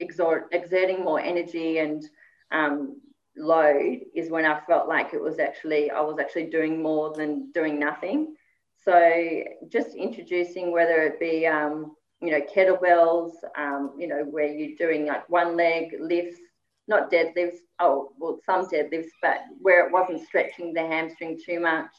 exert, 0.00 0.48
exerting 0.52 1.04
more 1.04 1.20
energy 1.20 1.78
and 1.78 2.02
um, 2.50 3.00
load 3.40 4.00
is 4.14 4.30
when 4.30 4.44
I 4.44 4.60
felt 4.66 4.88
like 4.88 5.12
it 5.14 5.20
was 5.20 5.38
actually, 5.38 5.90
I 5.90 6.00
was 6.00 6.18
actually 6.18 6.46
doing 6.46 6.82
more 6.82 7.12
than 7.12 7.50
doing 7.52 7.78
nothing. 7.78 8.34
So 8.84 9.42
just 9.68 9.94
introducing 9.94 10.72
whether 10.72 11.02
it 11.02 11.20
be, 11.20 11.46
um, 11.46 11.94
you 12.22 12.30
know, 12.30 12.40
kettlebells, 12.40 13.32
um, 13.56 13.94
you 13.98 14.06
know, 14.06 14.24
where 14.24 14.46
you're 14.46 14.76
doing 14.76 15.06
like 15.06 15.28
one 15.28 15.56
leg 15.56 15.94
lifts, 15.98 16.38
not 16.88 17.10
deadlifts, 17.10 17.58
oh, 17.78 18.12
well, 18.18 18.38
some 18.44 18.66
deadlifts, 18.66 19.10
but 19.22 19.38
where 19.60 19.86
it 19.86 19.92
wasn't 19.92 20.26
stretching 20.26 20.72
the 20.72 20.80
hamstring 20.80 21.40
too 21.44 21.60
much. 21.60 21.90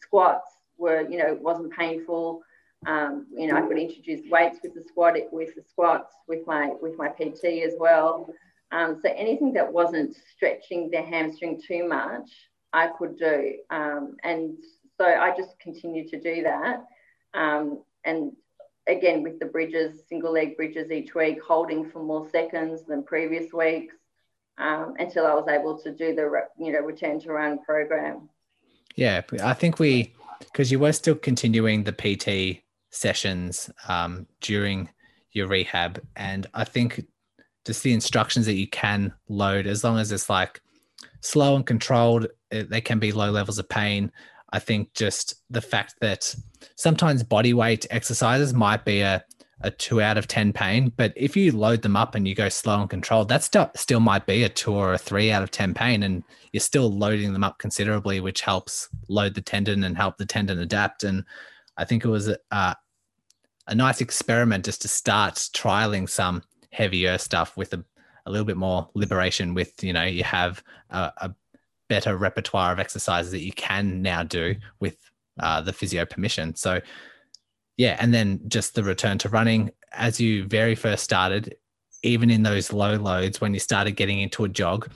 Squats 0.00 0.48
were, 0.78 1.08
you 1.08 1.18
know, 1.18 1.26
it 1.26 1.40
wasn't 1.40 1.72
painful. 1.72 2.42
Um, 2.86 3.26
you 3.36 3.46
know, 3.46 3.56
I 3.56 3.62
could 3.62 3.78
introduce 3.78 4.28
weights 4.28 4.58
with 4.62 4.74
the 4.74 4.82
squat, 4.82 5.14
with 5.30 5.54
the 5.54 5.62
squats, 5.62 6.14
with 6.26 6.46
my 6.46 6.72
with 6.80 6.98
my 6.98 7.08
PT 7.08 7.62
as 7.64 7.74
well. 7.78 8.28
Um, 8.72 9.00
so 9.04 9.12
anything 9.14 9.52
that 9.52 9.70
wasn't 9.70 10.16
stretching 10.34 10.90
the 10.90 11.02
hamstring 11.02 11.60
too 11.66 11.86
much, 11.86 12.30
I 12.72 12.88
could 12.98 13.18
do. 13.18 13.56
Um, 13.70 14.16
and 14.24 14.56
so 14.98 15.04
I 15.04 15.36
just 15.36 15.58
continued 15.60 16.08
to 16.08 16.20
do 16.20 16.42
that. 16.44 16.84
Um, 17.34 17.82
and 18.04 18.32
again, 18.88 19.22
with 19.22 19.38
the 19.38 19.46
bridges, 19.46 20.02
single 20.08 20.32
leg 20.32 20.56
bridges 20.56 20.90
each 20.90 21.14
week, 21.14 21.38
holding 21.46 21.90
for 21.90 22.02
more 22.02 22.28
seconds 22.30 22.84
than 22.86 23.04
previous 23.04 23.52
weeks 23.52 23.94
um, 24.58 24.94
until 24.98 25.26
I 25.26 25.34
was 25.34 25.48
able 25.48 25.78
to 25.82 25.92
do 25.92 26.14
the, 26.14 26.30
you 26.58 26.72
know, 26.72 26.80
return 26.80 27.20
to 27.20 27.32
run 27.32 27.58
program. 27.64 28.28
Yeah, 28.96 29.22
I 29.42 29.54
think 29.54 29.78
we, 29.78 30.14
because 30.40 30.72
you 30.72 30.78
were 30.78 30.92
still 30.92 31.14
continuing 31.14 31.84
the 31.84 31.92
PT 31.92 32.62
sessions 32.90 33.70
um, 33.88 34.26
during 34.40 34.88
your 35.32 35.46
rehab. 35.46 36.02
And 36.16 36.46
I 36.54 36.64
think 36.64 37.06
just 37.64 37.82
the 37.82 37.92
instructions 37.92 38.46
that 38.46 38.54
you 38.54 38.66
can 38.66 39.12
load, 39.28 39.66
as 39.66 39.84
long 39.84 39.98
as 39.98 40.12
it's 40.12 40.28
like 40.28 40.60
slow 41.20 41.56
and 41.56 41.66
controlled, 41.66 42.26
it, 42.50 42.70
they 42.70 42.80
can 42.80 42.98
be 42.98 43.12
low 43.12 43.30
levels 43.30 43.58
of 43.58 43.68
pain. 43.68 44.10
I 44.52 44.58
think 44.58 44.92
just 44.94 45.34
the 45.50 45.62
fact 45.62 45.94
that 46.00 46.34
sometimes 46.76 47.22
body 47.22 47.54
weight 47.54 47.86
exercises 47.90 48.52
might 48.52 48.84
be 48.84 49.00
a, 49.00 49.24
a 49.62 49.70
two 49.70 50.02
out 50.02 50.18
of 50.18 50.26
10 50.26 50.52
pain, 50.52 50.92
but 50.96 51.12
if 51.16 51.36
you 51.36 51.52
load 51.52 51.82
them 51.82 51.96
up 51.96 52.14
and 52.14 52.28
you 52.28 52.34
go 52.34 52.48
slow 52.48 52.80
and 52.80 52.90
controlled, 52.90 53.28
that 53.28 53.44
still, 53.44 53.70
still 53.76 54.00
might 54.00 54.26
be 54.26 54.42
a 54.42 54.48
two 54.48 54.74
or 54.74 54.92
a 54.92 54.98
three 54.98 55.30
out 55.30 55.42
of 55.42 55.50
10 55.50 55.72
pain. 55.72 56.02
And 56.02 56.22
you're 56.52 56.60
still 56.60 56.90
loading 56.90 57.32
them 57.32 57.44
up 57.44 57.58
considerably, 57.58 58.20
which 58.20 58.42
helps 58.42 58.88
load 59.08 59.34
the 59.34 59.40
tendon 59.40 59.84
and 59.84 59.96
help 59.96 60.18
the 60.18 60.26
tendon 60.26 60.58
adapt. 60.58 61.04
And 61.04 61.24
I 61.78 61.84
think 61.84 62.04
it 62.04 62.08
was 62.08 62.30
uh, 62.50 62.74
a 63.66 63.74
nice 63.74 64.00
experiment 64.00 64.64
just 64.64 64.82
to 64.82 64.88
start 64.88 65.34
trialing 65.34 66.08
some 66.10 66.42
heavier 66.72 67.18
stuff 67.18 67.56
with 67.56 67.72
a, 67.74 67.84
a 68.26 68.30
little 68.30 68.46
bit 68.46 68.56
more 68.56 68.88
liberation 68.94 69.54
with 69.54 69.82
you 69.82 69.92
know 69.92 70.04
you 70.04 70.24
have 70.24 70.62
a, 70.90 71.12
a 71.18 71.34
better 71.88 72.16
repertoire 72.16 72.72
of 72.72 72.78
exercises 72.78 73.30
that 73.32 73.42
you 73.42 73.52
can 73.52 74.00
now 74.02 74.22
do 74.22 74.54
with 74.80 74.96
uh, 75.40 75.60
the 75.60 75.72
physio 75.72 76.04
permission. 76.04 76.54
So 76.54 76.80
yeah 77.76 77.96
and 78.00 78.12
then 78.12 78.40
just 78.48 78.74
the 78.74 78.84
return 78.84 79.18
to 79.18 79.28
running. 79.28 79.70
As 79.92 80.20
you 80.20 80.46
very 80.46 80.74
first 80.74 81.04
started 81.04 81.56
even 82.02 82.30
in 82.30 82.42
those 82.42 82.72
low 82.72 82.96
loads 82.96 83.40
when 83.40 83.54
you 83.54 83.60
started 83.60 83.92
getting 83.92 84.20
into 84.20 84.44
a 84.44 84.48
jog 84.48 84.90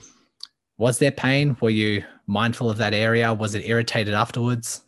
was 0.79 0.99
there 0.99 1.11
pain? 1.11 1.57
Were 1.61 1.71
you 1.71 2.05
mindful 2.27 2.69
of 2.69 2.77
that 2.79 2.93
area? 2.93 3.33
Was 3.33 3.55
it 3.55 3.67
irritated 3.67 4.15
afterwards 4.15 4.83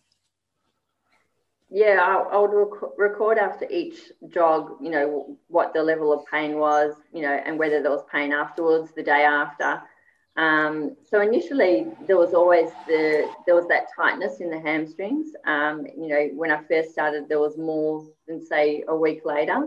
yeah, 1.71 1.99
I, 2.01 2.35
I 2.35 2.39
would 2.39 2.53
rec- 2.53 2.93
record 2.97 3.39
after 3.39 3.67
each 3.71 4.11
jog, 4.29 4.77
you 4.81 4.91
know, 4.91 5.37
what 5.49 5.75
the 5.75 5.83
level 5.83 6.13
of 6.13 6.25
pain 6.27 6.59
was, 6.59 6.95
you 7.13 7.23
know, 7.23 7.33
and 7.33 7.59
whether 7.59 7.83
there 7.83 7.91
was 7.91 8.05
pain 8.11 8.33
afterwards, 8.33 8.93
the 8.97 9.03
day 9.03 9.25
after. 9.25 9.83
Um, 10.37 10.97
so 11.05 11.21
initially, 11.21 11.87
there 12.07 12.17
was 12.17 12.33
always 12.33 12.71
the 12.87 13.29
there 13.45 13.57
was 13.57 13.67
that 13.69 13.89
tightness 13.95 14.41
in 14.41 14.51
the 14.51 14.61
hamstrings. 14.61 15.33
Um, 15.45 15.85
you 15.97 16.09
know, 16.09 16.29
when 16.35 16.51
I 16.51 16.63
first 16.65 16.93
started, 16.93 17.29
there 17.29 17.41
was 17.41 17.59
more 17.59 18.07
than 18.27 18.41
say 18.41 18.85
a 18.89 18.97
week 18.97 19.23
later, 19.25 19.67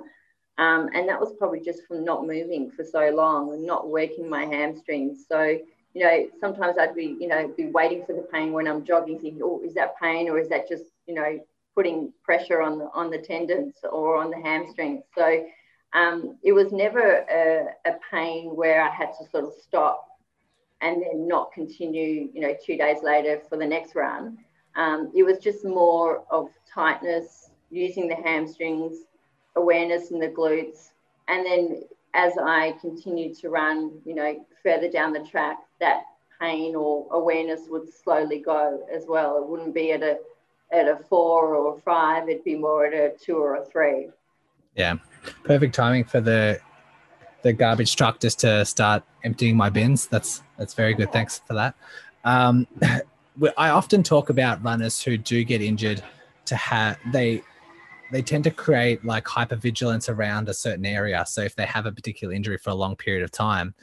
um, 0.57 0.89
and 0.93 1.07
that 1.09 1.19
was 1.19 1.33
probably 1.37 1.59
just 1.59 1.85
from 1.87 2.05
not 2.05 2.25
moving 2.25 2.71
for 2.71 2.85
so 2.85 3.09
long 3.09 3.53
and 3.53 3.65
not 3.65 3.89
working 3.89 4.29
my 4.29 4.45
hamstrings. 4.45 5.25
So 5.27 5.57
you 5.93 6.05
know, 6.05 6.27
sometimes 6.39 6.77
I'd 6.79 6.95
be 6.95 7.17
you 7.19 7.27
know 7.27 7.49
be 7.55 7.65
waiting 7.65 8.05
for 8.05 8.13
the 8.13 8.27
pain 8.31 8.53
when 8.53 8.65
I'm 8.65 8.85
jogging, 8.85 9.19
thinking, 9.19 9.41
oh, 9.43 9.61
is 9.63 9.73
that 9.73 9.99
pain 10.01 10.29
or 10.29 10.39
is 10.39 10.47
that 10.49 10.69
just 10.69 10.85
you 11.05 11.13
know 11.13 11.37
putting 11.75 12.11
pressure 12.23 12.61
on 12.61 12.77
the 12.77 12.89
on 12.93 13.09
the 13.09 13.17
tendons 13.17 13.75
or 13.89 14.17
on 14.17 14.29
the 14.29 14.41
hamstrings. 14.41 15.03
So 15.15 15.45
um, 15.93 16.37
it 16.43 16.53
was 16.53 16.71
never 16.71 17.25
a, 17.29 17.89
a, 17.89 17.95
pain 18.09 18.55
where 18.55 18.81
I 18.81 18.89
had 18.89 19.11
to 19.19 19.29
sort 19.29 19.43
of 19.43 19.51
stop 19.61 20.07
and 20.81 21.01
then 21.01 21.27
not 21.27 21.51
continue, 21.51 22.29
you 22.33 22.39
know, 22.39 22.55
two 22.65 22.77
days 22.77 23.03
later 23.03 23.41
for 23.49 23.57
the 23.57 23.65
next 23.65 23.93
run. 23.93 24.37
Um, 24.75 25.11
it 25.13 25.23
was 25.23 25.37
just 25.39 25.65
more 25.65 26.23
of 26.31 26.49
tightness, 26.73 27.49
using 27.69 28.07
the 28.07 28.15
hamstrings, 28.15 28.99
awareness 29.57 30.11
in 30.11 30.19
the 30.19 30.29
glutes, 30.29 30.91
and 31.27 31.45
then 31.45 31.83
as 32.13 32.33
I 32.41 32.75
continued 32.81 33.37
to 33.39 33.49
run, 33.49 33.99
you 34.05 34.15
know, 34.15 34.45
further 34.63 34.89
down 34.89 35.13
the 35.13 35.23
track, 35.23 35.57
that 35.79 36.03
pain 36.39 36.75
or 36.75 37.07
awareness 37.11 37.67
would 37.69 37.87
slowly 37.93 38.39
go 38.39 38.85
as 38.93 39.05
well. 39.07 39.37
It 39.37 39.47
wouldn't 39.47 39.73
be 39.73 39.91
at 39.91 40.03
a 40.03 40.19
at 40.71 40.87
a 40.87 40.97
four 41.09 41.55
or 41.55 41.77
a 41.77 41.81
five, 41.81 42.29
it'd 42.29 42.43
be 42.43 42.55
more 42.55 42.85
at 42.85 42.93
a 42.93 43.13
two 43.17 43.37
or 43.37 43.55
a 43.55 43.65
three. 43.65 44.09
Yeah, 44.75 44.95
perfect 45.43 45.75
timing 45.75 46.05
for 46.05 46.21
the 46.21 46.59
the 47.43 47.53
garbage 47.53 47.95
truck 47.95 48.19
just 48.19 48.39
to 48.39 48.63
start 48.65 49.03
emptying 49.23 49.57
my 49.57 49.69
bins. 49.69 50.07
That's 50.07 50.43
that's 50.57 50.73
very 50.73 50.93
good. 50.93 51.11
Thanks 51.11 51.39
for 51.39 51.53
that. 51.53 51.75
Um, 52.23 52.67
I 53.57 53.69
often 53.69 54.03
talk 54.03 54.29
about 54.29 54.63
runners 54.63 55.01
who 55.01 55.17
do 55.17 55.43
get 55.43 55.61
injured 55.61 56.03
to 56.45 56.55
have 56.55 56.97
they 57.11 57.41
they 58.11 58.21
tend 58.21 58.43
to 58.43 58.51
create 58.51 59.03
like 59.05 59.25
hypervigilance 59.25 60.09
around 60.09 60.49
a 60.49 60.53
certain 60.53 60.85
area. 60.85 61.25
So 61.25 61.41
if 61.41 61.55
they 61.55 61.65
have 61.65 61.85
a 61.85 61.91
particular 61.91 62.33
injury 62.33 62.57
for 62.57 62.71
a 62.71 62.75
long 62.75 62.95
period 62.95 63.23
of 63.23 63.31
time, 63.31 63.73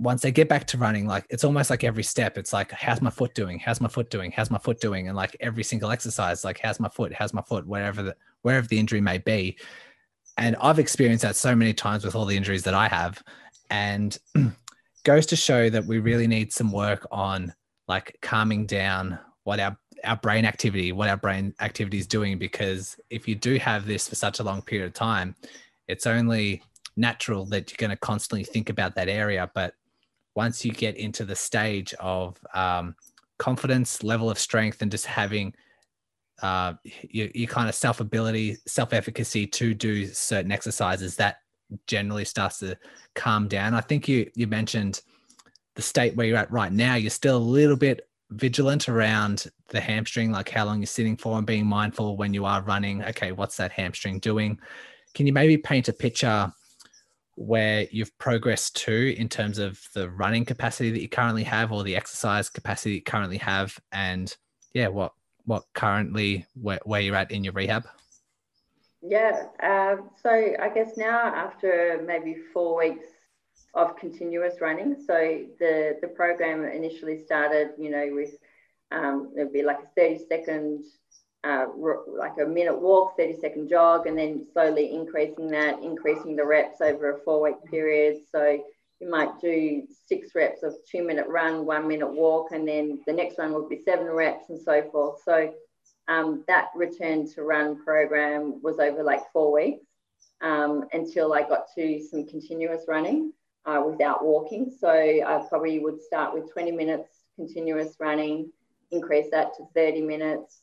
once 0.00 0.22
they 0.22 0.30
get 0.30 0.48
back 0.48 0.66
to 0.68 0.78
running, 0.78 1.06
like 1.06 1.26
it's 1.28 1.44
almost 1.44 1.70
like 1.70 1.82
every 1.82 2.04
step, 2.04 2.38
it's 2.38 2.52
like, 2.52 2.70
how's 2.70 3.02
my 3.02 3.10
foot 3.10 3.34
doing? 3.34 3.58
How's 3.58 3.80
my 3.80 3.88
foot 3.88 4.10
doing? 4.10 4.30
How's 4.30 4.50
my 4.50 4.58
foot 4.58 4.80
doing? 4.80 5.08
And 5.08 5.16
like 5.16 5.36
every 5.40 5.64
single 5.64 5.90
exercise, 5.90 6.44
like 6.44 6.60
how's 6.62 6.78
my 6.78 6.88
foot? 6.88 7.12
How's 7.12 7.34
my 7.34 7.42
foot? 7.42 7.66
Wherever 7.66 8.02
the 8.02 8.16
wherever 8.42 8.66
the 8.66 8.78
injury 8.78 9.00
may 9.00 9.18
be. 9.18 9.58
And 10.36 10.54
I've 10.60 10.78
experienced 10.78 11.22
that 11.22 11.34
so 11.34 11.54
many 11.56 11.74
times 11.74 12.04
with 12.04 12.14
all 12.14 12.24
the 12.24 12.36
injuries 12.36 12.62
that 12.62 12.74
I 12.74 12.86
have. 12.86 13.22
And 13.70 14.16
goes 15.04 15.26
to 15.26 15.36
show 15.36 15.68
that 15.68 15.84
we 15.84 15.98
really 15.98 16.28
need 16.28 16.52
some 16.52 16.70
work 16.70 17.06
on 17.10 17.52
like 17.88 18.16
calming 18.22 18.66
down 18.66 19.18
what 19.42 19.58
our 19.58 19.76
our 20.04 20.16
brain 20.16 20.44
activity, 20.44 20.92
what 20.92 21.08
our 21.08 21.16
brain 21.16 21.52
activity 21.60 21.98
is 21.98 22.06
doing. 22.06 22.38
Because 22.38 22.96
if 23.10 23.26
you 23.26 23.34
do 23.34 23.58
have 23.58 23.84
this 23.84 24.08
for 24.08 24.14
such 24.14 24.38
a 24.38 24.44
long 24.44 24.62
period 24.62 24.86
of 24.86 24.94
time, 24.94 25.34
it's 25.88 26.06
only 26.06 26.62
natural 26.96 27.44
that 27.46 27.70
you're 27.70 27.76
going 27.78 27.90
to 27.90 27.96
constantly 27.96 28.44
think 28.44 28.70
about 28.70 28.94
that 28.94 29.08
area. 29.08 29.50
But 29.54 29.74
once 30.38 30.64
you 30.64 30.70
get 30.70 30.96
into 30.96 31.24
the 31.24 31.34
stage 31.34 31.92
of 31.98 32.38
um, 32.54 32.94
confidence, 33.38 34.04
level 34.04 34.30
of 34.30 34.38
strength, 34.38 34.82
and 34.82 34.88
just 34.88 35.04
having 35.04 35.52
uh, 36.42 36.74
your, 37.10 37.26
your 37.34 37.48
kind 37.48 37.68
of 37.68 37.74
self 37.74 37.98
ability, 37.98 38.56
self 38.64 38.92
efficacy 38.92 39.48
to 39.48 39.74
do 39.74 40.06
certain 40.06 40.52
exercises, 40.52 41.16
that 41.16 41.38
generally 41.88 42.24
starts 42.24 42.60
to 42.60 42.78
calm 43.16 43.48
down. 43.48 43.74
I 43.74 43.80
think 43.80 44.06
you 44.06 44.30
you 44.36 44.46
mentioned 44.46 45.02
the 45.74 45.82
state 45.82 46.14
where 46.14 46.28
you're 46.28 46.38
at 46.38 46.52
right 46.52 46.72
now. 46.72 46.94
You're 46.94 47.10
still 47.10 47.36
a 47.36 47.50
little 47.58 47.76
bit 47.76 48.08
vigilant 48.30 48.88
around 48.88 49.50
the 49.70 49.80
hamstring, 49.80 50.30
like 50.30 50.48
how 50.48 50.66
long 50.66 50.78
you're 50.78 50.86
sitting 50.86 51.16
for, 51.16 51.36
and 51.36 51.48
being 51.48 51.66
mindful 51.66 52.16
when 52.16 52.32
you 52.32 52.44
are 52.44 52.62
running. 52.62 53.02
Okay, 53.02 53.32
what's 53.32 53.56
that 53.56 53.72
hamstring 53.72 54.20
doing? 54.20 54.56
Can 55.14 55.26
you 55.26 55.32
maybe 55.32 55.56
paint 55.56 55.88
a 55.88 55.92
picture 55.92 56.52
where 57.38 57.86
you've 57.92 58.16
progressed 58.18 58.76
to 58.76 59.14
in 59.16 59.28
terms 59.28 59.58
of 59.58 59.80
the 59.94 60.10
running 60.10 60.44
capacity 60.44 60.90
that 60.90 61.00
you 61.00 61.08
currently 61.08 61.44
have, 61.44 61.70
or 61.70 61.84
the 61.84 61.94
exercise 61.94 62.50
capacity 62.50 62.96
you 62.96 63.02
currently 63.02 63.38
have, 63.38 63.78
and 63.92 64.36
yeah, 64.74 64.88
what 64.88 65.12
what 65.44 65.64
currently 65.72 66.46
where, 66.60 66.80
where 66.84 67.00
you're 67.00 67.14
at 67.14 67.30
in 67.30 67.44
your 67.44 67.52
rehab? 67.52 67.86
Yeah, 69.00 69.44
uh, 69.62 69.96
so 70.20 70.30
I 70.30 70.68
guess 70.74 70.96
now 70.96 71.32
after 71.32 72.02
maybe 72.04 72.36
four 72.52 72.76
weeks 72.76 73.06
of 73.74 73.96
continuous 73.96 74.60
running, 74.60 74.96
so 75.06 75.44
the 75.60 75.96
the 76.02 76.08
program 76.08 76.64
initially 76.64 77.24
started, 77.24 77.70
you 77.78 77.90
know, 77.90 78.08
with 78.12 78.34
um, 78.90 79.32
it'd 79.36 79.52
be 79.52 79.62
like 79.62 79.78
a 79.78 79.88
thirty 79.96 80.24
second, 80.28 80.84
uh, 81.44 81.66
like 82.06 82.32
a 82.42 82.46
minute 82.46 82.78
walk, 82.78 83.16
thirty 83.16 83.36
second 83.40 83.68
jog, 83.68 84.06
and 84.06 84.18
then 84.18 84.46
slowly 84.52 84.92
increasing 84.92 85.48
that, 85.48 85.82
increasing 85.82 86.36
the 86.36 86.44
reps 86.44 86.80
over 86.80 87.12
a 87.12 87.18
four 87.20 87.42
week 87.42 87.56
period. 87.70 88.18
So 88.30 88.62
you 89.00 89.10
might 89.10 89.40
do 89.40 89.82
six 90.06 90.34
reps 90.34 90.62
of 90.62 90.74
two 90.90 91.04
minute 91.04 91.26
run, 91.28 91.64
one 91.64 91.86
minute 91.86 92.12
walk, 92.12 92.52
and 92.52 92.66
then 92.66 93.00
the 93.06 93.12
next 93.12 93.38
one 93.38 93.52
would 93.54 93.68
be 93.68 93.82
seven 93.84 94.06
reps 94.06 94.48
and 94.48 94.60
so 94.60 94.88
forth. 94.90 95.22
So 95.24 95.52
um, 96.08 96.44
that 96.48 96.68
return 96.74 97.30
to 97.34 97.42
run 97.42 97.82
program 97.84 98.60
was 98.62 98.78
over 98.78 99.02
like 99.02 99.22
four 99.32 99.52
weeks 99.52 99.86
um, 100.40 100.84
until 100.92 101.32
I 101.32 101.42
got 101.42 101.66
to 101.76 102.00
some 102.00 102.26
continuous 102.26 102.84
running 102.88 103.32
uh, 103.66 103.82
without 103.86 104.24
walking. 104.24 104.72
So 104.76 104.88
I 104.88 105.44
probably 105.48 105.78
would 105.78 106.02
start 106.02 106.34
with 106.34 106.52
20 106.52 106.72
minutes 106.72 107.18
continuous 107.36 107.94
running, 108.00 108.50
increase 108.90 109.30
that 109.30 109.54
to 109.56 109.64
30 109.74 110.02
minutes. 110.02 110.62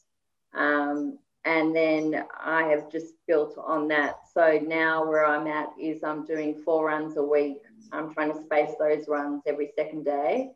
Um, 0.56 1.20
and 1.44 1.76
then 1.76 2.26
I 2.44 2.64
have 2.70 2.92
just 2.92 3.14
built 3.28 3.56
on 3.58 3.88
that. 3.90 4.22
So 4.34 4.60
now 4.66 5.06
where 5.08 5.26
I'm 5.26 5.48
at 5.48 5.70
is 5.80 6.04
I'm 6.04 6.26
doing 6.26 6.62
four 6.66 6.88
runs 6.88 7.18
a 7.18 7.24
week 7.24 7.58
I'm 7.92 8.14
trying 8.14 8.34
to 8.34 8.44
space 8.44 8.72
those 8.80 9.08
runs 9.08 9.44
every 9.46 9.72
second 9.76 10.06
day, 10.06 10.52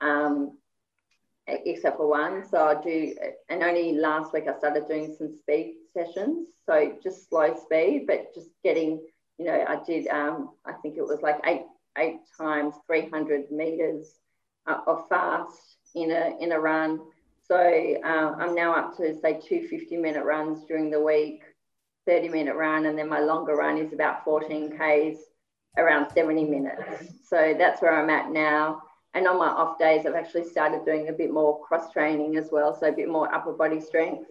um, 0.00 0.56
except 1.46 1.96
for 1.96 2.08
one. 2.08 2.46
So 2.48 2.58
I 2.64 2.80
do, 2.80 3.14
and 3.48 3.62
only 3.62 3.92
last 3.92 4.32
week 4.32 4.44
I 4.48 4.58
started 4.58 4.86
doing 4.86 5.14
some 5.16 5.34
speed 5.40 5.76
sessions. 5.94 6.48
So 6.66 6.96
just 7.02 7.28
slow 7.28 7.54
speed, 7.56 8.06
but 8.06 8.34
just 8.34 8.48
getting, 8.62 9.00
you 9.38 9.46
know, 9.46 9.64
I 9.66 9.80
did, 9.86 10.08
um, 10.08 10.50
I 10.64 10.72
think 10.82 10.96
it 10.96 11.02
was 11.02 11.20
like 11.22 11.40
eight 11.44 11.62
eight 11.96 12.20
times 12.36 12.74
300 12.86 13.50
meters 13.50 14.20
uh, 14.68 14.78
of 14.86 15.08
fast 15.08 15.78
in 15.94 16.10
a 16.10 16.36
in 16.40 16.52
a 16.52 16.60
run. 16.60 17.00
So 17.50 17.56
uh, 18.04 18.34
I'm 18.38 18.54
now 18.54 18.74
up 18.74 18.96
to 18.98 19.18
say 19.20 19.40
two 19.40 19.66
50 19.68 19.96
minute 19.96 20.24
runs 20.24 20.64
during 20.66 20.90
the 20.90 21.00
week, 21.00 21.42
30 22.06 22.28
minute 22.28 22.54
run, 22.54 22.86
and 22.86 22.98
then 22.98 23.08
my 23.08 23.20
longer 23.20 23.54
run 23.54 23.78
is 23.78 23.92
about 23.94 24.22
14 24.24 24.70
Ks 24.70 25.18
around 25.78 26.10
70 26.12 26.44
minutes. 26.44 26.82
So 27.26 27.54
that's 27.56 27.80
where 27.80 27.94
I'm 27.98 28.10
at 28.10 28.30
now. 28.30 28.82
And 29.14 29.26
on 29.26 29.38
my 29.38 29.48
off 29.48 29.78
days, 29.78 30.04
I've 30.04 30.14
actually 30.14 30.44
started 30.44 30.84
doing 30.84 31.08
a 31.08 31.12
bit 31.12 31.32
more 31.32 31.60
cross 31.64 31.90
training 31.90 32.36
as 32.36 32.50
well, 32.52 32.78
so 32.78 32.88
a 32.88 32.92
bit 32.92 33.08
more 33.08 33.32
upper 33.34 33.52
body 33.52 33.80
strength. 33.80 34.28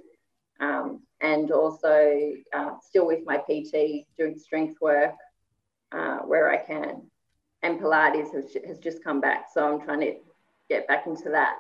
Um, 0.60 1.02
and 1.22 1.52
also 1.52 2.34
uh, 2.54 2.72
still 2.84 3.08
with 3.08 3.26
my 3.26 3.38
PT 3.38 4.06
doing 4.18 4.38
strength 4.38 4.80
work 4.80 5.16
uh, 5.92 6.18
where 6.20 6.52
I 6.52 6.58
can. 6.58 7.10
And 7.64 7.80
Pilates 7.80 8.34
has, 8.34 8.56
has 8.68 8.78
just 8.78 9.04
come 9.04 9.20
back, 9.20 9.48
so 9.52 9.74
I'm 9.74 9.84
trying 9.84 10.02
to 10.02 10.14
get 10.70 10.88
back 10.88 11.08
into 11.08 11.30
that. 11.30 11.56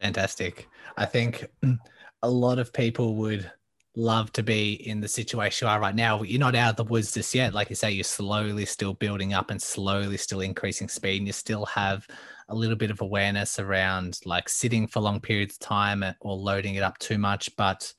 Fantastic. 0.00 0.68
I 0.96 1.06
think 1.06 1.46
a 2.22 2.30
lot 2.30 2.58
of 2.58 2.72
people 2.72 3.16
would 3.16 3.50
love 3.96 4.30
to 4.30 4.42
be 4.42 4.74
in 4.86 5.00
the 5.00 5.08
situation 5.08 5.66
you 5.66 5.70
are 5.70 5.80
right 5.80 5.94
now. 5.94 6.22
You're 6.22 6.38
not 6.38 6.54
out 6.54 6.70
of 6.70 6.76
the 6.76 6.84
woods 6.84 7.14
just 7.14 7.34
yet. 7.34 7.54
Like 7.54 7.70
you 7.70 7.76
say, 7.76 7.90
you're 7.90 8.04
slowly 8.04 8.66
still 8.66 8.92
building 8.94 9.32
up 9.32 9.50
and 9.50 9.60
slowly 9.60 10.18
still 10.18 10.40
increasing 10.40 10.88
speed, 10.88 11.18
and 11.18 11.26
you 11.26 11.32
still 11.32 11.64
have 11.66 12.06
a 12.48 12.54
little 12.54 12.76
bit 12.76 12.90
of 12.90 13.00
awareness 13.00 13.58
around 13.58 14.20
like 14.24 14.48
sitting 14.48 14.86
for 14.86 15.00
long 15.00 15.20
periods 15.20 15.54
of 15.54 15.60
time 15.60 16.04
or 16.20 16.36
loading 16.36 16.74
it 16.76 16.82
up 16.82 16.98
too 16.98 17.18
much. 17.18 17.54
But 17.56 17.92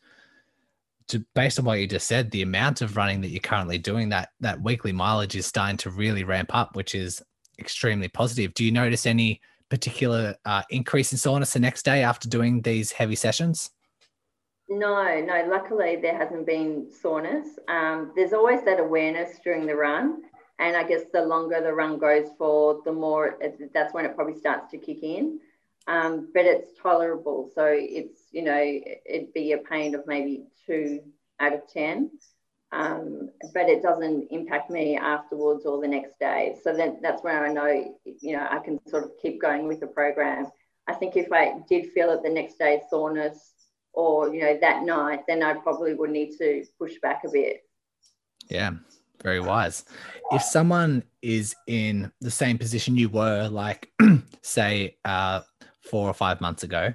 to, 1.07 1.25
based 1.33 1.57
on 1.60 1.65
what 1.65 1.79
you 1.79 1.88
just 1.88 2.07
said, 2.07 2.31
the 2.31 2.43
amount 2.43 2.81
of 2.81 2.95
running 2.95 3.21
that 3.21 3.29
you're 3.29 3.39
currently 3.39 3.77
doing, 3.77 4.10
that 4.10 4.29
that 4.39 4.62
weekly 4.62 4.91
mileage 4.91 5.36
is 5.36 5.45
starting 5.45 5.77
to 5.77 5.89
really 5.89 6.23
ramp 6.23 6.51
up, 6.53 6.75
which 6.75 6.93
is 6.93 7.21
extremely 7.60 8.07
positive. 8.07 8.53
Do 8.53 8.63
you 8.63 8.71
notice 8.71 9.05
any 9.05 9.41
particular 9.69 10.36
uh, 10.45 10.63
increase 10.69 11.12
in 11.12 11.17
soreness 11.17 11.53
the 11.53 11.60
next 11.60 11.84
day 11.84 12.03
after 12.03 12.27
doing 12.27 12.62
these 12.62 12.91
heavy 12.91 13.15
sessions? 13.15 13.71
No, 14.69 15.21
no. 15.21 15.47
Luckily, 15.49 15.95
there 15.95 16.17
hasn't 16.17 16.45
been 16.45 16.88
soreness. 16.91 17.58
Um, 17.67 18.12
there's 18.15 18.34
always 18.34 18.63
that 18.65 18.80
awareness 18.80 19.39
during 19.43 19.65
the 19.65 19.75
run, 19.75 20.23
and 20.60 20.75
I 20.75 20.84
guess 20.84 21.03
the 21.13 21.21
longer 21.21 21.62
the 21.62 21.73
run 21.73 21.97
goes 21.99 22.27
for, 22.38 22.82
the 22.84 22.91
more 22.91 23.38
it, 23.39 23.73
that's 23.73 23.93
when 23.93 24.06
it 24.06 24.15
probably 24.15 24.38
starts 24.38 24.71
to 24.71 24.77
kick 24.77 25.03
in. 25.03 25.39
Um, 25.88 26.30
but 26.34 26.45
it's 26.45 26.77
tolerable, 26.82 27.49
so 27.56 27.65
it's 27.65 28.23
you 28.32 28.41
know 28.43 28.62
it'd 28.62 29.32
be 29.34 29.53
a 29.53 29.58
pain 29.60 29.95
of 29.95 30.06
maybe 30.06 30.47
two 30.65 30.99
out 31.39 31.53
of 31.53 31.62
ten, 31.71 32.12
um, 32.71 33.30
but 33.53 33.69
it 33.69 33.82
doesn't 33.82 34.27
impact 34.30 34.69
me 34.69 34.97
afterwards 34.97 35.65
or 35.65 35.82
the 35.82 35.88
next 35.88 36.19
day. 36.19 36.58
So 36.63 36.75
then 36.75 36.99
that's 37.01 37.23
where 37.23 37.45
I 37.45 37.53
know 37.53 37.95
you 38.03 38.36
know 38.36 38.47
I 38.49 38.60
can 38.60 38.80
sort 38.88 39.03
of 39.03 39.12
keep 39.21 39.41
going 39.41 39.67
with 39.67 39.80
the 39.80 39.88
program. 39.88 40.47
I 40.88 40.93
think 40.93 41.15
if 41.15 41.32
I 41.32 41.56
did 41.69 41.91
feel 41.91 42.12
it 42.12 42.23
the 42.23 42.30
next 42.30 42.58
day 42.58 42.82
soreness 42.89 43.53
or 43.93 44.34
you 44.34 44.41
know 44.41 44.58
that 44.60 44.84
night, 44.84 45.21
then 45.27 45.43
I 45.43 45.53
probably 45.53 45.93
would 45.93 46.12
need 46.12 46.38
to 46.38 46.65
push 46.77 46.93
back 47.01 47.23
a 47.25 47.32
bit. 47.32 47.63
Yeah, 48.49 48.71
very 49.23 49.39
wise. 49.39 49.86
If 50.32 50.41
someone 50.41 51.03
is 51.21 51.56
in 51.67 52.12
the 52.21 52.32
same 52.32 52.58
position 52.58 52.97
you 52.97 53.10
were, 53.10 53.47
like 53.47 53.91
say 54.41 54.97
uh, 55.06 55.41
four 55.82 56.10
or 56.10 56.13
five 56.13 56.41
months 56.41 56.63
ago, 56.63 56.93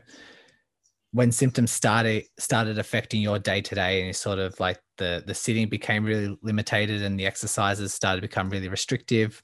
when 1.13 1.31
symptoms 1.31 1.71
started 1.71 2.25
started 2.39 2.79
affecting 2.79 3.21
your 3.21 3.39
day 3.39 3.61
to 3.61 3.75
day, 3.75 4.03
and 4.05 4.17
sort 4.17 4.39
of 4.39 4.59
like 4.59 4.81
the 4.99 5.23
the 5.27 5.35
sitting 5.35 5.69
became 5.69 6.05
really 6.05 6.37
limited, 6.43 6.91
and 6.91 7.19
the 7.19 7.27
exercises 7.27 7.93
started 7.93 8.23
to 8.23 8.29
become 8.29 8.51
really 8.51 8.69
restrictive, 8.69 9.43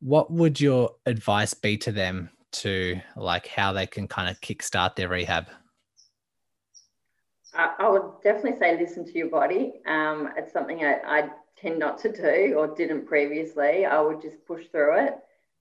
what 0.00 0.30
would 0.30 0.60
your 0.60 0.90
advice 1.06 1.54
be 1.54 1.76
to 1.78 1.92
them 1.92 2.30
to 2.52 3.00
like 3.16 3.46
how 3.46 3.72
they 3.72 3.86
can 3.86 4.06
kind 4.06 4.28
of 4.28 4.40
kickstart 4.40 4.96
their 4.96 5.08
rehab? 5.08 5.46
I, 7.56 7.88
would 7.88 8.20
definitely 8.24 8.58
say 8.58 8.76
listen 8.76 9.04
to 9.04 9.16
your 9.16 9.28
body. 9.28 9.74
Um, 9.86 10.30
it's 10.36 10.52
something 10.52 10.84
I, 10.84 10.96
I 11.06 11.28
tend 11.56 11.78
not 11.78 11.98
to 11.98 12.10
do 12.10 12.56
or 12.58 12.74
didn't 12.74 13.06
previously. 13.06 13.86
I 13.86 14.00
would 14.00 14.20
just 14.20 14.44
push 14.44 14.66
through 14.72 15.04
it 15.04 15.14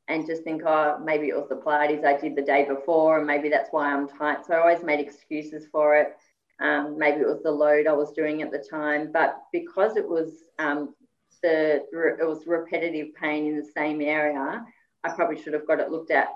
and 0.07 0.27
just 0.27 0.43
think, 0.43 0.63
oh, 0.65 0.99
maybe 1.03 1.29
it 1.29 1.35
was 1.35 1.47
the 1.49 1.55
Pilates 1.55 2.05
I 2.05 2.19
did 2.19 2.35
the 2.35 2.41
day 2.41 2.65
before, 2.67 3.17
and 3.17 3.27
maybe 3.27 3.49
that's 3.49 3.69
why 3.71 3.93
I'm 3.93 4.07
tight. 4.07 4.45
So 4.45 4.53
I 4.53 4.59
always 4.59 4.83
made 4.83 4.99
excuses 4.99 5.67
for 5.71 5.95
it. 5.95 6.15
Um, 6.59 6.97
maybe 6.97 7.21
it 7.21 7.27
was 7.27 7.41
the 7.41 7.51
load 7.51 7.87
I 7.87 7.93
was 7.93 8.11
doing 8.11 8.41
at 8.41 8.51
the 8.51 8.63
time, 8.69 9.11
but 9.11 9.41
because 9.51 9.95
it 9.97 10.07
was 10.07 10.43
um, 10.59 10.93
the 11.41 11.83
it 12.19 12.27
was 12.27 12.47
repetitive 12.47 13.13
pain 13.15 13.47
in 13.47 13.57
the 13.57 13.71
same 13.75 14.01
area, 14.01 14.65
I 15.03 15.09
probably 15.09 15.41
should 15.41 15.53
have 15.53 15.67
got 15.67 15.79
it 15.79 15.91
looked 15.91 16.11
at 16.11 16.29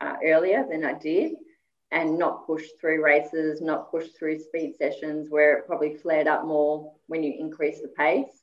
uh, 0.00 0.14
earlier 0.24 0.66
than 0.68 0.84
I 0.84 0.94
did 0.94 1.32
and 1.90 2.18
not 2.18 2.46
push 2.46 2.64
through 2.80 3.04
races, 3.04 3.60
not 3.60 3.90
push 3.90 4.08
through 4.18 4.38
speed 4.38 4.74
sessions 4.76 5.28
where 5.28 5.58
it 5.58 5.66
probably 5.66 5.94
flared 5.94 6.26
up 6.26 6.44
more 6.46 6.92
when 7.06 7.22
you 7.22 7.34
increase 7.38 7.80
the 7.82 7.88
pace. 7.88 8.42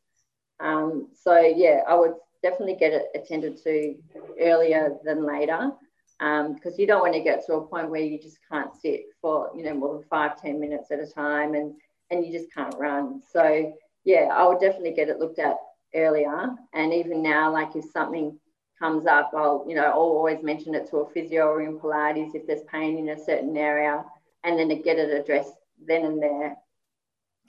Um, 0.59 1.07
so 1.15 1.39
yeah, 1.39 1.81
I 1.87 1.95
would 1.95 2.13
definitely 2.41 2.75
get 2.75 2.93
it 2.93 3.05
attended 3.15 3.61
to 3.63 3.95
earlier 4.39 4.95
than 5.03 5.25
later 5.25 5.71
because 6.19 6.73
um, 6.73 6.75
you 6.77 6.85
don't 6.85 7.01
want 7.01 7.13
to 7.13 7.21
get 7.21 7.45
to 7.45 7.53
a 7.53 7.67
point 7.67 7.89
where 7.89 8.01
you 8.01 8.19
just 8.19 8.39
can't 8.51 8.75
sit 8.75 9.03
for 9.21 9.51
you 9.55 9.63
know 9.63 9.73
more 9.73 9.95
than 9.95 10.03
five 10.09 10.41
ten 10.41 10.59
minutes 10.59 10.91
at 10.91 10.99
a 10.99 11.07
time 11.07 11.53
and 11.53 11.73
and 12.11 12.25
you 12.25 12.31
just 12.31 12.53
can't 12.53 12.75
run. 12.77 13.21
So 13.31 13.73
yeah, 14.03 14.29
I 14.31 14.47
would 14.47 14.59
definitely 14.59 14.93
get 14.93 15.09
it 15.09 15.19
looked 15.19 15.39
at 15.39 15.55
earlier. 15.93 16.49
And 16.73 16.93
even 16.93 17.21
now, 17.21 17.51
like 17.51 17.75
if 17.75 17.85
something 17.91 18.37
comes 18.77 19.05
up, 19.05 19.31
I'll, 19.35 19.65
you 19.67 19.75
know, 19.75 19.85
I'll 19.85 19.99
always 19.99 20.41
mention 20.43 20.73
it 20.75 20.89
to 20.89 20.97
a 20.97 21.09
physio 21.11 21.47
or 21.47 21.61
in 21.61 21.79
Pilates 21.79 22.33
if 22.33 22.47
there's 22.47 22.63
pain 22.71 22.97
in 22.97 23.09
a 23.09 23.23
certain 23.23 23.55
area 23.57 24.03
and 24.43 24.57
then 24.57 24.69
to 24.69 24.75
get 24.75 24.97
it 24.97 25.09
addressed 25.09 25.53
then 25.85 26.05
and 26.05 26.21
there. 26.21 26.55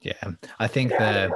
Yeah. 0.00 0.32
I 0.58 0.66
think 0.66 0.90
the 0.90 1.30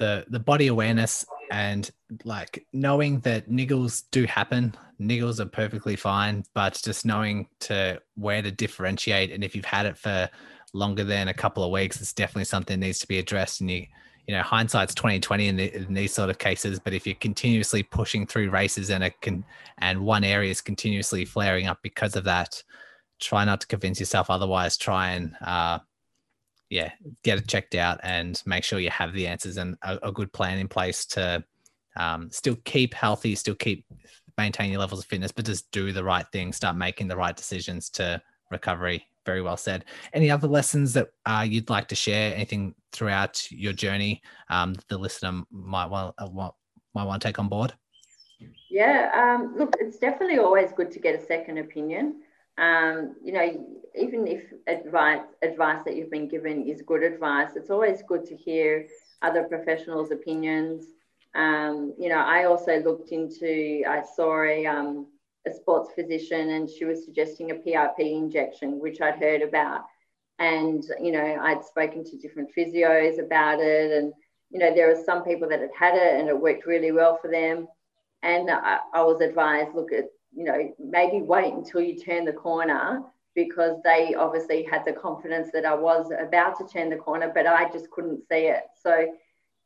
the 0.00 0.24
the 0.28 0.40
body 0.40 0.66
awareness 0.66 1.24
and 1.52 1.90
like 2.24 2.66
knowing 2.72 3.20
that 3.20 3.48
niggles 3.48 4.04
do 4.10 4.24
happen, 4.24 4.74
niggles 5.00 5.38
are 5.38 5.46
perfectly 5.46 5.96
fine, 5.96 6.44
but 6.54 6.80
just 6.84 7.06
knowing 7.06 7.46
to 7.60 8.00
where 8.16 8.42
to 8.42 8.50
differentiate 8.50 9.30
and 9.32 9.44
if 9.44 9.54
you've 9.54 9.64
had 9.64 9.86
it 9.86 9.96
for 9.96 10.28
longer 10.72 11.04
than 11.04 11.28
a 11.28 11.34
couple 11.34 11.62
of 11.62 11.70
weeks, 11.70 12.00
it's 12.00 12.12
definitely 12.12 12.44
something 12.44 12.80
that 12.80 12.86
needs 12.86 13.00
to 13.00 13.08
be 13.08 13.18
addressed. 13.18 13.60
And 13.60 13.70
you, 13.70 13.86
you 14.26 14.34
know, 14.36 14.42
hindsight's 14.42 14.94
twenty 14.94 15.18
twenty 15.18 15.48
in, 15.48 15.56
the, 15.56 15.74
in 15.74 15.94
these 15.94 16.14
sort 16.14 16.30
of 16.30 16.38
cases. 16.38 16.78
But 16.78 16.94
if 16.94 17.06
you're 17.06 17.16
continuously 17.16 17.82
pushing 17.82 18.26
through 18.26 18.50
races 18.50 18.90
and 18.90 19.02
it 19.02 19.20
can, 19.20 19.44
and 19.78 20.02
one 20.02 20.24
area 20.24 20.50
is 20.50 20.60
continuously 20.60 21.24
flaring 21.24 21.66
up 21.66 21.78
because 21.82 22.14
of 22.14 22.24
that, 22.24 22.62
try 23.18 23.44
not 23.44 23.60
to 23.62 23.66
convince 23.66 23.98
yourself 23.98 24.30
otherwise. 24.30 24.76
Try 24.76 25.10
and, 25.16 25.34
uh, 25.40 25.80
yeah, 26.70 26.92
get 27.24 27.38
it 27.38 27.48
checked 27.48 27.74
out 27.74 28.00
and 28.02 28.40
make 28.46 28.64
sure 28.64 28.78
you 28.78 28.90
have 28.90 29.12
the 29.12 29.26
answers 29.26 29.56
and 29.56 29.76
a, 29.82 29.98
a 30.08 30.12
good 30.12 30.32
plan 30.32 30.58
in 30.58 30.68
place 30.68 31.04
to 31.04 31.44
um, 31.96 32.30
still 32.30 32.56
keep 32.64 32.94
healthy, 32.94 33.34
still 33.34 33.56
keep 33.56 33.84
maintain 34.38 34.70
your 34.70 34.80
levels 34.80 35.00
of 35.00 35.06
fitness, 35.06 35.32
but 35.32 35.44
just 35.44 35.70
do 35.72 35.92
the 35.92 36.04
right 36.04 36.26
thing, 36.32 36.52
start 36.52 36.76
making 36.76 37.08
the 37.08 37.16
right 37.16 37.36
decisions 37.36 37.90
to 37.90 38.22
recovery. 38.50 39.04
Very 39.26 39.42
well 39.42 39.56
said. 39.56 39.84
Any 40.14 40.30
other 40.30 40.48
lessons 40.48 40.94
that 40.94 41.08
uh, 41.26 41.44
you'd 41.46 41.68
like 41.68 41.88
to 41.88 41.94
share? 41.94 42.34
Anything 42.34 42.74
throughout 42.92 43.50
your 43.50 43.74
journey 43.74 44.22
um, 44.48 44.74
the 44.88 44.96
listener 44.96 45.42
might 45.50 45.86
want, 45.86 46.14
uh, 46.18 46.28
want 46.30 46.54
might 46.94 47.04
want 47.04 47.20
to 47.20 47.28
take 47.28 47.38
on 47.38 47.48
board? 47.48 47.74
Yeah, 48.70 49.10
um, 49.14 49.54
look, 49.58 49.74
it's 49.78 49.98
definitely 49.98 50.38
always 50.38 50.72
good 50.72 50.90
to 50.92 50.98
get 50.98 51.14
a 51.20 51.26
second 51.26 51.58
opinion. 51.58 52.22
Um, 52.60 53.16
you 53.24 53.32
know, 53.32 53.66
even 53.98 54.26
if 54.26 54.42
advice 54.66 55.22
advice 55.42 55.80
that 55.84 55.96
you've 55.96 56.10
been 56.10 56.28
given 56.28 56.66
is 56.68 56.82
good 56.82 57.02
advice, 57.02 57.56
it's 57.56 57.70
always 57.70 58.02
good 58.06 58.24
to 58.26 58.36
hear 58.36 58.86
other 59.22 59.44
professionals' 59.44 60.12
opinions. 60.12 60.84
Um, 61.34 61.94
you 61.98 62.08
know, 62.08 62.18
I 62.18 62.44
also 62.44 62.80
looked 62.80 63.12
into, 63.12 63.82
I 63.88 64.02
saw 64.16 64.42
a, 64.44 64.66
um, 64.66 65.06
a 65.46 65.52
sports 65.52 65.90
physician 65.94 66.50
and 66.50 66.68
she 66.68 66.84
was 66.84 67.04
suggesting 67.04 67.50
a 67.50 67.54
PRP 67.54 68.12
injection, 68.12 68.80
which 68.80 69.00
I'd 69.00 69.16
heard 69.16 69.42
about. 69.42 69.82
And, 70.38 70.84
you 71.00 71.12
know, 71.12 71.38
I'd 71.40 71.64
spoken 71.64 72.04
to 72.04 72.18
different 72.18 72.50
physios 72.56 73.22
about 73.22 73.60
it. 73.60 73.92
And, 73.92 74.12
you 74.50 74.58
know, 74.58 74.74
there 74.74 74.88
were 74.88 75.02
some 75.04 75.22
people 75.22 75.48
that 75.48 75.60
had 75.60 75.70
had 75.78 75.94
it 75.94 76.20
and 76.20 76.28
it 76.28 76.40
worked 76.40 76.66
really 76.66 76.92
well 76.92 77.18
for 77.20 77.30
them. 77.30 77.68
And 78.22 78.50
I, 78.50 78.78
I 78.92 79.02
was 79.02 79.20
advised, 79.20 79.74
look 79.74 79.92
at, 79.92 80.06
you 80.34 80.44
know, 80.44 80.74
maybe 80.78 81.22
wait 81.22 81.52
until 81.52 81.80
you 81.80 81.98
turn 81.98 82.24
the 82.24 82.32
corner 82.32 83.02
because 83.34 83.80
they 83.84 84.14
obviously 84.14 84.62
had 84.64 84.84
the 84.84 84.92
confidence 84.92 85.50
that 85.52 85.64
I 85.64 85.74
was 85.74 86.10
about 86.10 86.58
to 86.58 86.66
turn 86.66 86.90
the 86.90 86.96
corner, 86.96 87.30
but 87.34 87.46
I 87.46 87.70
just 87.70 87.90
couldn't 87.90 88.22
see 88.28 88.46
it. 88.46 88.64
So 88.82 89.06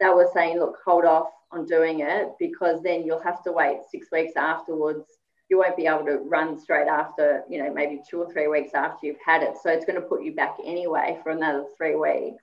they 0.00 0.08
were 0.08 0.30
saying, 0.34 0.58
look, 0.58 0.78
hold 0.84 1.04
off 1.04 1.28
on 1.50 1.66
doing 1.66 2.00
it 2.00 2.32
because 2.38 2.82
then 2.82 3.04
you'll 3.04 3.22
have 3.22 3.42
to 3.44 3.52
wait 3.52 3.78
six 3.90 4.08
weeks 4.10 4.34
afterwards. 4.36 5.06
You 5.48 5.58
won't 5.58 5.76
be 5.76 5.86
able 5.86 6.04
to 6.06 6.18
run 6.18 6.58
straight 6.58 6.88
after, 6.88 7.42
you 7.48 7.62
know, 7.62 7.72
maybe 7.72 8.02
two 8.08 8.22
or 8.22 8.32
three 8.32 8.48
weeks 8.48 8.74
after 8.74 9.06
you've 9.06 9.16
had 9.24 9.42
it. 9.42 9.54
So 9.62 9.70
it's 9.70 9.84
going 9.84 10.00
to 10.00 10.06
put 10.06 10.24
you 10.24 10.34
back 10.34 10.56
anyway 10.64 11.18
for 11.22 11.30
another 11.30 11.64
three 11.76 11.94
weeks. 11.94 12.42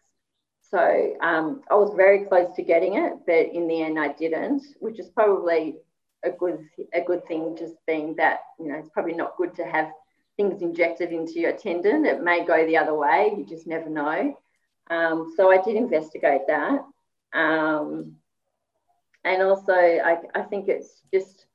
So 0.70 1.16
um, 1.22 1.62
I 1.70 1.76
was 1.76 1.94
very 1.96 2.26
close 2.26 2.56
to 2.56 2.64
getting 2.64 2.96
it, 2.96 3.14
but 3.26 3.54
in 3.54 3.68
the 3.68 3.82
end 3.82 4.00
I 4.00 4.14
didn't, 4.14 4.64
which 4.80 5.00
is 5.00 5.10
probably 5.10 5.76
a 6.24 6.32
good 6.32 6.68
a 6.94 7.02
good 7.02 7.26
thing. 7.28 7.56
Just 7.58 7.76
being 7.88 8.16
that 8.16 8.40
you 8.60 8.68
know 8.68 8.78
it's 8.78 8.90
probably 8.90 9.14
not 9.14 9.38
good 9.38 9.56
to 9.56 9.64
have 9.66 9.92
things 10.38 10.62
injected 10.62 11.12
into 11.12 11.40
your 11.40 11.54
tendon. 11.54 12.06
It 12.06 12.24
may 12.24 12.46
go 12.46 12.66
the 12.66 12.78
other 12.78 12.94
way. 12.94 13.34
You 13.38 13.46
just 13.46 13.68
never 13.68 13.90
know. 13.90 14.38
Um, 14.90 15.34
so 15.36 15.52
I 15.52 15.62
did 15.62 15.76
investigate 15.76 16.42
that. 16.48 16.84
Um, 17.34 18.16
and 19.24 19.42
also, 19.42 19.74
I, 19.74 20.18
I 20.34 20.42
think 20.42 20.68
it's 20.68 21.02
just 21.14 21.46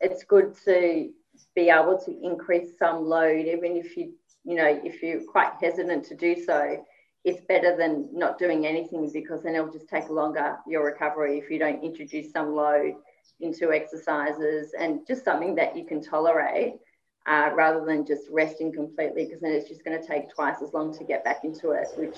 it's 0.00 0.24
good 0.24 0.54
to 0.64 1.10
be 1.54 1.70
able 1.70 1.98
to 1.98 2.18
increase 2.22 2.78
some 2.78 3.04
load, 3.04 3.46
even 3.46 3.76
if 3.76 3.96
you 3.96 4.12
you 4.44 4.54
know 4.54 4.80
if 4.84 5.02
you're 5.02 5.22
quite 5.24 5.52
hesitant 5.60 6.04
to 6.06 6.14
do 6.14 6.42
so. 6.44 6.84
It's 7.24 7.44
better 7.46 7.76
than 7.76 8.08
not 8.12 8.38
doing 8.38 8.66
anything 8.66 9.10
because 9.12 9.42
then 9.42 9.56
it'll 9.56 9.72
just 9.72 9.88
take 9.88 10.08
longer 10.08 10.58
your 10.64 10.84
recovery 10.84 11.38
if 11.38 11.50
you 11.50 11.58
don't 11.58 11.82
introduce 11.82 12.30
some 12.30 12.54
load 12.54 12.94
into 13.40 13.72
exercises 13.72 14.72
and 14.78 15.06
just 15.06 15.24
something 15.24 15.54
that 15.54 15.76
you 15.76 15.84
can 15.84 16.02
tolerate 16.02 16.74
uh, 17.26 17.50
rather 17.54 17.84
than 17.84 18.06
just 18.06 18.24
resting 18.30 18.72
completely 18.72 19.24
because 19.24 19.40
then 19.40 19.52
it's 19.52 19.68
just 19.68 19.84
going 19.84 20.00
to 20.00 20.06
take 20.06 20.32
twice 20.32 20.62
as 20.62 20.72
long 20.72 20.96
to 20.96 21.04
get 21.04 21.24
back 21.24 21.44
into 21.44 21.70
it, 21.70 21.88
which 21.96 22.16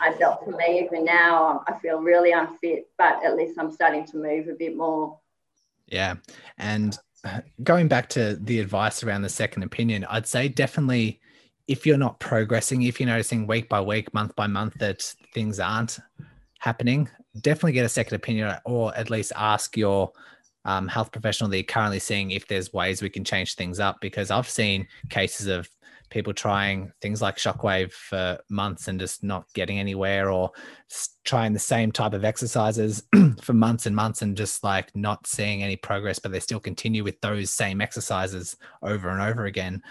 I 0.00 0.12
felt 0.12 0.44
for 0.44 0.50
me, 0.50 0.84
even 0.84 1.04
now, 1.04 1.64
I 1.66 1.78
feel 1.78 2.00
really 2.00 2.32
unfit, 2.32 2.88
but 2.98 3.24
at 3.24 3.36
least 3.36 3.58
I'm 3.58 3.70
starting 3.70 4.06
to 4.06 4.16
move 4.16 4.48
a 4.48 4.54
bit 4.54 4.76
more. 4.76 5.18
Yeah. 5.86 6.16
And 6.58 6.96
going 7.62 7.88
back 7.88 8.08
to 8.10 8.36
the 8.36 8.60
advice 8.60 9.02
around 9.02 9.22
the 9.22 9.28
second 9.28 9.62
opinion, 9.62 10.04
I'd 10.08 10.26
say 10.26 10.48
definitely 10.48 11.20
if 11.66 11.86
you're 11.86 11.96
not 11.96 12.20
progressing, 12.20 12.82
if 12.82 13.00
you're 13.00 13.08
noticing 13.08 13.46
week 13.46 13.68
by 13.68 13.80
week, 13.80 14.12
month 14.12 14.36
by 14.36 14.46
month 14.46 14.74
that 14.78 15.02
things 15.32 15.58
aren't 15.58 15.98
happening, 16.58 17.08
definitely 17.40 17.72
get 17.72 17.86
a 17.86 17.88
second 17.88 18.16
opinion 18.16 18.54
or 18.64 18.94
at 18.96 19.10
least 19.10 19.32
ask 19.36 19.76
your 19.76 20.12
um, 20.64 20.88
health 20.88 21.12
professional 21.12 21.50
that 21.50 21.56
you're 21.56 21.64
currently 21.64 21.98
seeing 21.98 22.30
if 22.30 22.46
there's 22.48 22.72
ways 22.72 23.02
we 23.02 23.10
can 23.10 23.24
change 23.24 23.54
things 23.54 23.80
up. 23.80 24.00
Because 24.00 24.30
I've 24.30 24.48
seen 24.48 24.86
cases 25.10 25.46
of 25.46 25.68
people 26.10 26.32
trying 26.32 26.92
things 27.00 27.20
like 27.20 27.36
shockwave 27.36 27.92
for 27.92 28.38
months 28.48 28.88
and 28.88 29.00
just 29.00 29.24
not 29.24 29.52
getting 29.52 29.78
anywhere 29.80 30.30
or 30.30 30.50
trying 31.24 31.52
the 31.52 31.58
same 31.58 31.90
type 31.90 32.12
of 32.12 32.24
exercises 32.24 33.02
for 33.42 33.52
months 33.52 33.86
and 33.86 33.96
months 33.96 34.22
and 34.22 34.36
just 34.36 34.62
like 34.62 34.94
not 34.94 35.26
seeing 35.26 35.62
any 35.62 35.76
progress 35.76 36.20
but 36.20 36.30
they 36.30 36.38
still 36.38 36.60
continue 36.60 37.02
with 37.02 37.20
those 37.20 37.50
same 37.50 37.80
exercises 37.80 38.56
over 38.82 39.08
and 39.08 39.20
over 39.20 39.46
again 39.46 39.82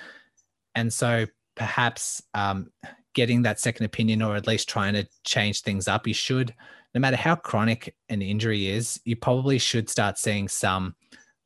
and 0.76 0.94
so 0.94 1.26
perhaps 1.56 2.24
um, 2.34 2.72
getting 3.14 3.42
that 3.42 3.60
second 3.60 3.86
opinion 3.86 4.22
or 4.22 4.36
at 4.36 4.48
least 4.48 4.70
trying 4.70 4.94
to 4.94 5.06
change 5.26 5.62
things 5.62 5.90
up 5.90 6.08
you 6.08 6.14
should 6.14 6.54
no 6.94 7.00
matter 7.00 7.18
how 7.18 7.36
chronic 7.36 7.96
an 8.10 8.22
injury 8.22 8.68
is 8.68 9.00
you 9.06 9.16
probably 9.16 9.58
should 9.58 9.90
start 9.90 10.18
seeing 10.18 10.48
some 10.48 10.96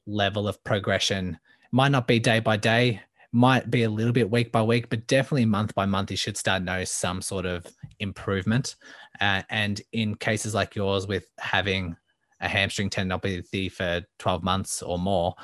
level 0.06 0.48
of 0.48 0.64
progression 0.64 1.38
might 1.72 1.92
not 1.92 2.08
be 2.08 2.20
day 2.20 2.40
by 2.40 2.58
day 2.58 3.02
might 3.32 3.70
be 3.70 3.84
a 3.84 3.90
little 3.90 4.14
bit 4.14 4.32
week 4.32 4.52
by 4.52 4.62
week, 4.62 4.90
but 4.90 5.06
definitely 5.08 5.46
month 5.46 5.76
by 5.76 5.86
month, 5.86 6.12
you 6.12 6.18
should 6.18 6.38
start 6.38 6.64
notice 6.64 6.92
some 6.92 7.22
sort 7.22 7.46
of 7.46 7.66
improvement. 8.00 8.76
Uh, 9.20 9.44
and 9.50 9.82
in 9.92 10.16
cases 10.16 10.54
like 10.54 10.76
yours, 10.76 11.08
with 11.08 11.26
having 11.38 11.96
a 12.40 12.48
hamstring 12.48 12.90
tendinopathy 12.90 13.72
for 13.72 14.02
12 14.20 14.44
months 14.44 14.82
or 14.82 14.98
more, 14.98 15.36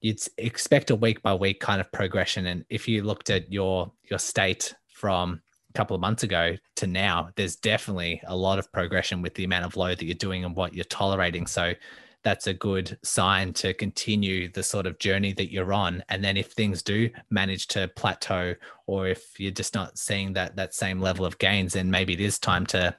you'd 0.00 0.20
expect 0.38 0.90
a 0.90 0.96
week 0.96 1.22
by 1.22 1.32
week 1.34 1.60
kind 1.60 1.80
of 1.80 1.90
progression. 1.92 2.46
And 2.46 2.64
if 2.68 2.88
you 2.88 3.02
looked 3.02 3.30
at 3.30 3.52
your 3.52 3.92
your 4.10 4.18
state 4.18 4.74
from 4.88 5.42
couple 5.76 5.94
of 5.94 6.00
months 6.00 6.22
ago 6.22 6.56
to 6.76 6.86
now, 6.86 7.28
there's 7.36 7.56
definitely 7.56 8.20
a 8.26 8.34
lot 8.34 8.58
of 8.58 8.72
progression 8.72 9.20
with 9.20 9.34
the 9.34 9.44
amount 9.44 9.66
of 9.66 9.76
load 9.76 9.98
that 9.98 10.06
you're 10.06 10.14
doing 10.14 10.44
and 10.44 10.56
what 10.56 10.74
you're 10.74 10.84
tolerating. 10.84 11.46
So 11.46 11.74
that's 12.22 12.46
a 12.46 12.54
good 12.54 12.98
sign 13.04 13.52
to 13.52 13.74
continue 13.74 14.50
the 14.50 14.62
sort 14.62 14.86
of 14.86 14.98
journey 14.98 15.32
that 15.34 15.52
you're 15.52 15.72
on. 15.72 16.02
And 16.08 16.24
then 16.24 16.36
if 16.36 16.52
things 16.52 16.82
do 16.82 17.10
manage 17.30 17.68
to 17.68 17.88
plateau 17.88 18.54
or 18.86 19.06
if 19.06 19.38
you're 19.38 19.52
just 19.52 19.74
not 19.74 19.98
seeing 19.98 20.32
that 20.32 20.56
that 20.56 20.74
same 20.74 21.00
level 21.00 21.24
of 21.24 21.38
gains 21.38 21.74
then 21.74 21.90
maybe 21.90 22.14
it 22.14 22.20
is 22.20 22.38
time 22.38 22.66
to 22.66 22.96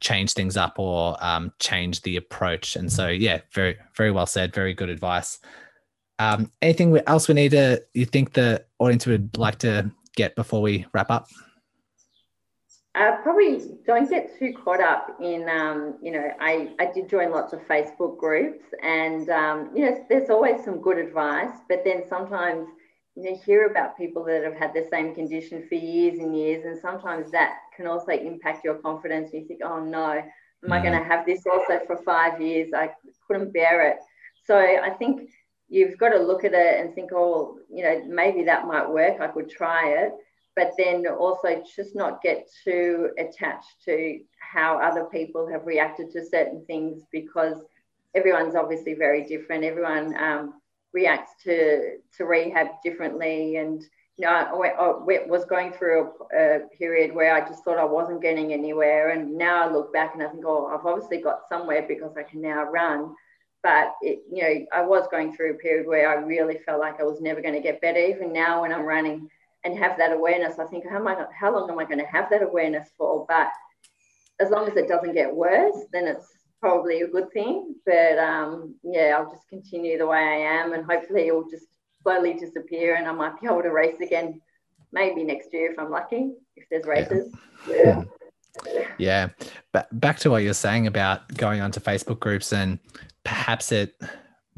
change 0.00 0.32
things 0.32 0.56
up 0.56 0.78
or 0.78 1.16
um, 1.20 1.52
change 1.60 2.02
the 2.02 2.16
approach. 2.16 2.74
And 2.74 2.90
so 2.90 3.08
yeah 3.08 3.40
very 3.52 3.76
very 3.94 4.10
well 4.10 4.26
said 4.26 4.54
very 4.54 4.74
good 4.74 4.88
advice. 4.88 5.38
Um, 6.18 6.50
anything 6.62 6.98
else 7.06 7.28
we 7.28 7.34
need 7.34 7.50
to 7.50 7.82
you 7.94 8.06
think 8.06 8.32
the 8.32 8.64
audience 8.78 9.06
would 9.06 9.36
like 9.36 9.58
to 9.58 9.90
get 10.16 10.34
before 10.34 10.62
we 10.62 10.84
wrap 10.92 11.10
up 11.10 11.28
uh, 12.98 13.16
probably 13.22 13.78
don't 13.86 14.10
get 14.10 14.36
too 14.38 14.52
caught 14.52 14.80
up 14.80 15.16
in, 15.20 15.48
um, 15.48 15.96
you 16.02 16.10
know, 16.10 16.30
I, 16.40 16.74
I 16.80 16.86
did 16.86 17.08
join 17.08 17.30
lots 17.30 17.52
of 17.52 17.60
Facebook 17.60 18.18
groups 18.18 18.64
and, 18.82 19.28
um, 19.30 19.70
you 19.74 19.84
know, 19.84 20.04
there's 20.08 20.30
always 20.30 20.64
some 20.64 20.80
good 20.80 20.98
advice, 20.98 21.54
but 21.68 21.82
then 21.84 22.02
sometimes 22.08 22.66
you 23.14 23.30
know, 23.30 23.36
hear 23.44 23.66
about 23.66 23.96
people 23.96 24.24
that 24.24 24.42
have 24.42 24.54
had 24.54 24.72
the 24.74 24.86
same 24.90 25.14
condition 25.14 25.66
for 25.68 25.74
years 25.74 26.18
and 26.18 26.36
years, 26.36 26.64
and 26.64 26.78
sometimes 26.78 27.30
that 27.32 27.56
can 27.76 27.86
also 27.86 28.12
impact 28.12 28.64
your 28.64 28.76
confidence. 28.76 29.30
You 29.32 29.44
think, 29.46 29.60
oh 29.64 29.80
no, 29.80 30.12
am 30.12 30.22
mm-hmm. 30.22 30.72
I 30.72 30.80
going 30.80 30.98
to 30.98 31.04
have 31.04 31.26
this 31.26 31.44
also 31.50 31.80
for 31.86 31.96
five 32.04 32.40
years? 32.40 32.70
I 32.74 32.90
couldn't 33.26 33.52
bear 33.52 33.90
it. 33.90 33.98
So 34.44 34.56
I 34.56 34.90
think 34.90 35.30
you've 35.68 35.98
got 35.98 36.10
to 36.10 36.18
look 36.18 36.44
at 36.44 36.54
it 36.54 36.80
and 36.80 36.94
think, 36.94 37.10
oh, 37.12 37.58
you 37.68 37.82
know, 37.82 38.04
maybe 38.06 38.44
that 38.44 38.66
might 38.66 38.88
work. 38.88 39.20
I 39.20 39.26
could 39.26 39.50
try 39.50 39.88
it 39.88 40.12
but 40.58 40.72
then 40.76 41.06
also 41.06 41.62
just 41.76 41.94
not 41.94 42.20
get 42.20 42.50
too 42.64 43.10
attached 43.16 43.76
to 43.84 44.18
how 44.40 44.76
other 44.80 45.04
people 45.04 45.48
have 45.48 45.64
reacted 45.64 46.10
to 46.10 46.26
certain 46.26 46.64
things 46.66 47.04
because 47.12 47.58
everyone's 48.16 48.56
obviously 48.56 48.94
very 48.94 49.24
different. 49.24 49.62
Everyone 49.62 50.16
um, 50.20 50.54
reacts 50.92 51.30
to 51.44 51.98
to 52.16 52.24
rehab 52.24 52.66
differently, 52.82 53.58
and 53.58 53.80
you 54.16 54.26
know, 54.26 54.32
I, 54.32 54.70
I 54.70 55.26
was 55.28 55.44
going 55.44 55.72
through 55.74 56.10
a, 56.34 56.56
a, 56.56 56.60
period 56.76 57.14
where 57.14 57.32
I 57.32 57.48
just 57.48 57.62
thought 57.62 57.78
I 57.78 57.84
wasn't 57.84 58.20
getting 58.20 58.52
anywhere, 58.52 59.10
and 59.10 59.38
now 59.38 59.62
I 59.62 59.72
look 59.72 59.92
back 59.92 60.14
and 60.14 60.24
I 60.24 60.28
think, 60.28 60.42
oh, 60.44 60.66
I've 60.66 60.84
obviously 60.84 61.18
got 61.18 61.48
somewhere 61.48 61.84
because 61.86 62.16
I 62.16 62.24
can 62.24 62.40
now 62.40 62.64
run. 62.64 63.14
But 63.62 63.94
it, 64.02 64.22
you 64.28 64.42
know, 64.42 64.66
I 64.72 64.82
was 64.82 65.06
going 65.08 65.36
through 65.36 65.52
a 65.52 65.58
period 65.58 65.86
where 65.86 66.10
I 66.10 66.14
really 66.14 66.58
felt 66.66 66.80
like 66.80 66.98
I 66.98 67.04
was 67.04 67.20
never 67.20 67.40
going 67.40 67.54
to 67.54 67.60
get 67.60 67.80
better. 67.80 68.00
Even 68.00 68.32
now, 68.32 68.62
when 68.62 68.72
I'm 68.72 68.82
running 68.82 69.30
and 69.64 69.78
have 69.78 69.98
that 69.98 70.12
awareness. 70.12 70.58
I 70.58 70.66
think, 70.66 70.84
how, 70.88 70.96
am 70.96 71.08
I, 71.08 71.26
how 71.38 71.52
long 71.52 71.70
am 71.70 71.78
I 71.78 71.84
going 71.84 71.98
to 71.98 72.06
have 72.06 72.30
that 72.30 72.42
awareness 72.42 72.88
for? 72.96 73.26
But 73.28 73.48
as 74.40 74.50
long 74.50 74.68
as 74.68 74.76
it 74.76 74.88
doesn't 74.88 75.14
get 75.14 75.34
worse, 75.34 75.76
then 75.92 76.06
it's 76.06 76.26
probably 76.60 77.02
a 77.02 77.08
good 77.08 77.30
thing. 77.32 77.74
But 77.84 78.18
um, 78.18 78.74
yeah, 78.82 79.16
I'll 79.16 79.30
just 79.30 79.48
continue 79.48 79.98
the 79.98 80.06
way 80.06 80.18
I 80.18 80.60
am, 80.60 80.72
and 80.72 80.84
hopefully 80.84 81.28
it'll 81.28 81.48
just 81.48 81.66
slowly 82.02 82.34
disappear, 82.34 82.96
and 82.96 83.06
I 83.06 83.12
might 83.12 83.40
be 83.40 83.46
able 83.46 83.62
to 83.62 83.70
race 83.70 84.00
again, 84.00 84.40
maybe 84.92 85.24
next 85.24 85.52
year 85.52 85.72
if 85.72 85.78
I'm 85.78 85.90
lucky, 85.90 86.32
if 86.56 86.64
there's 86.70 86.86
races. 86.86 87.32
Yeah. 87.68 88.04
yeah. 88.72 88.88
yeah. 88.98 89.28
But 89.72 89.88
back 90.00 90.20
to 90.20 90.30
what 90.30 90.44
you're 90.44 90.54
saying 90.54 90.86
about 90.86 91.26
going 91.36 91.60
onto 91.60 91.80
Facebook 91.80 92.20
groups 92.20 92.52
and 92.52 92.78
perhaps 93.24 93.72
it 93.72 94.00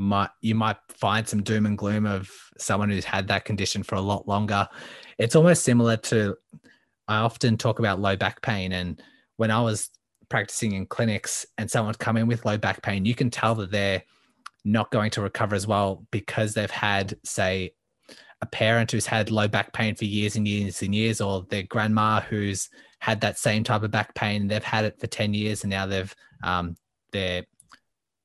might 0.01 0.30
you 0.40 0.55
might 0.55 0.78
find 0.88 1.28
some 1.28 1.42
doom 1.42 1.66
and 1.66 1.76
gloom 1.76 2.07
of 2.07 2.30
someone 2.59 2.90
who's 2.90 3.05
had 3.05 3.28
that 3.28 3.44
condition 3.44 3.82
for 3.82 3.94
a 3.96 4.01
lot 4.01 4.26
longer. 4.26 4.66
It's 5.18 5.36
almost 5.36 5.62
similar 5.62 5.96
to 5.98 6.36
I 7.07 7.18
often 7.18 7.57
talk 7.57 7.78
about 7.78 8.01
low 8.01 8.16
back 8.16 8.40
pain 8.40 8.72
and 8.72 9.01
when 9.36 9.51
I 9.51 9.61
was 9.61 9.90
practicing 10.28 10.72
in 10.72 10.86
clinics 10.86 11.44
and 11.59 11.70
someone 11.70 11.94
come 11.94 12.16
in 12.16 12.26
with 12.26 12.46
low 12.46 12.57
back 12.57 12.82
pain, 12.82 13.05
you 13.05 13.14
can 13.14 13.28
tell 13.28 13.55
that 13.57 13.70
they're 13.70 14.03
not 14.64 14.90
going 14.90 15.11
to 15.11 15.20
recover 15.20 15.55
as 15.55 15.66
well 15.66 16.07
because 16.11 16.55
they've 16.55 16.70
had, 16.70 17.14
say, 17.24 17.72
a 18.42 18.46
parent 18.46 18.90
who's 18.90 19.07
had 19.07 19.30
low 19.30 19.48
back 19.48 19.72
pain 19.72 19.94
for 19.94 20.07
years 20.07 20.36
and 20.36 20.48
years 20.48 20.82
and 20.82 20.94
years, 20.94 21.20
or 21.20 21.44
their 21.51 21.64
grandma 21.64 22.20
who's 22.20 22.70
had 23.01 23.20
that 23.20 23.38
same 23.38 23.64
type 23.64 23.82
of 23.82 23.90
back 23.90 24.14
pain. 24.14 24.46
They've 24.46 24.62
had 24.62 24.84
it 24.84 24.98
for 24.98 25.07
10 25.07 25.34
years 25.34 25.62
and 25.62 25.70
now 25.70 25.86
they've, 25.86 26.14
um, 26.42 26.76
they're 27.12 27.44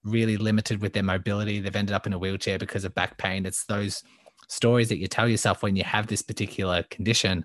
really 0.05 0.37
limited 0.37 0.81
with 0.81 0.93
their 0.93 1.03
mobility. 1.03 1.59
They've 1.59 1.75
ended 1.75 1.95
up 1.95 2.07
in 2.07 2.13
a 2.13 2.19
wheelchair 2.19 2.57
because 2.57 2.85
of 2.85 2.95
back 2.95 3.17
pain. 3.17 3.45
It's 3.45 3.65
those 3.65 4.03
stories 4.47 4.89
that 4.89 4.99
you 4.99 5.07
tell 5.07 5.27
yourself 5.27 5.63
when 5.63 5.75
you 5.75 5.83
have 5.83 6.07
this 6.07 6.21
particular 6.21 6.83
condition 6.83 7.43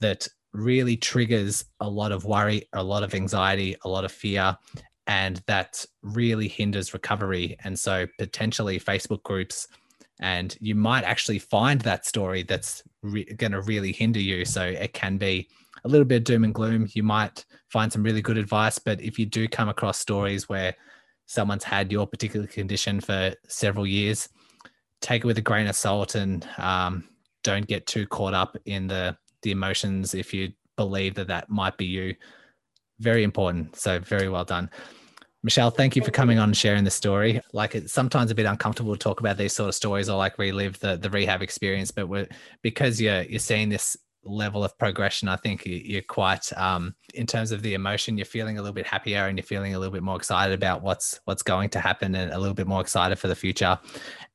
that 0.00 0.28
really 0.52 0.96
triggers 0.96 1.64
a 1.80 1.88
lot 1.88 2.12
of 2.12 2.24
worry, 2.24 2.68
a 2.72 2.82
lot 2.82 3.02
of 3.02 3.14
anxiety, 3.14 3.76
a 3.84 3.88
lot 3.88 4.04
of 4.04 4.12
fear, 4.12 4.56
and 5.06 5.42
that 5.46 5.84
really 6.02 6.48
hinders 6.48 6.94
recovery. 6.94 7.56
And 7.64 7.78
so, 7.78 8.06
potentially, 8.18 8.78
Facebook 8.78 9.22
groups, 9.22 9.68
and 10.20 10.56
you 10.60 10.74
might 10.74 11.04
actually 11.04 11.38
find 11.38 11.80
that 11.82 12.06
story 12.06 12.42
that's 12.42 12.82
re- 13.02 13.24
going 13.24 13.52
to 13.52 13.62
really 13.62 13.92
hinder 13.92 14.20
you. 14.20 14.44
So, 14.44 14.62
it 14.64 14.92
can 14.92 15.16
be 15.16 15.48
a 15.84 15.88
little 15.88 16.04
bit 16.04 16.16
of 16.16 16.24
doom 16.24 16.44
and 16.44 16.54
gloom. 16.54 16.88
You 16.92 17.02
might 17.02 17.44
find 17.68 17.92
some 17.92 18.02
really 18.02 18.22
good 18.22 18.38
advice, 18.38 18.78
but 18.78 19.00
if 19.00 19.18
you 19.18 19.26
do 19.26 19.46
come 19.48 19.68
across 19.68 19.98
stories 19.98 20.48
where 20.48 20.74
someone's 21.26 21.64
had 21.64 21.92
your 21.92 22.06
particular 22.06 22.46
condition 22.46 23.00
for 23.00 23.34
several 23.48 23.86
years, 23.86 24.28
take 25.00 25.24
it 25.24 25.26
with 25.26 25.38
a 25.38 25.42
grain 25.42 25.66
of 25.66 25.76
salt 25.76 26.14
and 26.14 26.48
um, 26.58 27.04
don't 27.42 27.66
get 27.66 27.86
too 27.86 28.06
caught 28.06 28.34
up 28.34 28.56
in 28.64 28.86
the 28.86 29.16
the 29.42 29.50
emotions 29.50 30.14
if 30.14 30.32
you 30.32 30.52
believe 30.76 31.14
that 31.14 31.28
that 31.28 31.48
might 31.48 31.76
be 31.76 31.84
you. 31.84 32.14
Very 32.98 33.22
important. 33.22 33.76
So 33.76 33.98
very 33.98 34.28
well 34.28 34.44
done. 34.44 34.70
Michelle, 35.42 35.70
thank 35.70 35.94
you 35.94 36.02
for 36.02 36.10
coming 36.10 36.38
on 36.38 36.48
and 36.48 36.56
sharing 36.56 36.82
the 36.82 36.90
story. 36.90 37.40
Like 37.52 37.76
it's 37.76 37.92
sometimes 37.92 38.30
a 38.30 38.34
bit 38.34 38.46
uncomfortable 38.46 38.94
to 38.94 38.98
talk 38.98 39.20
about 39.20 39.36
these 39.36 39.52
sort 39.52 39.68
of 39.68 39.76
stories 39.76 40.08
or 40.08 40.16
like 40.16 40.38
relive 40.38 40.80
the, 40.80 40.96
the 40.96 41.10
rehab 41.10 41.42
experience, 41.42 41.92
but 41.92 42.08
we're, 42.08 42.26
because 42.62 43.00
you're 43.00 43.22
you're 43.22 43.38
seeing 43.38 43.68
this 43.68 43.96
level 44.26 44.64
of 44.64 44.76
progression, 44.78 45.28
I 45.28 45.36
think 45.36 45.62
you're 45.64 46.02
quite 46.02 46.52
um, 46.56 46.94
in 47.14 47.26
terms 47.26 47.52
of 47.52 47.62
the 47.62 47.74
emotion, 47.74 48.18
you're 48.18 48.24
feeling 48.24 48.58
a 48.58 48.62
little 48.62 48.74
bit 48.74 48.86
happier 48.86 49.26
and 49.26 49.38
you're 49.38 49.44
feeling 49.44 49.74
a 49.74 49.78
little 49.78 49.92
bit 49.92 50.02
more 50.02 50.16
excited 50.16 50.54
about 50.54 50.82
what's 50.82 51.20
what's 51.24 51.42
going 51.42 51.70
to 51.70 51.80
happen 51.80 52.14
and 52.14 52.32
a 52.32 52.38
little 52.38 52.54
bit 52.54 52.66
more 52.66 52.80
excited 52.80 53.18
for 53.18 53.28
the 53.28 53.34
future. 53.34 53.78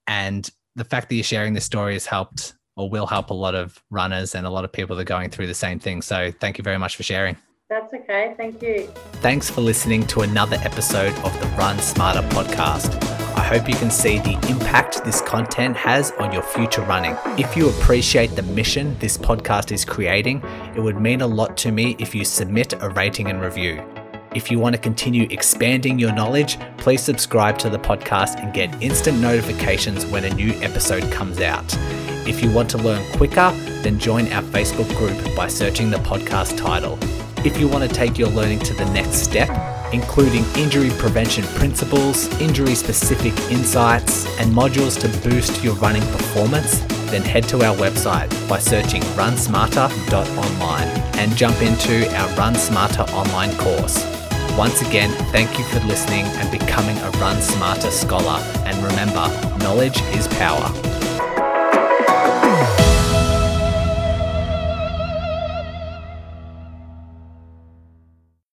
And 0.07 0.49
the 0.75 0.85
fact 0.85 1.09
that 1.09 1.15
you're 1.15 1.23
sharing 1.23 1.53
this 1.53 1.65
story 1.65 1.93
has 1.93 2.05
helped 2.05 2.55
or 2.75 2.89
will 2.89 3.07
help 3.07 3.29
a 3.29 3.33
lot 3.33 3.55
of 3.55 3.83
runners 3.89 4.35
and 4.35 4.47
a 4.47 4.49
lot 4.49 4.63
of 4.63 4.71
people 4.71 4.95
that 4.95 5.01
are 5.01 5.05
going 5.05 5.29
through 5.29 5.47
the 5.47 5.53
same 5.53 5.79
thing. 5.79 6.01
So 6.01 6.31
thank 6.39 6.57
you 6.57 6.63
very 6.63 6.77
much 6.77 6.95
for 6.95 7.03
sharing. 7.03 7.37
That's 7.69 7.93
okay. 7.93 8.33
Thank 8.35 8.61
you. 8.61 8.87
Thanks 9.21 9.49
for 9.49 9.61
listening 9.61 10.05
to 10.07 10.21
another 10.21 10.57
episode 10.57 11.13
of 11.19 11.39
the 11.39 11.47
Run 11.57 11.79
Smarter 11.79 12.21
podcast. 12.29 13.20
Hope 13.51 13.67
you 13.67 13.75
can 13.75 13.91
see 13.91 14.17
the 14.17 14.39
impact 14.49 15.03
this 15.03 15.19
content 15.19 15.75
has 15.75 16.13
on 16.13 16.31
your 16.31 16.41
future 16.41 16.83
running. 16.83 17.17
If 17.37 17.57
you 17.57 17.67
appreciate 17.67 18.33
the 18.33 18.43
mission 18.43 18.97
this 18.99 19.17
podcast 19.17 19.73
is 19.73 19.83
creating, 19.83 20.41
it 20.73 20.79
would 20.79 21.01
mean 21.01 21.19
a 21.19 21.27
lot 21.27 21.57
to 21.57 21.71
me 21.73 21.97
if 21.99 22.15
you 22.15 22.23
submit 22.23 22.71
a 22.81 22.89
rating 22.91 23.27
and 23.27 23.41
review. 23.41 23.83
If 24.33 24.49
you 24.49 24.57
want 24.57 24.75
to 24.75 24.81
continue 24.81 25.27
expanding 25.29 25.99
your 25.99 26.13
knowledge, 26.13 26.57
please 26.77 27.01
subscribe 27.01 27.57
to 27.57 27.69
the 27.69 27.77
podcast 27.77 28.41
and 28.41 28.53
get 28.53 28.81
instant 28.81 29.19
notifications 29.19 30.05
when 30.05 30.23
a 30.23 30.33
new 30.33 30.53
episode 30.61 31.11
comes 31.11 31.41
out. 31.41 31.75
If 32.25 32.41
you 32.41 32.53
want 32.53 32.69
to 32.69 32.77
learn 32.77 33.05
quicker, 33.17 33.51
then 33.83 33.99
join 33.99 34.31
our 34.31 34.43
Facebook 34.43 34.87
group 34.95 35.35
by 35.35 35.49
searching 35.49 35.89
the 35.89 35.97
podcast 35.97 36.57
title. 36.57 36.97
If 37.43 37.59
you 37.59 37.67
want 37.67 37.89
to 37.89 37.89
take 37.89 38.19
your 38.19 38.29
learning 38.29 38.59
to 38.59 38.73
the 38.75 38.85
next 38.93 39.23
step, 39.23 39.49
including 39.91 40.45
injury 40.55 40.91
prevention 40.91 41.43
principles, 41.55 42.27
injury 42.39 42.75
specific 42.75 43.33
insights, 43.51 44.27
and 44.39 44.53
modules 44.53 44.99
to 45.01 45.27
boost 45.27 45.63
your 45.63 45.73
running 45.75 46.03
performance, 46.11 46.81
then 47.09 47.23
head 47.23 47.45
to 47.45 47.63
our 47.63 47.75
website 47.77 48.29
by 48.47 48.59
searching 48.59 49.01
runsmarter.online 49.17 50.87
and 51.17 51.35
jump 51.35 51.59
into 51.63 52.07
our 52.15 52.29
Run 52.35 52.53
Smarter 52.53 53.03
online 53.11 53.57
course. 53.57 54.05
Once 54.55 54.83
again, 54.83 55.09
thank 55.31 55.57
you 55.57 55.65
for 55.65 55.79
listening 55.87 56.25
and 56.25 56.51
becoming 56.51 56.97
a 56.99 57.09
Run 57.17 57.41
Smarter 57.41 57.89
scholar. 57.89 58.39
And 58.65 58.77
remember, 58.83 59.27
knowledge 59.57 59.99
is 60.13 60.27
power. 60.27 60.71